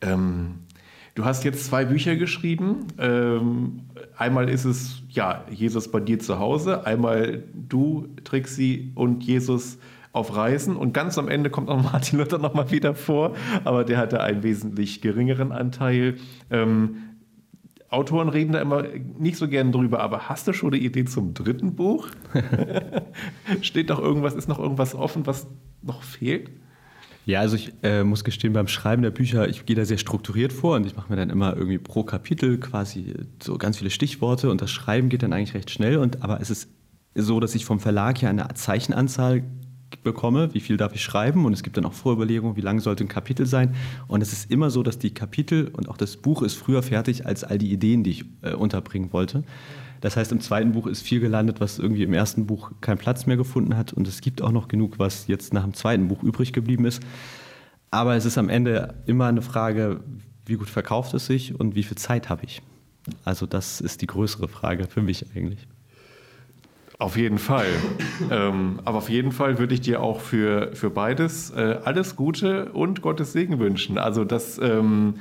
Ähm, 0.00 0.66
Du 1.14 1.24
hast 1.24 1.44
jetzt 1.44 1.64
zwei 1.64 1.86
Bücher 1.86 2.14
geschrieben. 2.14 2.88
Ähm, 2.98 3.80
einmal 4.18 4.50
ist 4.50 4.66
es 4.66 5.02
ja 5.08 5.46
Jesus 5.50 5.90
bei 5.90 5.98
dir 5.98 6.18
zu 6.18 6.38
Hause, 6.38 6.84
einmal 6.84 7.42
du, 7.54 8.08
Trixie 8.22 8.92
und 8.94 9.24
Jesus 9.24 9.78
auf 10.16 10.34
Reisen 10.34 10.76
und 10.76 10.92
ganz 10.92 11.18
am 11.18 11.28
Ende 11.28 11.50
kommt 11.50 11.68
auch 11.68 11.82
Martin 11.92 12.18
Luther 12.18 12.38
nochmal 12.38 12.70
wieder 12.70 12.94
vor, 12.94 13.34
aber 13.64 13.84
der 13.84 13.98
hatte 13.98 14.20
einen 14.20 14.42
wesentlich 14.42 15.00
geringeren 15.00 15.52
Anteil. 15.52 16.16
Ähm, 16.50 16.96
Autoren 17.88 18.28
reden 18.28 18.52
da 18.52 18.60
immer 18.60 18.82
nicht 19.18 19.36
so 19.36 19.46
gern 19.46 19.70
drüber, 19.70 20.00
aber 20.00 20.28
hast 20.28 20.48
du 20.48 20.52
schon 20.52 20.72
eine 20.72 20.82
Idee 20.82 21.04
zum 21.04 21.34
dritten 21.34 21.76
Buch? 21.76 22.08
Steht 23.60 23.90
doch 23.90 24.00
irgendwas, 24.00 24.34
ist 24.34 24.48
noch 24.48 24.58
irgendwas 24.58 24.94
offen, 24.94 25.26
was 25.26 25.46
noch 25.82 26.02
fehlt? 26.02 26.50
Ja, 27.26 27.40
also 27.40 27.56
ich 27.56 27.72
äh, 27.82 28.02
muss 28.04 28.24
gestehen, 28.24 28.52
beim 28.52 28.68
Schreiben 28.68 29.02
der 29.02 29.10
Bücher, 29.10 29.48
ich 29.48 29.66
gehe 29.66 29.76
da 29.76 29.84
sehr 29.84 29.98
strukturiert 29.98 30.52
vor 30.52 30.76
und 30.76 30.86
ich 30.86 30.96
mache 30.96 31.10
mir 31.10 31.16
dann 31.16 31.30
immer 31.30 31.56
irgendwie 31.56 31.78
pro 31.78 32.04
Kapitel 32.04 32.58
quasi 32.58 33.14
so 33.42 33.58
ganz 33.58 33.78
viele 33.78 33.90
Stichworte 33.90 34.50
und 34.50 34.62
das 34.62 34.70
Schreiben 34.70 35.08
geht 35.08 35.22
dann 35.22 35.32
eigentlich 35.32 35.54
recht 35.54 35.70
schnell. 35.70 35.98
Und, 35.98 36.22
aber 36.22 36.40
es 36.40 36.50
ist 36.50 36.68
so, 37.14 37.40
dass 37.40 37.54
ich 37.54 37.64
vom 37.64 37.80
Verlag 37.80 38.22
ja 38.22 38.30
eine 38.30 38.46
Zeichenanzahl 38.54 39.42
bekomme, 40.06 40.54
wie 40.54 40.60
viel 40.60 40.78
darf 40.78 40.94
ich 40.94 41.02
schreiben 41.02 41.44
und 41.44 41.52
es 41.52 41.62
gibt 41.62 41.76
dann 41.76 41.84
auch 41.84 41.92
Vorüberlegungen, 41.92 42.56
wie 42.56 42.62
lang 42.62 42.80
sollte 42.80 43.04
ein 43.04 43.08
Kapitel 43.08 43.44
sein. 43.44 43.74
Und 44.08 44.22
es 44.22 44.32
ist 44.32 44.50
immer 44.50 44.70
so, 44.70 44.82
dass 44.82 44.98
die 44.98 45.12
Kapitel 45.12 45.68
und 45.68 45.90
auch 45.90 45.98
das 45.98 46.16
Buch 46.16 46.42
ist 46.42 46.54
früher 46.54 46.82
fertig 46.82 47.26
als 47.26 47.44
all 47.44 47.58
die 47.58 47.70
Ideen, 47.70 48.02
die 48.02 48.10
ich 48.10 48.24
äh, 48.40 48.54
unterbringen 48.54 49.12
wollte. 49.12 49.44
Das 50.00 50.16
heißt, 50.16 50.32
im 50.32 50.40
zweiten 50.40 50.72
Buch 50.72 50.86
ist 50.86 51.02
viel 51.02 51.20
gelandet, 51.20 51.60
was 51.60 51.78
irgendwie 51.78 52.04
im 52.04 52.12
ersten 52.12 52.46
Buch 52.46 52.70
keinen 52.80 52.98
Platz 52.98 53.26
mehr 53.26 53.36
gefunden 53.36 53.76
hat. 53.76 53.92
Und 53.92 54.06
es 54.06 54.20
gibt 54.20 54.40
auch 54.40 54.52
noch 54.52 54.68
genug, 54.68 54.98
was 54.98 55.26
jetzt 55.26 55.52
nach 55.52 55.64
dem 55.64 55.74
zweiten 55.74 56.08
Buch 56.08 56.22
übrig 56.22 56.52
geblieben 56.52 56.84
ist. 56.84 57.02
Aber 57.90 58.14
es 58.14 58.24
ist 58.24 58.38
am 58.38 58.48
Ende 58.48 58.94
immer 59.06 59.26
eine 59.26 59.42
Frage, 59.42 60.00
wie 60.44 60.54
gut 60.54 60.70
verkauft 60.70 61.12
es 61.14 61.26
sich 61.26 61.58
und 61.58 61.74
wie 61.74 61.82
viel 61.82 61.96
Zeit 61.96 62.28
habe 62.28 62.44
ich. 62.44 62.62
Also 63.24 63.46
das 63.46 63.80
ist 63.80 64.02
die 64.02 64.06
größere 64.06 64.48
Frage 64.48 64.86
für 64.88 65.02
mich 65.02 65.26
eigentlich. 65.34 65.66
Auf 66.98 67.16
jeden 67.16 67.38
Fall. 67.38 67.66
ähm, 68.30 68.80
aber 68.84 68.98
auf 68.98 69.10
jeden 69.10 69.32
Fall 69.32 69.58
würde 69.58 69.74
ich 69.74 69.82
dir 69.82 70.00
auch 70.00 70.20
für, 70.20 70.74
für 70.74 70.88
beides 70.88 71.50
äh, 71.50 71.78
alles 71.84 72.16
Gute 72.16 72.72
und 72.72 73.02
Gottes 73.02 73.32
Segen 73.32 73.58
wünschen. 73.58 73.98
Also 73.98 74.24
das 74.24 74.58
ähm, 74.58 75.16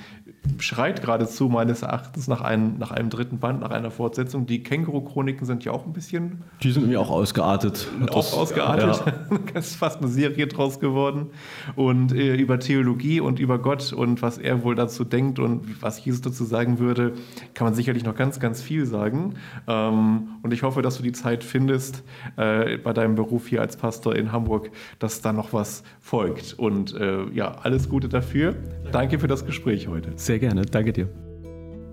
schreit 0.59 1.01
geradezu 1.01 1.49
meines 1.49 1.81
Erachtens 1.81 2.27
nach 2.27 2.41
einem, 2.41 2.77
nach 2.77 2.91
einem 2.91 3.09
dritten 3.09 3.39
Band, 3.39 3.61
nach 3.61 3.71
einer 3.71 3.91
Fortsetzung. 3.91 4.45
Die 4.45 4.63
Känguru-Chroniken 4.63 5.45
sind 5.45 5.65
ja 5.65 5.71
auch 5.71 5.85
ein 5.85 5.93
bisschen. 5.93 6.43
Die 6.63 6.71
sind 6.71 6.87
mir 6.87 6.99
auch 6.99 7.09
ausgeartet. 7.09 7.87
Auch 8.09 8.33
ausgeartet. 8.33 9.03
Ja. 9.05 9.39
es 9.53 9.71
ist 9.71 9.75
fast 9.75 9.99
eine 9.99 10.07
Serie 10.07 10.47
draus 10.47 10.79
geworden. 10.79 11.27
Und 11.75 12.13
äh, 12.13 12.35
über 12.35 12.59
Theologie 12.59 13.19
und 13.19 13.39
über 13.39 13.59
Gott 13.59 13.93
und 13.93 14.21
was 14.21 14.37
er 14.37 14.63
wohl 14.63 14.75
dazu 14.75 15.03
denkt 15.03 15.39
und 15.39 15.81
was 15.81 16.03
Jesus 16.03 16.21
dazu 16.21 16.43
sagen 16.43 16.79
würde, 16.79 17.13
kann 17.53 17.65
man 17.65 17.73
sicherlich 17.73 18.03
noch 18.03 18.15
ganz, 18.15 18.39
ganz 18.39 18.61
viel 18.61 18.85
sagen. 18.85 19.35
Ähm, 19.67 20.29
und 20.41 20.53
ich 20.53 20.63
hoffe, 20.63 20.81
dass 20.81 20.97
du 20.97 21.03
die 21.03 21.11
Zeit 21.11 21.43
findest 21.43 22.03
äh, 22.37 22.77
bei 22.77 22.93
deinem 22.93 23.15
Beruf 23.15 23.47
hier 23.47 23.61
als 23.61 23.77
Pastor 23.77 24.15
in 24.15 24.31
Hamburg, 24.31 24.71
dass 24.99 25.21
da 25.21 25.33
noch 25.33 25.53
was 25.53 25.83
folgt. 26.01 26.53
Und 26.53 26.93
äh, 26.95 27.25
ja, 27.31 27.51
alles 27.63 27.89
Gute 27.89 28.09
dafür. 28.09 28.55
Danke 28.91 29.19
für 29.19 29.27
das 29.27 29.45
Gespräch 29.45 29.87
heute. 29.87 30.15
Sehr 30.35 30.49
gerne, 30.49 30.63
danke 30.65 30.91
dir. 30.91 31.07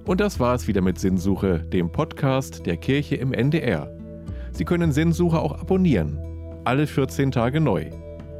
Und 0.04 0.20
das 0.20 0.40
war 0.40 0.56
es 0.56 0.66
wieder 0.66 0.80
mit 0.80 0.98
Sinnsuche, 0.98 1.60
dem 1.60 1.92
Podcast 1.92 2.66
der 2.66 2.76
Kirche 2.76 3.14
im 3.14 3.32
NDR. 3.32 3.88
Sie 4.50 4.64
können 4.64 4.90
Sinnsuche 4.90 5.38
auch 5.38 5.60
abonnieren. 5.60 6.18
Alle 6.64 6.88
14 6.88 7.30
Tage 7.30 7.60
neu. 7.60 7.88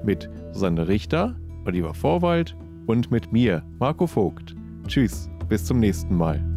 Mit 0.02 0.28
Susanne 0.50 0.88
Richter, 0.88 1.36
Oliver 1.66 1.94
Vorwald 1.94 2.56
und 2.86 3.12
mit 3.12 3.32
mir, 3.32 3.62
Marco 3.78 4.08
Vogt. 4.08 4.56
Tschüss, 4.88 5.30
bis 5.48 5.64
zum 5.64 5.78
nächsten 5.78 6.16
Mal. 6.16 6.51